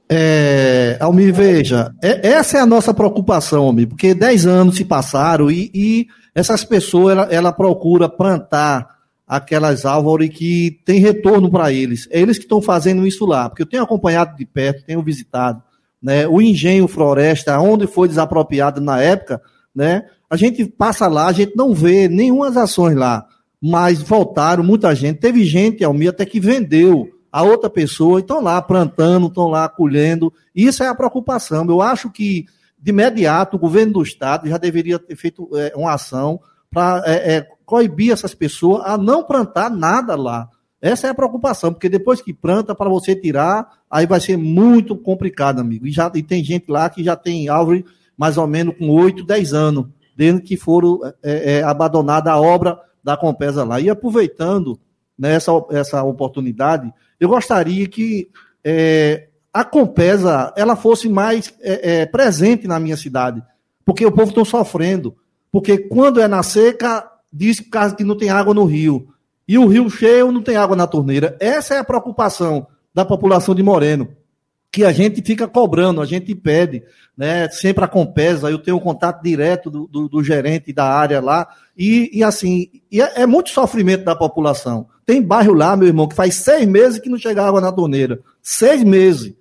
É, 0.10 0.98
Almir, 1.02 1.34
veja, 1.34 1.94
é, 2.02 2.30
essa 2.30 2.58
é 2.58 2.62
a 2.62 2.66
nossa 2.66 2.94
preocupação, 2.94 3.64
Almir, 3.64 3.90
porque 3.90 4.14
10 4.14 4.46
anos 4.46 4.78
se 4.78 4.86
passaram 4.86 5.52
e, 5.52 5.70
e 5.74 6.08
essas 6.34 6.64
pessoas, 6.64 7.12
ela, 7.12 7.24
ela, 7.30 7.52
procura 7.52 8.08
plantar 8.08 8.88
aquelas 9.28 9.86
árvores 9.86 10.30
que 10.30 10.80
tem 10.86 11.02
retorno 11.02 11.52
para 11.52 11.74
eles. 11.74 12.08
É 12.10 12.22
eles 12.22 12.38
que 12.38 12.46
estão 12.46 12.62
fazendo 12.62 13.06
isso 13.06 13.26
lá, 13.26 13.50
porque 13.50 13.64
eu 13.64 13.68
tenho 13.68 13.84
acompanhado 13.84 14.38
de 14.38 14.46
perto, 14.46 14.86
tenho 14.86 15.04
visitado, 15.04 15.62
né, 16.02 16.26
o 16.26 16.42
engenho 16.42 16.88
floresta, 16.88 17.60
onde 17.60 17.86
foi 17.86 18.08
desapropriado 18.08 18.80
na 18.80 19.02
época, 19.02 19.42
né, 19.76 20.04
a 20.30 20.38
gente 20.38 20.64
passa 20.66 21.08
lá, 21.08 21.28
a 21.28 21.34
gente 21.34 21.54
não 21.56 21.74
vê 21.74 22.08
nenhumas 22.08 22.56
ações 22.56 22.96
lá, 22.96 23.26
mas 23.62 24.02
voltaram 24.02 24.64
muita 24.64 24.96
gente, 24.96 25.20
teve 25.20 25.44
gente, 25.44 25.84
Almir, 25.84 26.10
até 26.10 26.26
que 26.26 26.40
vendeu 26.40 27.10
a 27.38 27.44
outra 27.44 27.70
pessoa, 27.70 28.20
estão 28.20 28.42
lá 28.42 28.60
plantando, 28.60 29.28
estão 29.28 29.48
lá 29.48 29.70
colhendo, 29.70 30.34
isso 30.56 30.82
é 30.82 30.88
a 30.88 30.96
preocupação, 30.96 31.64
eu 31.70 31.84
acho 31.84 32.10
que 32.10 32.48
de 32.80 32.90
imediato 32.90 33.58
o 33.58 33.60
governo 33.60 33.94
do 33.94 34.02
estado 34.02 34.50
já 34.50 34.58
deveria 34.58 34.98
ter 34.98 35.16
feito 35.16 35.48
é, 35.54 35.72
uma 35.76 35.94
ação 35.94 36.40
para 36.72 37.04
é, 37.06 37.36
é, 37.36 37.48
coibir 37.64 38.12
essas 38.12 38.34
pessoas 38.34 38.82
a 38.88 38.98
não 38.98 39.24
plantar 39.24 39.70
nada 39.70 40.16
lá, 40.16 40.50
essa 40.82 41.06
é 41.06 41.10
a 41.12 41.14
preocupação, 41.14 41.72
porque 41.72 41.88
depois 41.88 42.24
que 42.24 42.34
planta, 42.34 42.74
para 42.74 42.90
você 42.90 43.16
tirar, 43.16 43.68
aí 43.88 44.08
vai 44.08 44.20
ser 44.20 44.36
muito 44.36 44.96
complicado, 44.96 45.60
amigo. 45.60 45.86
E, 45.86 45.92
já, 45.92 46.12
e 46.16 46.24
tem 46.24 46.44
gente 46.44 46.72
lá 46.72 46.90
que 46.90 47.04
já 47.04 47.16
tem 47.16 47.50
árvore 47.50 47.86
mais 48.18 48.40
ou 48.40 48.48
menos 48.48 48.76
com 48.80 48.90
8, 48.90 49.24
10 49.24 49.54
anos, 49.54 49.86
desde 50.16 50.42
que 50.42 50.58
foram 50.58 51.02
é, 51.22 51.58
é, 51.58 51.64
abandonada 51.64 52.32
a 52.32 52.42
obra 52.42 52.80
da 53.04 53.16
Compesa 53.16 53.64
lá. 53.64 53.80
E 53.80 53.92
aproveitando 53.92 54.80
né, 55.18 55.36
essa 55.72 56.04
oportunidade, 56.04 56.94
eu 57.20 57.30
gostaria 57.30 57.88
que 57.88 58.30
é, 58.64 59.28
a 59.54 59.64
Compesa 59.64 60.54
ela 60.56 60.76
fosse 60.76 61.10
mais 61.10 61.54
é, 61.62 62.02
é, 62.02 62.06
presente 62.06 62.68
na 62.68 62.80
minha 62.80 62.96
cidade, 62.96 63.42
porque 63.86 64.06
o 64.06 64.12
povo 64.12 64.30
está 64.30 64.46
sofrendo. 64.46 65.16
Porque 65.52 65.78
quando 65.78 66.20
é 66.20 66.28
na 66.28 66.44
seca, 66.44 67.10
diz 67.32 67.60
que 67.98 68.04
não 68.04 68.18
tem 68.18 68.30
água 68.30 68.54
no 68.54 68.66
rio 68.66 69.08
e 69.48 69.58
o 69.58 69.66
rio 69.66 69.90
cheio 69.90 70.32
não 70.32 70.44
tem 70.44 70.58
água 70.58 70.76
na 70.76 70.86
torneira. 70.86 71.36
Essa 71.40 71.76
é 71.76 71.80
a 71.80 71.84
preocupação 71.84 72.68
da 72.94 73.06
população 73.06 73.56
de 73.56 73.64
Moreno, 73.64 74.10
que 74.78 74.86
a 74.86 74.92
gente 74.92 75.24
fica 75.24 75.48
cobrando, 75.48 76.04
a 76.04 76.06
gente 76.06 76.36
pede, 76.36 76.84
né? 77.18 77.50
Sempre 77.50 77.84
a 77.84 77.88
Compesa, 77.88 78.52
eu 78.52 78.60
tenho 78.60 78.78
um 78.78 78.80
contato 78.80 79.24
direto 79.24 79.72
do, 79.72 79.88
do, 79.88 80.08
do 80.08 80.24
gerente 80.24 80.72
da 80.72 80.86
área 80.86 81.20
lá, 81.20 81.48
e, 81.76 82.12
e 82.14 82.24
assim, 82.24 82.70
e 82.92 83.02
é, 83.02 83.24
é, 83.24 83.26
muito 83.26 83.50
sofrimento 83.50 84.06
da 84.06 84.16
população. 84.16 84.88
Tem 85.04 85.20
bairro 85.20 85.56
lá, 85.56 85.76
meu 85.76 85.88
irmão, 85.88 86.08
que 86.08 86.14
faz 86.14 86.36
seis 86.36 86.68
meses 86.68 87.00
que 87.00 87.10
não 87.10 87.18
chega 87.18 87.44
água 87.44 87.60
na 87.60 87.72
torneira. 87.72 88.20
Seis 88.40 88.84
meses. 88.84 89.34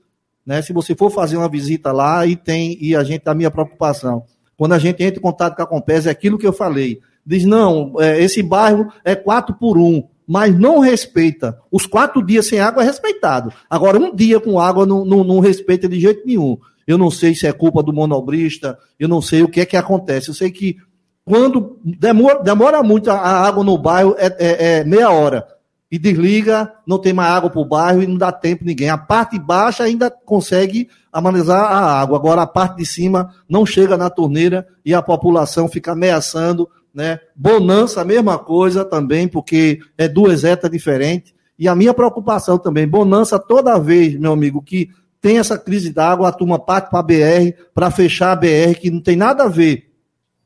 Né? 0.47 0.63
Se 0.63 0.73
você 0.73 0.95
for 0.95 1.11
fazer 1.11 1.37
uma 1.37 1.51
visita 1.51 1.93
lá, 1.93 2.27
e 2.27 2.35
tem, 2.35 2.79
e 2.81 2.97
a 2.97 3.05
gente, 3.05 3.29
a 3.29 3.35
minha 3.35 3.51
preocupação. 3.51 4.25
Quando 4.57 4.73
a 4.73 4.79
gente 4.79 5.03
entra 5.03 5.19
em 5.19 5.23
contato 5.23 5.55
com 5.55 5.63
a 5.63 5.67
Compesa, 5.67 6.09
é 6.09 6.13
aquilo 6.13 6.39
que 6.39 6.47
eu 6.47 6.53
falei 6.55 7.03
diz, 7.27 7.45
não, 7.45 7.95
é, 7.99 8.23
esse 8.23 8.43
bairro 8.43 8.91
é 9.05 9.17
quatro 9.17 9.55
por 9.57 9.77
um, 9.77 10.05
mas 10.27 10.59
não 10.59 10.81
respeita. 10.81 11.59
Os 11.71 11.87
quatro 11.87 12.25
dias 12.25 12.47
sem 12.47 12.59
água 12.59 12.83
é 12.83 12.87
respeitado. 12.87 13.53
Agora, 13.71 13.99
um 13.99 14.15
dia 14.15 14.41
com 14.41 14.59
água 14.59 14.85
não, 14.85 15.05
não, 15.05 15.23
não 15.23 15.39
respeita 15.39 15.89
de 15.89 16.01
jeito 16.01 16.27
nenhum. 16.27 16.59
Eu 16.87 16.99
não 16.99 17.11
sei 17.11 17.35
se 17.35 17.47
é 17.47 17.53
culpa 17.53 17.83
do 17.83 17.93
monobrista, 17.93 18.79
eu 18.99 19.09
não 19.09 19.21
sei 19.21 19.43
o 19.43 19.49
que 19.49 19.61
é 19.61 19.67
que 19.67 19.77
acontece. 19.77 20.29
Eu 20.29 20.35
sei 20.35 20.51
que 20.51 20.77
quando 21.25 21.79
demora, 21.85 22.43
demora 22.43 22.83
muito 22.83 23.11
a 23.11 23.19
água 23.19 23.65
no 23.65 23.77
bairro, 23.77 24.15
é, 24.19 24.27
é, 24.39 24.79
é 24.79 24.85
meia 24.85 25.11
hora. 25.11 25.47
E 25.91 25.99
desliga, 25.99 26.73
não 26.87 26.99
tem 26.99 27.13
mais 27.13 27.33
água 27.33 27.49
para 27.51 27.61
o 27.61 27.65
bairro 27.65 28.03
e 28.03 28.07
não 28.07 28.17
dá 28.17 28.33
tempo 28.33 28.65
ninguém. 28.65 28.89
A 28.89 28.99
parte 28.99 29.39
baixa 29.39 29.85
ainda 29.85 30.11
consegue 30.11 30.89
amenizar 31.13 31.61
a 31.61 32.01
água. 32.01 32.17
Agora 32.17 32.43
a 32.43 32.47
parte 32.47 32.79
de 32.79 32.87
cima 32.87 33.33
não 33.49 33.65
chega 33.65 33.97
na 33.97 34.11
torneira 34.11 34.67
e 34.85 34.93
a 34.95 35.03
população 35.03 35.69
fica 35.69 35.93
ameaçando 35.93 36.69
né? 36.97 37.21
Bonança, 37.37 38.03
mesma 38.07 38.39
coisa 38.39 38.83
também, 38.83 39.29
porque 39.29 39.81
é 39.99 40.09
duas 40.09 40.45
etas 40.45 40.71
diferentes. 40.71 41.35
E 41.59 41.69
a 41.69 41.77
minha 41.77 41.93
preocupação 41.93 42.57
também, 42.57 42.89
Bonança, 42.89 43.39
toda 43.39 43.79
vez, 43.79 44.19
meu 44.19 44.33
amigo, 44.33 44.63
que 44.63 44.89
tem 45.21 45.39
essa 45.39 45.59
crise 45.59 45.93
d'água, 45.93 46.29
a 46.29 46.33
turma 46.33 46.59
parte 46.59 46.89
para 46.89 47.01
a 47.01 47.03
BR, 47.03 47.53
para 47.75 47.91
fechar 47.91 48.33
a 48.33 48.37
BR, 48.37 48.81
que 48.81 48.91
não 48.91 49.03
tem 49.03 49.15
nada 49.15 49.45
a 49.45 49.49
ver. 49.49 49.91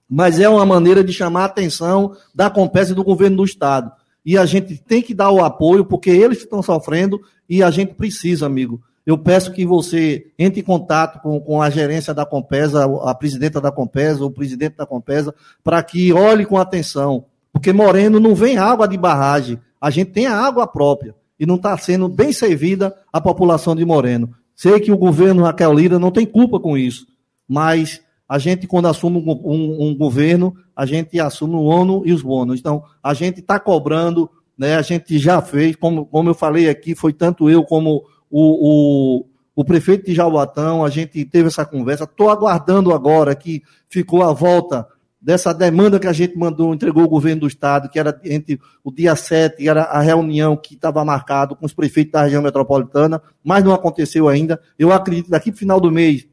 Mas 0.09 0.41
é 0.41 0.49
uma 0.49 0.67
maneira 0.67 1.05
de 1.05 1.13
chamar 1.13 1.43
a 1.43 1.45
atenção 1.45 2.17
da 2.35 2.53
e 2.53 2.95
do 2.95 3.05
governo 3.05 3.37
do 3.37 3.45
Estado. 3.45 3.93
E 4.27 4.37
a 4.37 4.45
gente 4.45 4.77
tem 4.77 5.01
que 5.01 5.15
dar 5.15 5.31
o 5.31 5.45
apoio, 5.45 5.85
porque 5.85 6.11
eles 6.11 6.39
estão 6.39 6.63
sofrendo 6.65 7.21
e 7.49 7.63
a 7.63 7.71
gente 7.71 7.95
precisa, 7.95 8.47
amigo, 8.47 8.83
eu 9.11 9.19
peço 9.19 9.53
que 9.53 9.67
você 9.67 10.27
entre 10.39 10.61
em 10.61 10.65
contato 10.65 11.21
com, 11.21 11.41
com 11.41 11.61
a 11.61 11.69
gerência 11.69 12.15
da 12.15 12.25
Compesa, 12.25 12.85
a 13.03 13.13
presidenta 13.13 13.61
da 13.61 13.73
Compesa, 13.73 14.25
o 14.25 14.31
presidente 14.31 14.77
da 14.77 14.87
Compesa, 14.87 15.35
para 15.65 15.83
que 15.83 16.13
olhe 16.13 16.47
com 16.47 16.57
atenção. 16.57 17.25
Porque 17.53 17.73
Moreno 17.73 18.21
não 18.21 18.37
vem 18.37 18.57
água 18.57 18.87
de 18.87 18.97
barragem, 18.97 19.59
a 19.81 19.91
gente 19.91 20.13
tem 20.13 20.27
a 20.27 20.39
água 20.39 20.65
própria 20.65 21.13
e 21.41 21.45
não 21.45 21.57
está 21.57 21.77
sendo 21.77 22.09
bem 22.09 22.33
servida 22.33 22.95
a 23.13 23.21
população 23.21 23.75
de 23.75 23.85
Moreno. 23.85 24.31
Sei 24.55 24.79
que 24.79 24.93
o 24.93 24.99
governo 24.99 25.43
Raquel 25.43 25.73
Lira 25.73 25.99
não 25.99 26.13
tem 26.13 26.25
culpa 26.25 26.61
com 26.61 26.79
isso, 26.79 27.09
mas 27.49 28.01
a 28.29 28.39
gente, 28.39 28.69
quando 28.69 28.87
assume 28.87 29.19
um, 29.19 29.33
um, 29.45 29.89
um 29.89 29.97
governo, 29.97 30.55
a 30.77 30.87
gente 30.87 31.19
assume 31.19 31.57
o 31.57 31.65
ONU 31.65 32.03
e 32.07 32.13
os 32.13 32.23
bônus. 32.23 32.61
Então, 32.61 32.85
a 33.03 33.13
gente 33.13 33.41
está 33.41 33.59
cobrando, 33.59 34.31
né, 34.57 34.77
a 34.77 34.83
gente 34.83 35.19
já 35.19 35.43
fez, 35.43 35.75
como, 35.75 36.07
como 36.07 36.31
eu 36.31 36.35
falei 36.35 36.69
aqui, 36.69 36.95
foi 36.95 37.13
tanto 37.13 37.51
eu 37.51 37.65
como 37.65 38.05
o, 38.31 39.21
o, 39.21 39.27
o 39.57 39.65
prefeito 39.65 40.07
de 40.07 40.15
Jaubatão, 40.15 40.85
a 40.85 40.91
gente 40.91 41.25
teve 41.25 41.49
essa 41.49 41.65
conversa. 41.65 42.05
Estou 42.05 42.31
aguardando 42.31 42.95
agora 42.95 43.35
que 43.35 43.63
ficou 43.89 44.23
a 44.23 44.33
volta 44.33 44.87
dessa 45.21 45.53
demanda 45.53 46.01
que 46.01 46.07
a 46.07 46.13
gente 46.13 46.39
mandou, 46.39 46.73
entregou 46.73 47.05
o 47.05 47.09
governo 47.09 47.43
do 47.43 47.47
estado, 47.47 47.91
que 47.91 47.99
era 47.99 48.19
entre 48.25 48.59
o 48.83 48.91
dia 48.91 49.15
7, 49.15 49.69
era 49.69 49.83
a 49.83 50.01
reunião 50.01 50.57
que 50.57 50.75
estava 50.75 51.05
marcado 51.05 51.55
com 51.55 51.67
os 51.67 51.75
prefeitos 51.75 52.13
da 52.13 52.23
região 52.23 52.41
metropolitana, 52.41 53.21
mas 53.45 53.63
não 53.63 53.75
aconteceu 53.75 54.29
ainda. 54.29 54.59
Eu 54.79 54.93
acredito 54.93 55.27
que 55.27 55.31
daqui 55.31 55.51
para 55.51 55.59
final 55.59 55.81
do 55.81 55.91
mês 55.91 56.27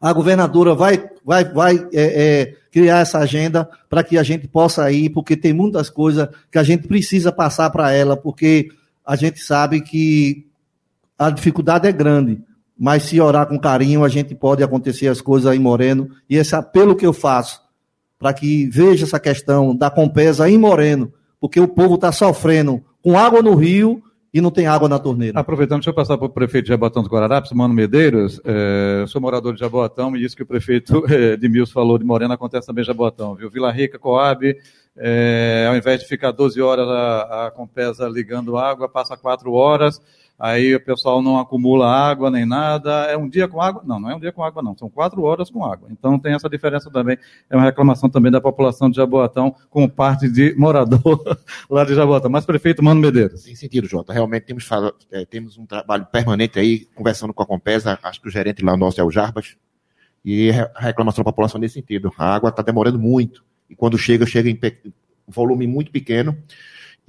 a 0.00 0.12
governadora 0.12 0.74
vai, 0.74 1.10
vai, 1.24 1.44
vai 1.44 1.76
é, 1.92 2.42
é, 2.42 2.54
criar 2.70 3.00
essa 3.00 3.18
agenda 3.18 3.68
para 3.88 4.02
que 4.02 4.16
a 4.16 4.22
gente 4.22 4.48
possa 4.48 4.90
ir, 4.90 5.10
porque 5.10 5.36
tem 5.36 5.52
muitas 5.52 5.90
coisas 5.90 6.28
que 6.50 6.58
a 6.58 6.62
gente 6.62 6.88
precisa 6.88 7.30
passar 7.30 7.68
para 7.70 7.92
ela, 7.92 8.16
porque 8.16 8.68
a 9.04 9.16
gente 9.16 9.40
sabe 9.40 9.80
que 9.80 10.49
a 11.20 11.28
dificuldade 11.28 11.86
é 11.86 11.92
grande, 11.92 12.40
mas 12.78 13.02
se 13.02 13.20
orar 13.20 13.46
com 13.46 13.58
carinho, 13.58 14.02
a 14.02 14.08
gente 14.08 14.34
pode 14.34 14.62
acontecer 14.62 15.06
as 15.06 15.20
coisas 15.20 15.46
aí, 15.46 15.58
Moreno, 15.58 16.08
e 16.30 16.36
esse 16.36 16.54
apelo 16.56 16.96
que 16.96 17.04
eu 17.06 17.12
faço, 17.12 17.60
para 18.18 18.32
que 18.32 18.66
veja 18.68 19.04
essa 19.04 19.20
questão 19.20 19.76
da 19.76 19.90
Compesa 19.90 20.48
em 20.48 20.56
Moreno, 20.56 21.12
porque 21.38 21.60
o 21.60 21.68
povo 21.68 21.96
está 21.96 22.10
sofrendo 22.10 22.82
com 23.02 23.18
água 23.18 23.42
no 23.42 23.54
rio 23.54 24.02
e 24.32 24.40
não 24.40 24.50
tem 24.50 24.66
água 24.66 24.88
na 24.88 24.98
torneira. 24.98 25.38
Aproveitando, 25.38 25.80
deixa 25.80 25.90
eu 25.90 25.94
passar 25.94 26.16
para 26.16 26.26
o 26.26 26.30
prefeito 26.30 26.64
de 26.64 26.68
Jabotão 26.70 27.02
do 27.02 27.08
Guararapes, 27.10 27.52
Mano 27.52 27.74
Medeiros. 27.74 28.40
É, 28.42 29.04
sou 29.06 29.20
morador 29.20 29.52
de 29.52 29.60
Jabotão 29.60 30.16
e 30.16 30.20
disse 30.20 30.34
que 30.34 30.42
o 30.42 30.46
prefeito 30.46 31.04
é, 31.12 31.36
de 31.36 31.48
Mills 31.50 31.70
falou 31.70 31.98
de 31.98 32.04
Morena, 32.04 32.32
acontece 32.32 32.66
também 32.66 32.80
em 32.80 32.86
Jabotão, 32.86 33.34
viu? 33.34 33.50
Vila 33.50 33.70
Rica, 33.70 33.98
Coab, 33.98 34.56
é, 34.96 35.66
ao 35.68 35.76
invés 35.76 36.00
de 36.00 36.06
ficar 36.06 36.30
12 36.30 36.62
horas 36.62 36.88
a, 36.88 37.46
a 37.46 37.50
Compesa 37.50 38.08
ligando 38.08 38.56
água, 38.56 38.88
passa 38.88 39.18
4 39.18 39.52
horas 39.52 40.00
aí 40.40 40.74
o 40.74 40.80
pessoal 40.80 41.20
não 41.20 41.38
acumula 41.38 41.86
água 41.86 42.30
nem 42.30 42.46
nada. 42.46 43.04
É 43.04 43.16
um 43.16 43.28
dia 43.28 43.46
com 43.46 43.60
água? 43.60 43.82
Não, 43.84 44.00
não 44.00 44.10
é 44.10 44.16
um 44.16 44.18
dia 44.18 44.32
com 44.32 44.42
água, 44.42 44.62
não. 44.62 44.76
São 44.76 44.88
quatro 44.88 45.22
horas 45.22 45.50
com 45.50 45.62
água. 45.64 45.88
Então 45.92 46.18
tem 46.18 46.32
essa 46.32 46.48
diferença 46.48 46.90
também. 46.90 47.18
É 47.50 47.54
uma 47.54 47.64
reclamação 47.64 48.08
também 48.08 48.32
da 48.32 48.40
população 48.40 48.88
de 48.88 48.96
Jaboatão, 48.96 49.54
com 49.68 49.86
parte 49.86 50.28
de 50.28 50.54
morador 50.56 51.38
lá 51.68 51.84
de 51.84 51.94
Jaboatão. 51.94 52.30
Mas, 52.30 52.46
prefeito 52.46 52.82
Mano 52.82 53.00
Medeiros. 53.00 53.42
Tem 53.42 53.54
sentido, 53.54 53.86
Jota. 53.86 54.14
Realmente 54.14 54.46
temos, 54.46 54.66
é, 55.12 55.26
temos 55.26 55.58
um 55.58 55.66
trabalho 55.66 56.06
permanente 56.06 56.58
aí, 56.58 56.86
conversando 56.94 57.34
com 57.34 57.42
a 57.42 57.46
Compesa. 57.46 57.98
Acho 58.02 58.22
que 58.22 58.28
o 58.28 58.30
gerente 58.30 58.64
lá 58.64 58.74
nosso 58.76 58.98
é 58.98 59.04
o 59.04 59.10
Jarbas. 59.10 59.56
E 60.24 60.50
a 60.74 60.80
reclamação 60.80 61.22
da 61.22 61.30
população 61.30 61.60
nesse 61.60 61.74
sentido. 61.74 62.10
A 62.16 62.34
água 62.34 62.48
está 62.48 62.62
demorando 62.62 62.98
muito. 62.98 63.44
E 63.68 63.76
quando 63.76 63.98
chega, 63.98 64.24
chega 64.24 64.48
em 64.48 64.58
volume 65.28 65.66
muito 65.66 65.90
pequeno 65.90 66.36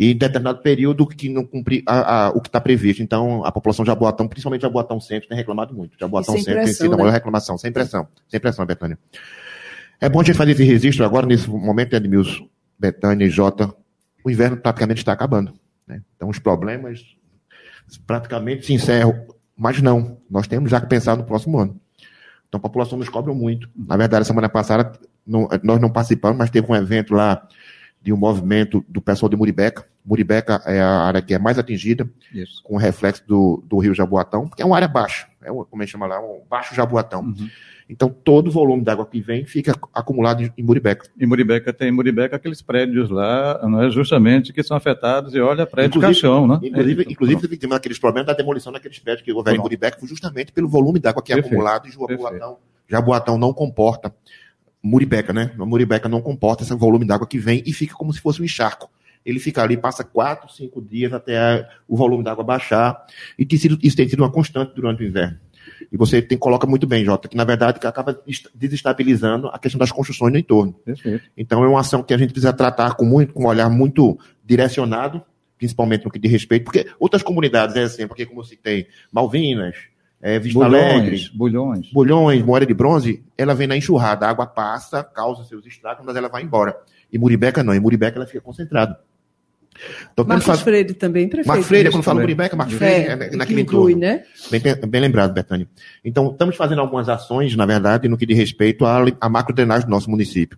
e 0.01 0.13
em 0.13 0.17
determinado 0.17 0.63
período 0.63 1.05
que 1.05 1.29
não 1.29 1.47
a, 1.85 2.31
o 2.33 2.41
que 2.41 2.49
está 2.49 2.59
previsto. 2.59 3.03
Então, 3.03 3.45
a 3.45 3.51
população 3.51 3.85
de 3.85 3.91
Jaboatão, 3.91 4.27
principalmente 4.27 4.63
Jaboatão 4.63 4.99
Centro, 4.99 5.29
tem 5.29 5.37
reclamado 5.37 5.75
muito. 5.75 5.95
Jaboatão 5.95 6.35
Centro 6.37 6.55
tem 6.55 6.73
sido 6.73 6.95
a 6.95 6.97
maior 6.97 7.09
né? 7.09 7.13
reclamação, 7.13 7.55
sem 7.55 7.71
pressão, 7.71 8.07
sem 8.27 8.39
pressão, 8.39 8.65
Betânia. 8.65 8.97
É 9.99 10.09
bom 10.09 10.19
a 10.19 10.23
gente 10.23 10.35
fazer 10.35 10.53
esse 10.53 10.63
registro 10.63 11.05
agora, 11.05 11.27
nesse 11.27 11.47
momento, 11.47 11.95
Edmilson, 11.95 12.49
Betânia 12.79 13.25
e 13.25 13.29
Jota, 13.29 13.71
o 14.25 14.31
inverno 14.31 14.57
praticamente 14.57 15.01
está 15.01 15.11
acabando. 15.13 15.53
Né? 15.87 16.01
Então, 16.15 16.29
os 16.29 16.39
problemas 16.39 17.05
praticamente 18.07 18.65
se 18.65 18.73
encerram, 18.73 19.27
mas 19.55 19.83
não, 19.83 20.17
nós 20.27 20.47
temos 20.47 20.71
já 20.71 20.81
que 20.81 20.87
pensar 20.87 21.15
no 21.15 21.25
próximo 21.25 21.59
ano. 21.59 21.79
Então, 22.49 22.57
a 22.57 22.61
população 22.61 22.97
nos 22.97 23.07
cobra 23.07 23.35
muito. 23.35 23.69
Na 23.75 23.97
verdade, 23.97 24.25
semana 24.25 24.49
passada, 24.49 24.99
não, 25.27 25.47
nós 25.61 25.79
não 25.79 25.91
participamos, 25.91 26.39
mas 26.39 26.49
teve 26.49 26.65
um 26.71 26.75
evento 26.75 27.13
lá 27.13 27.47
de 28.01 28.11
um 28.11 28.17
movimento 28.17 28.83
do 28.89 28.99
pessoal 28.99 29.29
de 29.29 29.37
Muribeca. 29.37 29.90
Muribeca 30.05 30.61
é 30.65 30.81
a 30.81 31.01
área 31.01 31.21
que 31.21 31.33
é 31.33 31.39
mais 31.39 31.59
atingida, 31.59 32.09
Isso. 32.33 32.63
com 32.63 32.75
o 32.75 32.77
reflexo 32.77 33.23
do, 33.27 33.63
do 33.67 33.77
rio 33.77 33.93
Jaboatão, 33.93 34.47
porque 34.47 34.61
é 34.61 34.65
uma 34.65 34.75
área 34.75 34.87
baixa, 34.87 35.27
é 35.43 35.51
um, 35.51 35.63
como 35.63 35.81
a 35.81 35.85
gente 35.85 35.91
chama 35.91 36.07
lá, 36.07 36.19
um 36.19 36.41
baixo 36.49 36.73
Jaboatão. 36.73 37.21
Uhum. 37.21 37.49
Então, 37.91 38.09
todo 38.09 38.47
o 38.47 38.51
volume 38.51 38.81
d'água 38.81 39.05
que 39.05 39.19
vem 39.19 39.45
fica 39.45 39.77
acumulado 39.93 40.49
em 40.57 40.63
Muribeca. 40.63 41.09
Em 41.19 41.25
Muribeca 41.25 41.73
tem 41.73 41.89
em 41.89 41.91
Muribeca 41.91 42.37
aqueles 42.37 42.61
prédios 42.61 43.09
lá, 43.09 43.59
não 43.67 43.83
é, 43.83 43.89
justamente, 43.89 44.53
que 44.53 44.63
são 44.63 44.77
afetados, 44.77 45.35
e 45.35 45.41
olha, 45.41 45.67
prédio 45.67 45.97
inclusive, 45.97 46.21
caixão, 46.21 46.47
né? 46.47 46.59
Inclusive, 46.63 47.03
é, 47.03 47.11
inclusive 47.11 47.57
teve 47.57 47.75
aqueles 47.75 47.99
problemas 47.99 48.27
da 48.27 48.33
demolição 48.33 48.71
daqueles 48.71 48.97
prédios 48.97 49.25
que 49.25 49.33
houveram 49.33 49.57
em 49.57 49.61
Muribeca, 49.61 49.99
foi 49.99 50.07
justamente 50.07 50.53
pelo 50.53 50.69
volume 50.69 50.99
d'água 50.99 51.21
que 51.21 51.33
é 51.33 51.35
Perfeito. 51.35 51.53
acumulado 51.53 51.87
e 51.87 51.91
Jaboatão, 51.91 52.57
Jaboatão 52.87 53.37
não 53.37 53.53
comporta 53.53 54.13
Muribeca, 54.81 55.33
né? 55.33 55.51
A 55.59 55.65
Muribeca 55.65 56.07
não 56.07 56.21
comporta 56.21 56.63
esse 56.63 56.73
volume 56.73 57.05
d'água 57.05 57.27
que 57.27 57.37
vem 57.37 57.61
e 57.65 57.73
fica 57.73 57.93
como 57.93 58.13
se 58.13 58.21
fosse 58.21 58.41
um 58.41 58.45
encharco. 58.45 58.89
Ele 59.25 59.39
fica 59.39 59.61
ali, 59.61 59.77
passa 59.77 60.03
quatro, 60.03 60.51
cinco 60.51 60.81
dias 60.81 61.13
até 61.13 61.67
o 61.87 61.95
volume 61.95 62.23
d'água 62.23 62.43
baixar. 62.43 63.05
E 63.37 63.45
tem 63.45 63.57
sido, 63.57 63.77
isso 63.81 63.95
tem 63.95 64.07
sido 64.07 64.23
uma 64.23 64.31
constante 64.31 64.73
durante 64.73 65.03
o 65.03 65.07
inverno. 65.07 65.37
E 65.91 65.97
você 65.97 66.21
tem, 66.21 66.37
coloca 66.37 66.65
muito 66.65 66.87
bem, 66.87 67.05
Jota, 67.05 67.27
que 67.27 67.37
na 67.37 67.43
verdade 67.43 67.79
acaba 67.85 68.19
desestabilizando 68.55 69.47
a 69.47 69.59
questão 69.59 69.79
das 69.79 69.91
construções 69.91 70.33
no 70.33 70.39
entorno. 70.39 70.73
Perfeito. 70.73 71.23
Então 71.37 71.63
é 71.63 71.67
uma 71.67 71.79
ação 71.79 72.03
que 72.03 72.13
a 72.13 72.17
gente 72.17 72.31
precisa 72.31 72.53
tratar 72.53 72.95
com, 72.95 73.05
muito, 73.05 73.33
com 73.33 73.43
um 73.43 73.47
olhar 73.47 73.69
muito 73.69 74.17
direcionado, 74.43 75.21
principalmente 75.57 76.05
no 76.05 76.11
que 76.11 76.19
diz 76.19 76.31
respeito, 76.31 76.65
porque 76.65 76.87
outras 76.99 77.21
comunidades, 77.21 77.75
é 77.75 77.83
assim, 77.83 78.07
porque 78.07 78.25
como 78.25 78.41
eu 78.41 78.45
citei, 78.45 78.87
Malvinas, 79.11 79.75
é, 80.21 80.37
Vista 80.37 80.59
bulhões, 80.59 80.83
Alegre, 80.83 81.29
bulhões. 81.33 81.91
bulhões, 81.91 82.43
moeda 82.43 82.65
de 82.65 82.73
bronze, 82.73 83.23
ela 83.35 83.55
vem 83.55 83.67
na 83.67 83.75
enxurrada, 83.75 84.27
a 84.27 84.29
água 84.29 84.45
passa, 84.45 85.03
causa 85.03 85.43
seus 85.45 85.65
estragos, 85.65 86.05
mas 86.05 86.15
ela 86.15 86.29
vai 86.29 86.43
embora. 86.43 86.77
E 87.11 87.17
Muribeca 87.17 87.63
não, 87.63 87.73
em 87.73 87.79
Muribeca 87.79 88.17
ela 88.17 88.27
fica 88.27 88.39
concentrada. 88.39 88.99
Então, 90.11 90.25
Marcos 90.25 90.45
faz... 90.45 90.61
Freire 90.61 90.93
também, 90.93 91.27
prefeito. 91.27 91.47
Marcos 91.47 91.67
Freire, 91.67 91.91
quando 91.91 92.03
fala 92.03 92.19
Muribeca, 92.19 92.55
Marcos 92.55 92.75
Freire, 92.75 93.07
é, 93.07 93.11
é 93.11 93.35
naquele 93.35 93.61
inclui, 93.61 93.93
entorno. 93.93 94.13
né? 94.13 94.23
Bem, 94.49 94.61
bem 94.87 95.01
lembrado, 95.01 95.33
Betânia. 95.33 95.67
Então, 96.03 96.31
estamos 96.31 96.55
fazendo 96.55 96.81
algumas 96.81 97.09
ações, 97.09 97.55
na 97.55 97.65
verdade, 97.65 98.07
no 98.07 98.17
que 98.17 98.25
diz 98.25 98.37
respeito 98.37 98.85
à, 98.85 99.03
à 99.19 99.29
macro 99.29 99.55
drenagem 99.55 99.87
do 99.87 99.91
nosso 99.91 100.09
município. 100.09 100.57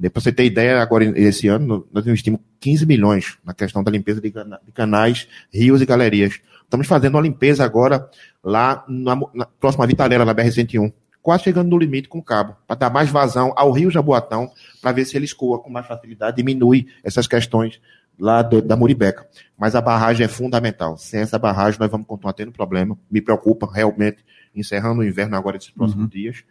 Para 0.00 0.20
você 0.22 0.32
ter 0.32 0.44
ideia, 0.44 0.80
agora 0.80 1.04
esse 1.18 1.46
ano 1.46 1.86
nós 1.92 2.06
investimos 2.06 2.40
15 2.58 2.86
milhões 2.86 3.38
na 3.44 3.52
questão 3.52 3.82
da 3.82 3.90
limpeza 3.90 4.20
de 4.20 4.32
canais, 4.72 5.28
rios 5.52 5.82
e 5.82 5.86
galerias. 5.86 6.40
Estamos 6.62 6.86
fazendo 6.86 7.16
uma 7.16 7.22
limpeza 7.22 7.64
agora 7.64 8.08
lá 8.42 8.82
na, 8.88 9.14
na 9.34 9.44
próxima 9.44 9.86
Vitarela, 9.86 10.24
na 10.24 10.34
BR-101, 10.34 10.90
quase 11.20 11.44
chegando 11.44 11.68
no 11.68 11.76
limite 11.76 12.08
com 12.08 12.18
o 12.18 12.22
cabo, 12.22 12.56
para 12.66 12.76
dar 12.76 12.90
mais 12.90 13.10
vazão 13.10 13.52
ao 13.56 13.72
rio 13.72 13.90
Jaboatão, 13.90 14.50
para 14.80 14.92
ver 14.92 15.04
se 15.04 15.16
ele 15.16 15.26
escoa 15.26 15.58
com 15.58 15.68
mais 15.68 15.86
facilidade, 15.86 16.38
diminui 16.38 16.86
essas 17.04 17.26
questões 17.26 17.78
lá 18.20 18.42
do, 18.42 18.60
da 18.60 18.76
Muribeca. 18.76 19.26
Mas 19.58 19.74
a 19.74 19.80
barragem 19.80 20.24
é 20.24 20.28
fundamental. 20.28 20.96
Sem 20.96 21.20
essa 21.20 21.38
barragem, 21.38 21.80
nós 21.80 21.90
vamos 21.90 22.06
continuar 22.06 22.32
tendo 22.34 22.52
problema. 22.52 22.96
Me 23.10 23.20
preocupa 23.20 23.68
realmente, 23.72 24.24
encerrando 24.54 25.00
o 25.00 25.04
inverno 25.04 25.36
agora 25.36 25.56
esses 25.56 25.70
próximos 25.70 26.04
uhum. 26.04 26.10
dias 26.10 26.44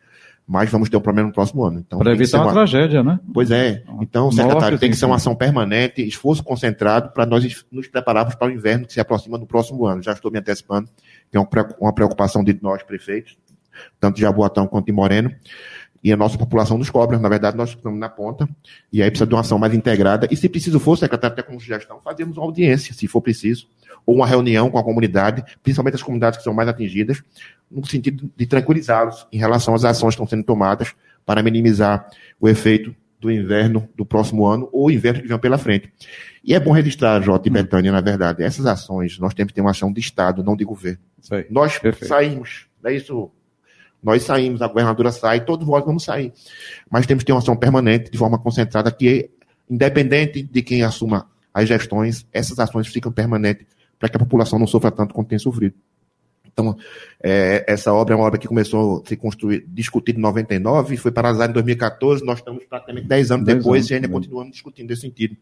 mas 0.51 0.67
vamos 0.71 0.89
ter 0.89 0.97
um 0.97 1.01
problema 1.01 1.27
no 1.27 1.33
próximo 1.33 1.63
ano. 1.63 1.77
Então, 1.77 1.99
para 1.99 2.11
evitar 2.11 2.39
uma, 2.39 2.47
uma, 2.47 2.53
tragédia, 2.53 3.03
né? 3.03 3.19
Pois 3.31 3.51
é. 3.51 3.83
Então, 4.01 4.31
secretário, 4.31 4.79
tem 4.79 4.89
que 4.89 4.97
ser 4.97 5.05
uma 5.05 5.17
ação 5.17 5.35
permanente, 5.35 6.01
esforço 6.01 6.43
concentrado 6.43 7.11
para 7.11 7.23
nós 7.23 7.63
nos 7.71 7.87
prepararmos 7.87 8.33
para 8.33 8.47
o 8.47 8.51
inverno 8.51 8.87
que 8.87 8.93
se 8.93 8.99
aproxima 8.99 9.37
no 9.37 9.45
próximo 9.45 9.85
ano. 9.85 10.01
Já 10.01 10.13
estou 10.13 10.31
me 10.31 10.39
antecipando, 10.39 10.89
que 11.29 11.37
é 11.37 11.39
uma 11.79 11.93
preocupação 11.93 12.43
de 12.43 12.57
nós, 12.63 12.81
prefeitos, 12.81 13.37
tanto 13.99 14.15
de 14.15 14.21
Jaboatão 14.21 14.65
quanto 14.65 14.87
de 14.87 14.91
Moreno, 14.91 15.31
e 16.03 16.11
a 16.11 16.17
nossa 16.17 16.37
população 16.37 16.77
nos 16.77 16.89
cobra. 16.89 17.17
Na 17.19 17.29
verdade, 17.29 17.57
nós 17.57 17.69
estamos 17.69 17.99
na 17.99 18.09
ponta, 18.09 18.47
e 18.91 19.01
aí 19.01 19.09
precisa 19.09 19.27
de 19.27 19.33
uma 19.33 19.41
ação 19.41 19.57
mais 19.59 19.73
integrada. 19.73 20.27
E 20.31 20.35
se 20.35 20.47
preciso 20.47 20.79
for, 20.79 20.97
secretário, 20.97 21.33
até 21.33 21.41
como 21.41 21.59
sugestão, 21.59 21.99
fazemos 22.03 22.37
uma 22.37 22.45
audiência, 22.45 22.93
se 22.93 23.07
for 23.07 23.21
preciso, 23.21 23.67
ou 24.05 24.15
uma 24.15 24.27
reunião 24.27 24.69
com 24.69 24.77
a 24.77 24.83
comunidade, 24.83 25.43
principalmente 25.61 25.95
as 25.95 26.03
comunidades 26.03 26.37
que 26.37 26.43
são 26.43 26.53
mais 26.53 26.67
atingidas, 26.67 27.21
no 27.69 27.85
sentido 27.85 28.29
de 28.35 28.45
tranquilizá-los 28.45 29.27
em 29.31 29.37
relação 29.37 29.75
às 29.75 29.83
ações 29.85 30.15
que 30.15 30.21
estão 30.21 30.27
sendo 30.27 30.43
tomadas 30.43 30.93
para 31.25 31.43
minimizar 31.43 32.09
o 32.39 32.47
efeito 32.47 32.95
do 33.19 33.29
inverno 33.29 33.87
do 33.95 34.05
próximo 34.05 34.45
ano 34.45 34.69
ou 34.71 34.87
o 34.87 34.91
inverno 34.91 35.21
que 35.21 35.27
vem 35.27 35.37
pela 35.37 35.57
frente. 35.57 35.91
E 36.43 36.55
é 36.55 36.59
bom 36.59 36.71
registrar, 36.71 37.21
Jota 37.21 37.47
e 37.47 37.51
hum. 37.51 37.53
Betânia, 37.53 37.91
na 37.91 38.01
verdade, 38.01 38.43
essas 38.43 38.65
ações 38.65 39.19
nós 39.19 39.33
temos 39.33 39.51
que 39.51 39.55
ter 39.55 39.61
uma 39.61 39.71
ação 39.71 39.91
de 39.91 39.99
Estado, 39.99 40.43
não 40.43 40.55
de 40.55 40.63
governo. 40.63 40.99
Nós 41.49 41.77
Perfeito. 41.77 42.07
saímos, 42.07 42.67
é 42.83 42.93
isso. 42.93 43.29
Nós 44.01 44.23
saímos, 44.23 44.61
a 44.61 44.67
governadora 44.67 45.11
sai, 45.11 45.43
todos 45.43 45.67
nós 45.67 45.83
vamos 45.83 46.03
sair. 46.03 46.33
Mas 46.89 47.05
temos 47.05 47.23
que 47.23 47.27
ter 47.27 47.33
uma 47.33 47.39
ação 47.39 47.55
permanente, 47.55 48.09
de 48.09 48.17
forma 48.17 48.37
concentrada, 48.37 48.91
que, 48.91 49.29
independente 49.69 50.41
de 50.41 50.61
quem 50.61 50.83
assuma 50.83 51.27
as 51.53 51.67
gestões, 51.67 52.25
essas 52.31 52.57
ações 52.59 52.87
ficam 52.87 53.11
permanentes 53.11 53.65
para 53.99 54.07
que 54.09 54.15
a 54.15 54.19
população 54.19 54.57
não 54.57 54.67
sofra 54.67 54.91
tanto 54.91 55.13
quanto 55.13 55.27
tem 55.27 55.39
sofrido. 55.39 55.75
Então, 56.45 56.75
é, 57.21 57.63
essa 57.67 57.93
obra 57.93 58.13
é 58.13 58.17
uma 58.17 58.25
obra 58.25 58.39
que 58.39 58.47
começou 58.47 59.01
a 59.03 59.07
ser 59.07 59.15
construída, 59.15 59.65
discutida 59.67 60.19
em 60.19 60.21
99 60.21 60.93
e 60.93 60.97
foi 60.97 61.11
paralisada 61.11 61.51
em 61.51 61.53
2014. 61.53 62.23
Nós 62.25 62.39
estamos 62.39 62.65
praticamente 62.65 63.07
10 63.07 63.31
anos 63.31 63.45
10 63.45 63.57
depois 63.59 63.81
anos, 63.81 63.91
e 63.91 63.93
ainda 63.95 64.07
né? 64.07 64.13
continuamos 64.13 64.51
discutindo 64.51 64.89
nesse 64.89 65.01
sentido. 65.01 65.37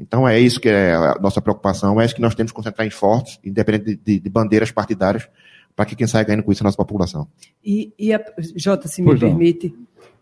Então, 0.00 0.28
é 0.28 0.38
isso 0.38 0.60
que 0.60 0.68
é 0.68 0.94
a 0.94 1.16
nossa 1.20 1.40
preocupação, 1.40 2.00
é 2.00 2.04
isso 2.04 2.14
que 2.14 2.20
nós 2.20 2.34
temos 2.34 2.52
que 2.52 2.56
concentrar 2.56 2.86
em 2.86 2.90
fortes, 2.90 3.38
independente 3.44 3.84
de, 3.84 3.96
de, 3.96 4.20
de 4.20 4.30
bandeiras 4.30 4.70
partidárias, 4.70 5.28
para 5.78 5.86
que 5.86 5.94
quem 5.94 6.08
saia 6.08 6.24
ganhando 6.24 6.42
com 6.42 6.50
isso 6.50 6.60
é 6.60 6.64
a 6.64 6.66
nossa 6.66 6.76
população. 6.76 7.28
E, 7.64 7.92
e 7.96 8.12
a, 8.12 8.20
Jota, 8.56 8.88
se 8.88 9.00
me 9.00 9.10
pois 9.10 9.20
permite, 9.20 9.72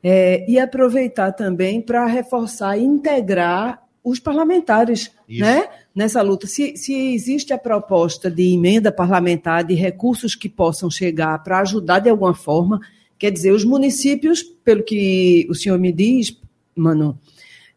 é, 0.02 0.44
e 0.46 0.58
aproveitar 0.58 1.32
também 1.32 1.80
para 1.80 2.04
reforçar 2.04 2.76
e 2.76 2.84
integrar 2.84 3.82
os 4.04 4.20
parlamentares 4.20 5.10
né, 5.26 5.66
nessa 5.94 6.20
luta. 6.20 6.46
Se, 6.46 6.76
se 6.76 6.92
existe 7.14 7.54
a 7.54 7.58
proposta 7.58 8.30
de 8.30 8.52
emenda 8.52 8.92
parlamentar, 8.92 9.64
de 9.64 9.72
recursos 9.72 10.34
que 10.34 10.46
possam 10.46 10.90
chegar 10.90 11.42
para 11.42 11.60
ajudar 11.60 12.00
de 12.00 12.10
alguma 12.10 12.34
forma, 12.34 12.78
quer 13.18 13.30
dizer, 13.30 13.52
os 13.52 13.64
municípios, 13.64 14.42
pelo 14.42 14.84
que 14.84 15.46
o 15.48 15.54
senhor 15.54 15.78
me 15.78 15.90
diz, 15.90 16.38
Mano, 16.76 17.18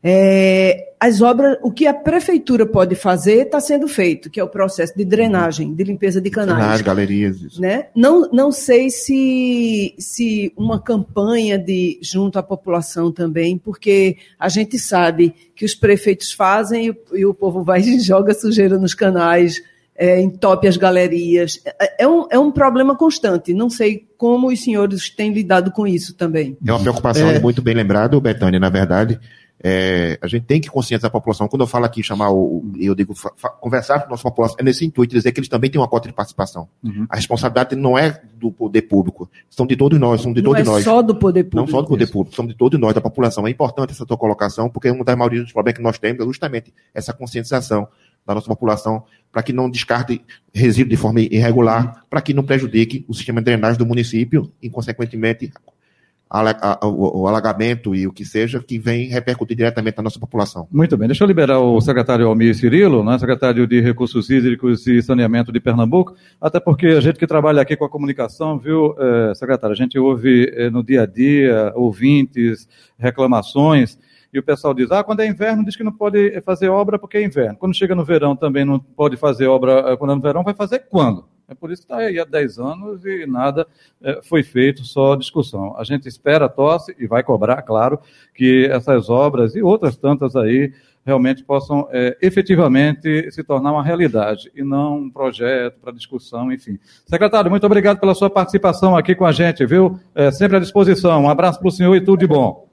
é, 0.02 0.94
as 0.98 1.22
obras, 1.22 1.58
o 1.62 1.72
que 1.72 1.86
a 1.86 1.94
prefeitura 1.94 2.66
pode 2.66 2.96
fazer 2.96 3.46
está 3.46 3.60
sendo 3.60 3.88
feito, 3.88 4.30
que 4.30 4.40
é 4.40 4.44
o 4.44 4.48
processo 4.48 4.96
de 4.96 5.04
drenagem, 5.04 5.74
de 5.74 5.84
limpeza 5.84 6.22
de 6.22 6.30
canais. 6.30 6.60
Canais, 6.60 6.82
galerias. 6.82 7.42
Isso. 7.42 7.62
Né? 7.62 7.88
Não, 7.94 8.30
não 8.32 8.52
sei 8.52 8.90
se, 8.90 9.94
se 9.98 10.54
uma 10.56 10.80
campanha 10.80 11.58
de 11.58 12.00
junto 12.02 12.40
à 12.40 12.44
população 12.44 13.12
também, 13.12 13.58
porque 13.58 14.18
a 14.40 14.48
gente 14.48 14.80
sabe 14.80 15.34
que 15.54 15.66
os 15.66 15.76
prefeitos 15.76 16.32
fazem 16.32 16.86
e 16.86 16.90
o, 16.92 16.98
e 17.14 17.26
o 17.26 17.34
povo 17.34 17.62
vai 17.64 17.82
e 17.82 18.00
joga 18.04 18.34
sujeira 18.34 18.78
nos 18.78 18.94
canais, 18.94 19.62
é, 19.98 20.22
entope 20.22 20.66
as 20.66 20.78
galerias. 20.78 21.62
É, 21.66 22.04
é 22.04 22.08
um, 22.08 22.26
é 22.32 22.40
um 22.40 22.52
problema 22.52 22.96
constante. 22.96 23.54
Não 23.54 23.70
sei 23.70 24.08
como 24.18 24.48
os 24.48 24.64
senhores 24.64 25.10
têm 25.10 25.34
lidado 25.34 25.72
com 25.72 25.86
isso 25.86 26.14
também. 26.14 26.58
É 26.66 26.72
uma 26.72 26.80
preocupação 26.80 27.30
é. 27.30 27.40
muito 27.40 27.62
bem 27.62 27.76
lembrado, 27.76 28.20
Betânia, 28.22 28.62
na 28.62 28.70
verdade 28.70 29.20
É, 29.62 30.18
a 30.22 30.28
gente 30.28 30.46
tem 30.46 30.62
que 30.62 30.70
conscientizar 30.70 31.10
a 31.10 31.12
população. 31.12 31.48
Quando 31.48 31.62
eu 31.62 31.68
falo 31.68 31.86
aqui, 31.86 32.02
chamar 32.02 32.32
o. 32.32 32.64
Eu 32.80 32.96
digo, 32.96 33.14
conversar 33.60 34.00
com 34.00 34.06
a 34.06 34.10
nossa 34.12 34.24
população, 34.24 34.56
é 34.60 34.64
nesse 34.64 34.86
intuito, 34.86 35.14
dizer 35.14 35.34
que 35.34 35.40
eles 35.40 35.50
também 35.50 35.70
têm 35.70 35.82
uma 35.82 35.88
cota 35.88 36.08
de 36.08 36.14
participação. 36.14 36.70
Uhum. 36.82 37.06
A 37.10 37.18
responsabilidade 37.18 37.76
não 37.76 37.98
é 37.98 38.22
do 38.36 38.52
poder 38.52 38.84
público, 38.84 39.30
são 39.50 39.68
de 39.68 39.76
todos 39.76 40.00
nós, 40.00 40.22
são 40.22 40.32
de 40.32 40.42
não 40.42 40.52
todos 40.52 40.68
é 40.68 40.72
nós. 40.72 40.86
Não 40.86 40.94
só 40.94 41.02
do 41.02 41.16
poder 41.16 41.44
público. 41.44 41.66
Não 41.66 41.68
só 41.68 41.82
do 41.82 41.88
poder 41.90 42.04
Isso. 42.06 42.14
público, 42.14 42.36
são 42.36 42.48
de 42.48 42.54
todos 42.54 42.80
nós, 42.80 42.94
da 42.94 43.02
população. 43.02 43.46
É 43.46 43.50
importante 43.50 43.92
essa 43.92 44.06
tua 44.06 44.18
colocação, 44.18 44.70
porque 44.70 44.90
uma 44.90 45.04
das 45.04 45.18
maiores 45.18 45.42
dos 45.42 45.52
problemas 45.52 45.78
que 45.78 45.84
nós 45.84 46.00
temos 46.00 46.22
é 46.22 46.26
justamente 46.26 46.74
essa 46.94 47.12
conscientização 47.12 47.88
da 48.26 48.36
nossa 48.36 48.48
população 48.48 49.04
para 49.32 49.44
que 49.44 49.52
não 49.52 49.70
descarte 49.70 50.22
resíduo 50.54 50.90
de 50.90 50.98
forma 50.98 51.20
irregular, 51.20 51.86
uhum. 51.86 52.02
para 52.10 52.22
que 52.22 52.34
não 52.34 52.44
prejudique 52.44 53.04
o 53.08 53.14
sistema 53.14 53.42
de 53.42 53.46
drenagem 53.46 53.78
do 53.78 53.86
município 53.86 54.52
e, 54.62 54.70
consequentemente, 54.70 55.52
o, 56.84 57.28
alagamento 57.28 57.96
e 57.96 58.06
o 58.06 58.14
que 58.14 58.24
seja, 58.24 58.62
que 58.62 58.78
vem 58.78 59.08
repercutir 59.08 59.58
diretamente 59.58 59.98
na 59.98 60.04
nossa 60.04 60.20
população. 60.20 60.68
Muito 60.72 60.96
bem, 60.96 61.08
deixa 61.08 61.24
eu 61.24 61.28
liberar 61.28 61.60
o 61.60 61.82
secretário 61.82 62.28
Almir 62.28 62.54
Cirilo, 62.56 63.04
né, 63.04 63.18
secretário 63.18 63.66
de 63.66 63.82
Recursos 63.82 64.30
Hídricos 64.30 64.86
e 64.86 65.02
Saneamento 65.02 65.52
de 65.52 65.60
Pernambuco, 65.60 66.16
até 66.40 66.60
porque 66.60 66.88
a 66.88 67.02
gente 67.02 67.18
que 67.18 67.26
trabalha 67.26 67.62
aqui 67.62 67.76
com 67.76 67.86
a 67.86 67.90
comunicação, 67.90 68.60
viu, 68.60 68.96
é, 69.00 69.34
secretário, 69.34 69.74
a 69.74 69.78
gente 69.78 69.98
ouve 69.98 70.52
é, 70.56 70.70
no 70.70 70.84
dia 70.84 71.02
a 71.02 71.06
dia 71.08 71.74
ouvintes, 71.76 72.68
reclamações, 72.98 73.98
e 74.32 74.38
o 74.38 74.44
pessoal 74.44 74.76
diz, 74.76 74.92
ah, 74.92 75.04
quando 75.04 75.22
é 75.22 75.28
inverno 75.28 75.66
diz 75.66 75.76
que 75.76 75.84
não 75.84 75.92
pode 75.92 76.40
fazer 76.42 76.70
obra 76.70 77.00
porque 77.00 77.18
é 77.18 77.24
inverno. 77.24 77.58
Quando 77.58 77.76
chega 77.76 77.96
no 77.96 78.06
verão 78.06 78.36
também 78.36 78.64
não 78.64 78.78
pode 78.78 79.18
fazer 79.18 79.48
obra, 79.48 79.98
quando 79.98 80.12
é 80.12 80.16
no 80.16 80.22
verão 80.22 80.44
vai 80.44 80.54
fazer 80.54 80.86
quando? 80.88 81.26
É 81.50 81.56
por 81.56 81.72
isso 81.72 81.82
que 81.82 81.92
está 81.92 81.98
aí 82.04 82.20
há 82.20 82.26
10 82.26 82.60
anos 82.60 83.04
e 83.06 83.26
nada 83.26 83.66
é, 84.02 84.20
foi 84.22 84.44
feito, 84.44 84.86
só 84.86 85.16
discussão. 85.16 85.76
A 85.78 85.84
gente 85.84 86.08
espera, 86.08 86.48
tosse 86.48 86.96
e 87.00 87.08
vai 87.08 87.24
cobrar, 87.24 87.62
claro, 87.64 88.00
que 88.36 88.68
essas 88.72 89.10
obras 89.10 89.56
e 89.56 89.62
outras 89.62 89.98
tantas 89.98 90.36
aí 90.36 90.72
realmente 91.06 91.44
possam 91.44 91.88
é, 91.92 92.16
efetivamente 92.22 93.32
se 93.32 93.44
tornar 93.44 93.72
uma 93.72 93.84
realidade 93.84 94.52
e 94.56 94.64
não 94.64 95.00
um 95.00 95.10
projeto 95.10 95.80
para 95.82 95.92
discussão, 95.92 96.52
enfim. 96.52 96.78
Secretário, 97.06 97.50
muito 97.50 97.66
obrigado 97.66 98.00
pela 98.00 98.14
sua 98.14 98.30
participação 98.30 98.96
aqui 98.96 99.16
com 99.16 99.26
a 99.26 99.32
gente, 99.32 99.66
viu? 99.66 100.00
É, 100.14 100.30
sempre 100.32 100.58
à 100.58 100.60
disposição. 100.60 101.24
Um 101.24 101.30
abraço 101.30 101.60
para 101.60 101.68
o 101.68 101.72
senhor 101.72 101.96
e 101.96 102.02
tudo 102.02 102.20
de 102.20 102.28
bom. 102.28 102.70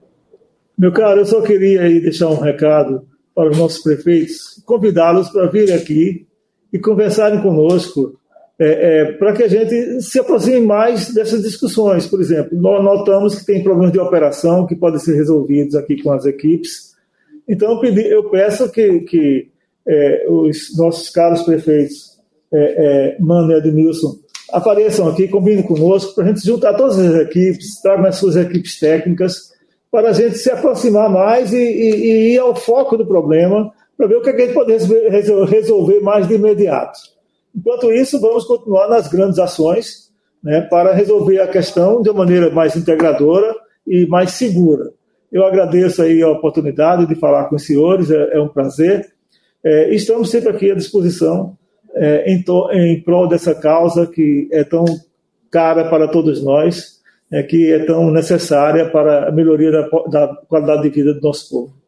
Meu 0.76 0.92
caro, 0.92 1.20
eu 1.20 1.26
só 1.26 1.40
queria 1.40 1.82
aí 1.82 2.00
deixar 2.00 2.28
um 2.28 2.38
recado 2.38 3.06
para 3.34 3.50
os 3.50 3.58
nossos 3.58 3.82
prefeitos, 3.82 4.62
convidá-los 4.66 5.30
para 5.30 5.46
vir 5.46 5.72
aqui 5.72 6.26
e 6.70 6.78
conversarem 6.78 7.40
conosco 7.40 8.18
é, 8.58 9.00
é, 9.00 9.12
para 9.12 9.34
que 9.34 9.42
a 9.42 9.48
gente 9.48 10.00
se 10.00 10.18
aproxime 10.18 10.60
mais 10.60 11.12
dessas 11.12 11.42
discussões. 11.42 12.06
Por 12.06 12.20
exemplo, 12.20 12.58
nós 12.58 12.82
notamos 12.82 13.38
que 13.38 13.44
tem 13.44 13.62
problemas 13.62 13.92
de 13.92 13.98
operação 13.98 14.66
que 14.66 14.74
podem 14.74 14.98
ser 14.98 15.14
resolvidos 15.14 15.74
aqui 15.74 16.02
com 16.02 16.12
as 16.12 16.24
equipes. 16.24 16.94
Então, 17.46 17.72
eu, 17.72 17.80
pedi, 17.80 18.08
eu 18.08 18.30
peço 18.30 18.70
que, 18.70 19.00
que 19.00 19.48
é, 19.86 20.26
os 20.28 20.76
nossos 20.76 21.10
caros 21.10 21.42
prefeitos, 21.42 22.16
é, 22.52 22.58
é, 22.58 23.16
Mano 23.20 23.52
e 23.52 23.56
Edmilson, 23.56 24.16
apareçam 24.52 25.08
aqui, 25.08 25.28
combinem 25.28 25.62
conosco, 25.62 26.14
para 26.14 26.24
a 26.24 26.28
gente 26.28 26.44
juntar 26.44 26.74
todas 26.74 26.98
as 26.98 27.14
equipes, 27.22 27.80
tragam 27.82 28.06
as 28.06 28.16
suas 28.16 28.36
equipes 28.36 28.78
técnicas, 28.78 29.52
para 29.90 30.10
a 30.10 30.12
gente 30.12 30.38
se 30.38 30.50
aproximar 30.50 31.10
mais 31.10 31.52
e, 31.52 31.56
e, 31.56 31.94
e 31.94 32.34
ir 32.34 32.38
ao 32.38 32.54
foco 32.54 32.96
do 32.96 33.06
problema, 33.06 33.72
para 33.96 34.06
ver 34.06 34.16
o 34.16 34.22
que 34.22 34.30
a 34.30 34.38
gente 34.38 34.54
pode 34.54 34.72
resolver 35.48 36.00
mais 36.00 36.26
de 36.26 36.34
imediato. 36.34 37.15
Enquanto 37.56 37.90
isso, 37.90 38.20
vamos 38.20 38.44
continuar 38.44 38.88
nas 38.88 39.08
grandes 39.08 39.38
ações 39.38 40.10
né, 40.42 40.60
para 40.60 40.92
resolver 40.92 41.40
a 41.40 41.48
questão 41.48 42.02
de 42.02 42.10
uma 42.10 42.18
maneira 42.18 42.50
mais 42.50 42.76
integradora 42.76 43.54
e 43.86 44.06
mais 44.06 44.32
segura. 44.32 44.92
Eu 45.32 45.44
agradeço 45.44 46.02
aí 46.02 46.22
a 46.22 46.28
oportunidade 46.28 47.06
de 47.06 47.14
falar 47.14 47.46
com 47.46 47.56
os 47.56 47.64
senhores, 47.64 48.10
é, 48.10 48.36
é 48.36 48.40
um 48.40 48.48
prazer. 48.48 49.06
É, 49.64 49.94
estamos 49.94 50.30
sempre 50.30 50.50
aqui 50.50 50.70
à 50.70 50.74
disposição 50.74 51.56
é, 51.94 52.30
em, 52.30 52.42
to, 52.42 52.70
em 52.72 53.00
prol 53.00 53.26
dessa 53.26 53.54
causa 53.54 54.06
que 54.06 54.48
é 54.52 54.62
tão 54.62 54.84
cara 55.50 55.88
para 55.88 56.08
todos 56.08 56.42
nós, 56.44 57.00
é, 57.32 57.42
que 57.42 57.72
é 57.72 57.84
tão 57.84 58.10
necessária 58.10 58.90
para 58.90 59.28
a 59.28 59.32
melhoria 59.32 59.72
da, 59.72 59.88
da 60.10 60.28
qualidade 60.46 60.82
de 60.82 60.90
vida 60.90 61.14
do 61.14 61.20
nosso 61.20 61.48
povo. 61.50 61.85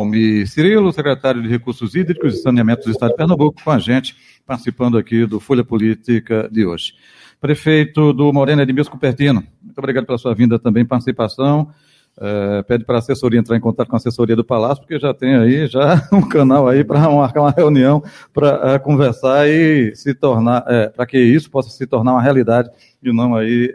Almi 0.00 0.46
Cirilo, 0.46 0.92
secretário 0.92 1.42
de 1.42 1.48
Recursos 1.48 1.96
Hídricos 1.96 2.34
e 2.34 2.36
Saneamento 2.40 2.84
do 2.84 2.92
Estado 2.92 3.10
de 3.10 3.16
Pernambuco, 3.16 3.60
com 3.64 3.70
a 3.72 3.80
gente, 3.80 4.14
participando 4.46 4.96
aqui 4.96 5.26
do 5.26 5.40
Folha 5.40 5.64
Política 5.64 6.48
de 6.52 6.64
hoje. 6.64 6.94
Prefeito 7.40 8.12
do 8.12 8.32
Morena, 8.32 8.62
Edmilson 8.62 8.92
Cupertino, 8.92 9.42
muito 9.60 9.76
obrigado 9.76 10.06
pela 10.06 10.16
sua 10.16 10.36
vinda 10.36 10.56
também, 10.56 10.84
participação. 10.84 11.72
É, 12.16 12.62
pede 12.62 12.84
para 12.84 12.94
a 12.94 12.98
assessoria 13.00 13.40
entrar 13.40 13.56
em 13.56 13.60
contato 13.60 13.88
com 13.88 13.96
a 13.96 13.98
assessoria 13.98 14.36
do 14.36 14.44
Palácio, 14.44 14.84
porque 14.84 15.00
já 15.00 15.12
tem 15.12 15.34
aí 15.34 15.66
já 15.66 16.00
um 16.14 16.22
canal 16.22 16.68
aí 16.68 16.84
para 16.84 17.00
marcar 17.10 17.40
uma 17.40 17.50
reunião 17.50 18.00
para 18.32 18.74
é, 18.74 18.78
conversar 18.78 19.48
e 19.48 19.96
se 19.96 20.14
tornar, 20.14 20.64
é, 20.68 20.90
para 20.90 21.06
que 21.06 21.18
isso 21.18 21.50
possa 21.50 21.70
se 21.70 21.88
tornar 21.88 22.12
uma 22.12 22.22
realidade 22.22 22.70
e 23.02 23.12
não 23.12 23.34
aí 23.34 23.74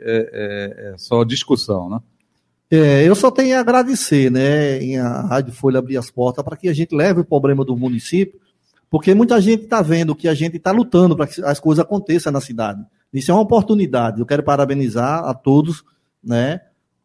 só 0.95 1.25
discussão, 1.25 1.89
né? 1.89 1.99
É, 2.75 3.07
eu 3.07 3.13
só 3.13 3.29
tenho 3.29 3.55
a 3.55 3.59
agradecer, 3.59 4.31
né, 4.31 4.81
em 4.81 4.97
a 4.97 5.21
Rádio 5.21 5.53
Folha 5.53 5.77
abrir 5.77 5.95
as 5.95 6.09
portas 6.09 6.43
para 6.43 6.57
que 6.57 6.67
a 6.67 6.73
gente 6.73 6.95
leve 6.95 7.19
o 7.19 7.23
problema 7.23 7.63
do 7.63 7.77
município, 7.77 8.39
porque 8.89 9.13
muita 9.13 9.39
gente 9.39 9.65
está 9.65 9.79
vendo 9.83 10.15
que 10.15 10.27
a 10.27 10.33
gente 10.33 10.57
está 10.57 10.71
lutando 10.71 11.15
para 11.15 11.27
que 11.27 11.39
as 11.43 11.59
coisas 11.59 11.85
aconteçam 11.85 12.33
na 12.33 12.41
cidade. 12.41 12.83
Isso 13.13 13.29
é 13.29 13.33
uma 13.35 13.43
oportunidade. 13.43 14.19
Eu 14.19 14.25
quero 14.25 14.41
parabenizar 14.41 15.23
a 15.23 15.35
todos, 15.35 15.83
né, 16.23 16.61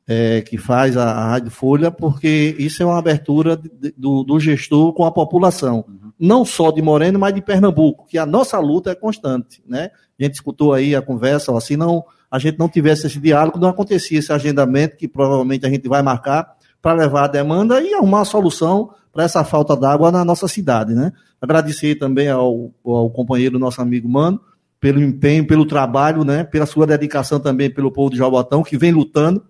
é, 0.06 0.40
que 0.40 0.56
faz 0.56 0.96
a, 0.96 1.04
a, 1.04 1.28
Rádio 1.32 1.50
Folha, 1.50 1.90
porque 1.90 2.56
isso 2.58 2.82
é 2.82 2.86
uma 2.86 2.98
abertura 2.98 3.54
de, 3.54 3.92
do, 3.94 4.24
do, 4.24 4.40
gestor 4.40 4.94
com 4.94 5.04
a 5.04 5.12
população, 5.12 5.84
não 6.18 6.46
só 6.46 6.70
de 6.70 6.80
Moreno, 6.80 7.18
mas 7.18 7.34
de 7.34 7.42
Pernambuco, 7.42 8.06
que 8.06 8.16
a 8.16 8.24
nossa 8.24 8.58
luta 8.58 8.90
é 8.90 8.94
constante, 8.94 9.62
né? 9.66 9.90
A 10.18 10.24
gente 10.24 10.36
escutou 10.36 10.72
aí 10.72 10.96
a 10.96 11.02
conversa, 11.02 11.54
assim 11.54 11.76
não 11.76 12.02
a 12.30 12.38
gente 12.38 12.58
não 12.58 12.68
tivesse 12.68 13.06
esse 13.06 13.18
diálogo, 13.18 13.58
não 13.58 13.68
acontecia 13.68 14.18
esse 14.18 14.32
agendamento 14.32 14.96
que 14.96 15.08
provavelmente 15.08 15.64
a 15.66 15.70
gente 15.70 15.88
vai 15.88 16.02
marcar 16.02 16.56
para 16.80 16.92
levar 16.92 17.24
a 17.24 17.28
demanda 17.28 17.80
e 17.80 17.94
arrumar 17.94 18.20
a 18.20 18.24
solução 18.24 18.90
para 19.12 19.24
essa 19.24 19.42
falta 19.44 19.76
d'água 19.76 20.12
na 20.12 20.24
nossa 20.24 20.46
cidade, 20.46 20.94
né? 20.94 21.12
Agradecer 21.40 21.96
também 21.96 22.28
ao, 22.28 22.70
ao 22.84 23.10
companheiro, 23.10 23.58
nosso 23.58 23.80
amigo 23.80 24.08
Mano, 24.08 24.40
pelo 24.78 25.02
empenho, 25.02 25.46
pelo 25.46 25.66
trabalho, 25.66 26.24
né? 26.24 26.44
Pela 26.44 26.66
sua 26.66 26.86
dedicação 26.86 27.40
também 27.40 27.70
pelo 27.70 27.90
povo 27.90 28.10
de 28.10 28.18
Jabotão, 28.18 28.62
que 28.62 28.76
vem 28.76 28.92
lutando 28.92 29.42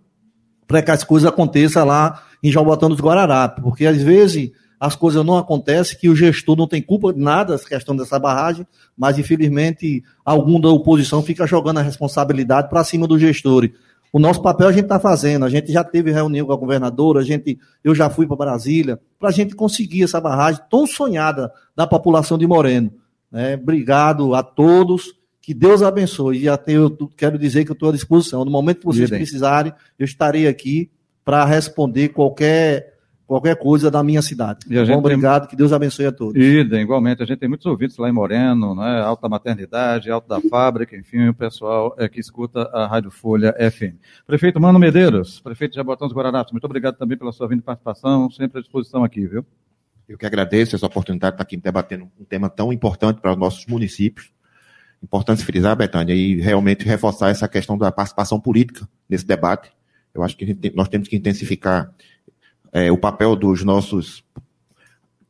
para 0.67 0.83
que 0.83 0.91
as 0.91 1.03
coisas 1.03 1.29
aconteçam 1.29 1.85
lá 1.85 2.23
em 2.43 2.53
Jabotão 2.53 2.89
dos 2.89 3.01
Guararapes, 3.01 3.63
porque 3.63 3.87
às 3.87 4.01
vezes 4.03 4.53
as 4.81 4.95
coisas 4.95 5.25
não 5.25 5.37
acontecem, 5.37 5.99
que 5.99 6.09
o 6.09 6.15
gestor 6.15 6.57
não 6.57 6.67
tem 6.67 6.81
culpa 6.81 7.13
de 7.13 7.19
nada, 7.19 7.55
essa 7.55 7.69
questão 7.69 7.97
dessa 7.97 8.19
barragem, 8.19 8.67
mas 8.97 9.19
infelizmente 9.19 10.03
algum 10.25 10.61
da 10.61 10.69
oposição 10.69 11.23
fica 11.23 11.47
jogando 11.47 11.79
a 11.79 11.83
responsabilidade 11.83 12.69
para 12.69 12.85
cima 12.85 13.07
do 13.07 13.19
gestor. 13.19 13.69
O 14.13 14.19
nosso 14.19 14.41
papel 14.41 14.69
a 14.69 14.73
gente 14.73 14.85
está 14.85 14.99
fazendo, 14.99 15.45
a 15.45 15.51
gente 15.51 15.71
já 15.71 15.85
teve 15.85 16.11
reunião 16.11 16.47
com 16.47 16.53
a 16.53 16.57
governadora, 16.57 17.21
a 17.21 17.25
gente, 17.25 17.59
eu 17.85 17.95
já 17.95 18.09
fui 18.09 18.27
para 18.27 18.37
Brasília, 18.37 18.99
para 19.19 19.29
a 19.29 19.33
gente 19.33 19.55
conseguir 19.55 20.05
essa 20.05 20.21
barragem 20.21 20.63
tão 20.71 20.87
sonhada 20.87 21.53
da 21.77 21.87
população 21.87 22.39
de 22.39 22.47
Moreno. 22.47 22.91
Né? 23.31 23.55
Obrigado 23.55 24.35
a 24.35 24.43
todos, 24.43 25.15
que 25.43 25.53
Deus 25.53 25.83
abençoe. 25.83 26.39
E 26.39 26.49
até 26.49 26.73
eu 26.73 26.91
quero 27.17 27.39
dizer 27.39 27.65
que 27.65 27.71
eu 27.71 27.75
estou 27.75 27.91
à 27.91 27.93
disposição. 27.93 28.45
No 28.45 28.51
momento 28.51 28.81
que 28.81 28.87
vocês 28.87 29.11
precisarem, 29.11 29.73
eu 29.99 30.05
estarei 30.05 30.47
aqui 30.47 30.91
para 31.25 31.45
responder 31.45 32.09
qualquer 32.09 32.98
qualquer 33.29 33.57
coisa 33.57 33.91
da 33.91 34.03
minha 34.03 34.23
cidade. 34.23 34.61
E 34.71 34.79
a 34.79 34.85
gente 34.87 34.95
Bom, 34.95 35.01
obrigado, 35.01 35.43
tem... 35.43 35.51
que 35.51 35.57
Deus 35.57 35.71
abençoe 35.71 36.07
a 36.07 36.13
todos. 36.13 36.43
Idem, 36.43 36.81
igualmente, 36.81 37.23
a 37.23 37.27
gente 37.27 37.39
tem 37.39 37.49
muitos 37.49 37.67
ouvintes 37.67 37.99
lá 37.99 38.09
em 38.09 38.13
Moreno, 38.13 38.75
né, 38.75 39.03
Alto 39.03 39.21
da 39.21 39.29
Maternidade, 39.29 40.11
Alto 40.11 40.27
da 40.27 40.41
Fábrica, 40.41 40.97
enfim, 40.97 41.29
o 41.29 41.35
pessoal 41.35 41.95
é, 41.99 42.09
que 42.09 42.19
escuta 42.19 42.63
a 42.73 42.87
Rádio 42.87 43.11
Folha 43.11 43.55
FM. 43.71 43.97
Prefeito 44.27 44.59
Mano 44.59 44.79
Medeiros, 44.79 45.41
prefeito 45.41 45.73
de 45.73 45.77
Jabotão 45.77 46.09
dos 46.09 46.17
Guararapes, 46.17 46.53
muito 46.53 46.65
obrigado 46.65 46.97
também 46.97 47.19
pela 47.19 47.31
sua 47.31 47.47
vinda 47.47 47.61
e 47.61 47.65
participação, 47.65 48.31
sempre 48.31 48.61
à 48.61 48.63
disposição 48.63 49.05
aqui, 49.05 49.27
viu? 49.27 49.45
Eu 50.09 50.17
que 50.17 50.25
agradeço 50.25 50.75
essa 50.75 50.87
oportunidade 50.87 51.33
de 51.33 51.35
estar 51.35 51.43
aqui 51.43 51.57
debatendo 51.59 52.09
um 52.19 52.25
tema 52.25 52.49
tão 52.49 52.73
importante 52.73 53.21
para 53.21 53.33
os 53.33 53.37
nossos 53.37 53.67
municípios. 53.67 54.33
Importante 55.03 55.45
frisar, 55.45 55.77
Betânia, 55.77 56.15
e 56.15 56.41
realmente 56.41 56.87
reforçar 56.87 57.29
essa 57.29 57.47
questão 57.47 57.77
da 57.77 57.93
participação 57.93 58.41
política 58.41 58.89
nesse 59.07 59.27
debate. 59.27 59.71
Eu 60.15 60.23
acho 60.23 60.35
que 60.35 60.59
nós 60.75 60.89
temos 60.89 61.09
que 61.09 61.17
intensificar 61.17 61.93
é, 62.73 62.91
o 62.91 62.99
papel 62.99 63.35
dos 63.37 63.65
nossos 63.65 64.25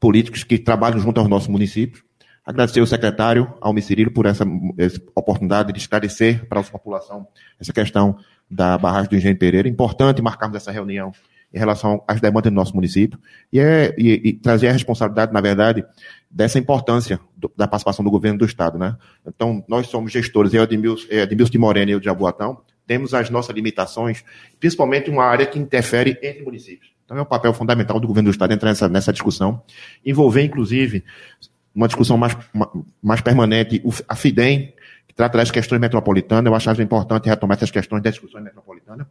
políticos 0.00 0.44
que 0.44 0.58
trabalham 0.58 0.98
junto 0.98 1.20
aos 1.20 1.28
nossos 1.28 1.48
municípios. 1.48 2.02
Agradecer 2.44 2.80
ao 2.80 2.86
secretário, 2.86 3.52
ao 3.60 3.76
Cirilo, 3.78 4.10
por 4.10 4.24
essa, 4.24 4.44
essa, 4.78 5.00
oportunidade 5.14 5.72
de 5.72 5.78
esclarecer 5.78 6.46
para 6.46 6.58
a 6.58 6.60
nossa 6.60 6.72
população 6.72 7.26
essa 7.60 7.72
questão 7.72 8.16
da 8.50 8.78
barragem 8.78 9.10
do 9.10 9.16
Engenho 9.16 9.36
Pereira. 9.36 9.68
Importante 9.68 10.22
marcarmos 10.22 10.56
essa 10.56 10.72
reunião 10.72 11.12
em 11.52 11.58
relação 11.58 12.02
às 12.08 12.20
demandas 12.20 12.50
do 12.50 12.54
nosso 12.54 12.74
município 12.74 13.18
e, 13.52 13.60
é, 13.60 13.94
e, 13.98 14.28
e 14.28 14.32
trazer 14.32 14.68
a 14.68 14.72
responsabilidade, 14.72 15.32
na 15.32 15.40
verdade, 15.40 15.84
dessa 16.30 16.58
importância 16.58 17.20
do, 17.36 17.52
da 17.54 17.66
participação 17.66 18.04
do 18.04 18.10
governo 18.10 18.38
do 18.38 18.46
Estado. 18.46 18.78
Né? 18.78 18.96
Então, 19.26 19.62
nós 19.68 19.86
somos 19.88 20.10
gestores, 20.10 20.54
eu, 20.54 20.62
Edmilson, 20.62 21.06
Edmilson 21.10 21.52
de 21.52 21.58
Morena 21.58 21.90
e 21.90 21.94
eu 21.94 22.00
de 22.00 22.06
Jaboatão, 22.06 22.62
temos 22.86 23.12
as 23.12 23.28
nossas 23.28 23.54
limitações, 23.54 24.24
principalmente 24.58 25.10
uma 25.10 25.24
área 25.24 25.44
que 25.44 25.58
interfere 25.58 26.18
entre 26.22 26.42
municípios 26.42 26.97
Então 27.08 27.16
é 27.16 27.22
um 27.22 27.24
papel 27.24 27.54
fundamental 27.54 27.98
do 27.98 28.06
governo 28.06 28.28
do 28.28 28.32
Estado 28.32 28.52
entrar 28.52 28.68
nessa, 28.68 28.86
nessa 28.86 29.10
discussão, 29.14 29.62
envolver, 30.04 30.42
inclusive, 30.42 31.02
uma 31.74 31.86
discussão 31.86 32.18
mais, 32.18 32.36
mais 33.02 33.22
permanente, 33.22 33.82
a 34.06 34.14
FIDEM, 34.14 34.74
que 35.06 35.14
trata 35.14 35.38
das 35.38 35.50
questões 35.50 35.80
metropolitanas. 35.80 36.50
Eu 36.50 36.54
acho 36.54 36.82
importante 36.82 37.26
retomar 37.26 37.56
essas 37.56 37.70
questões 37.70 38.02
das 38.02 38.12
discussões 38.12 38.44
metropolitanas, 38.44 39.06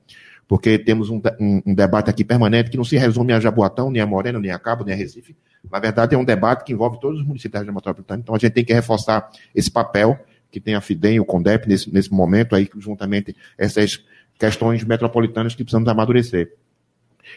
porque 0.47 0.77
temos 0.77 1.09
um, 1.09 1.19
um, 1.39 1.63
um, 1.65 1.73
debate 1.73 2.11
aqui 2.11 2.23
permanente 2.23 2.69
que 2.69 2.77
não 2.77 2.83
se 2.83 2.95
resume 2.97 3.33
a 3.33 3.39
Jaboatão, 3.39 3.89
nem 3.89 3.99
a 3.99 4.05
Moreno, 4.05 4.39
nem 4.39 4.51
a 4.51 4.59
Cabo, 4.59 4.83
nem 4.83 4.93
a 4.93 4.97
Recife. 4.97 5.35
Na 5.71 5.79
verdade, 5.79 6.13
é 6.13 6.17
um 6.19 6.23
debate 6.23 6.65
que 6.65 6.73
envolve 6.73 6.99
todos 6.99 7.19
os 7.19 7.25
municípios 7.25 7.65
da 7.65 7.71
metropolitana. 7.71 8.21
Então, 8.21 8.35
a 8.35 8.37
gente 8.37 8.53
tem 8.53 8.63
que 8.63 8.73
reforçar 8.73 9.27
esse 9.55 9.71
papel 9.71 10.19
que 10.51 10.59
tem 10.59 10.75
a 10.75 10.81
FIDEM 10.81 11.19
o 11.19 11.25
CONDEP 11.25 11.67
nesse, 11.67 11.91
nesse 11.91 12.13
momento, 12.13 12.55
aí, 12.55 12.69
juntamente 12.77 13.35
essas 13.57 14.05
questões 14.37 14.83
metropolitanas 14.83 15.55
que 15.55 15.63
precisamos 15.63 15.89
amadurecer. 15.89 16.53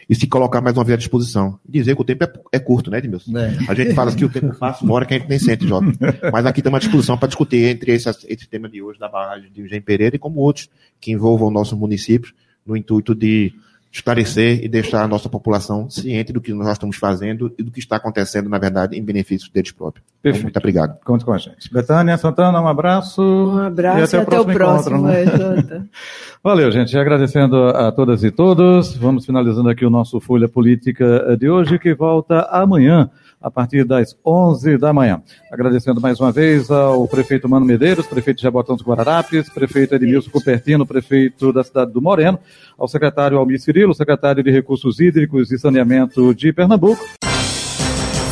E 0.09 0.15
se 0.15 0.27
colocar 0.27 0.61
mais 0.61 0.77
uma 0.77 0.83
vez 0.83 0.95
à 0.95 0.97
disposição. 0.97 1.59
Dizer 1.67 1.95
que 1.95 2.01
o 2.01 2.05
tempo 2.05 2.23
é, 2.23 2.31
é 2.53 2.59
curto, 2.59 2.89
né, 2.89 2.97
Edmilson? 2.97 3.37
É. 3.37 3.57
A 3.67 3.73
gente 3.73 3.93
fala 3.93 4.13
que 4.13 4.25
o 4.25 4.29
tempo 4.29 4.55
passa 4.55 4.83
uma 4.83 4.93
hora 4.93 5.05
que 5.05 5.13
a 5.13 5.17
gente 5.19 5.29
nem 5.29 5.39
sente, 5.39 5.67
Jota. 5.67 5.87
Mas 6.31 6.45
aqui 6.45 6.59
estamos 6.59 6.77
à 6.77 6.79
disposição 6.79 7.17
para 7.17 7.27
discutir 7.27 7.65
entre 7.65 7.93
esse, 7.93 8.09
esse 8.27 8.47
tema 8.47 8.69
de 8.69 8.81
hoje 8.81 8.99
da 8.99 9.07
barragem 9.07 9.51
de 9.51 9.61
Eugênio 9.61 9.83
Pereira 9.83 10.15
e 10.15 10.19
como 10.19 10.39
outros 10.39 10.69
que 10.99 11.11
envolvam 11.11 11.47
o 11.47 11.51
nosso 11.51 11.75
município 11.77 12.33
no 12.65 12.75
intuito 12.77 13.15
de 13.15 13.53
esclarecer 13.91 14.63
e 14.63 14.69
deixar 14.69 15.03
a 15.03 15.07
nossa 15.07 15.27
população 15.27 15.89
ciente 15.89 16.31
do 16.31 16.39
que 16.39 16.53
nós 16.53 16.71
estamos 16.71 16.95
fazendo 16.95 17.53
e 17.57 17.63
do 17.63 17.71
que 17.71 17.79
está 17.79 17.97
acontecendo, 17.97 18.49
na 18.49 18.57
verdade, 18.57 18.97
em 18.97 19.03
benefício 19.03 19.51
deles 19.51 19.71
próprios. 19.71 20.05
Então, 20.07 20.21
Perfeito. 20.21 20.37
Então, 20.37 20.43
muito 20.45 20.57
obrigado. 20.57 20.99
Conte 21.03 21.25
com 21.25 21.33
a 21.33 21.37
gente. 21.37 21.71
Betânia 21.73 22.17
Santana, 22.17 22.61
um 22.61 22.67
abraço. 22.67 23.21
Um 23.21 23.57
abraço 23.59 24.15
e 24.15 24.19
até, 24.19 24.35
e 24.35 24.39
o, 24.39 24.45
próximo 24.45 24.45
até 24.45 24.51
o 24.51 24.55
próximo, 24.55 25.11
encontro. 25.11 25.79
Né? 25.79 25.85
Valeu, 26.41 26.71
gente. 26.71 26.97
Agradecendo 26.97 27.65
a 27.67 27.91
todas 27.91 28.23
e 28.23 28.31
todos. 28.31 28.95
Vamos 28.95 29.25
finalizando 29.25 29.69
aqui 29.69 29.85
o 29.85 29.89
nosso 29.89 30.19
Folha 30.21 30.47
Política 30.47 31.35
de 31.37 31.49
hoje, 31.49 31.77
que 31.77 31.93
volta 31.93 32.47
amanhã 32.49 33.09
a 33.41 33.49
partir 33.49 33.83
das 33.83 34.15
11 34.25 34.77
da 34.77 34.93
manhã. 34.93 35.21
Agradecendo 35.51 35.99
mais 35.99 36.19
uma 36.19 36.31
vez 36.31 36.69
ao 36.69 37.07
prefeito 37.07 37.49
Mano 37.49 37.65
Medeiros, 37.65 38.05
prefeito 38.05 38.37
de 38.37 38.43
Jabotão 38.43 38.75
dos 38.75 38.85
Guararapes, 38.85 39.49
prefeito 39.49 39.95
Edmilson 39.95 40.29
Cupertino, 40.29 40.85
prefeito 40.85 41.51
da 41.51 41.63
cidade 41.63 41.91
do 41.91 42.01
Moreno, 42.01 42.39
ao 42.77 42.87
secretário 42.87 43.37
Almir 43.37 43.59
Cirilo, 43.59 43.93
secretário 43.93 44.43
de 44.43 44.51
Recursos 44.51 44.99
Hídricos 44.99 45.51
e 45.51 45.57
Saneamento 45.57 46.33
de 46.35 46.53
Pernambuco. 46.53 47.03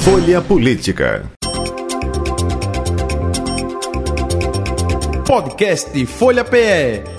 Folha 0.02 0.42
Política. 0.42 1.26
Podcast 5.26 6.06
Folha 6.08 6.44
PE 6.44 7.19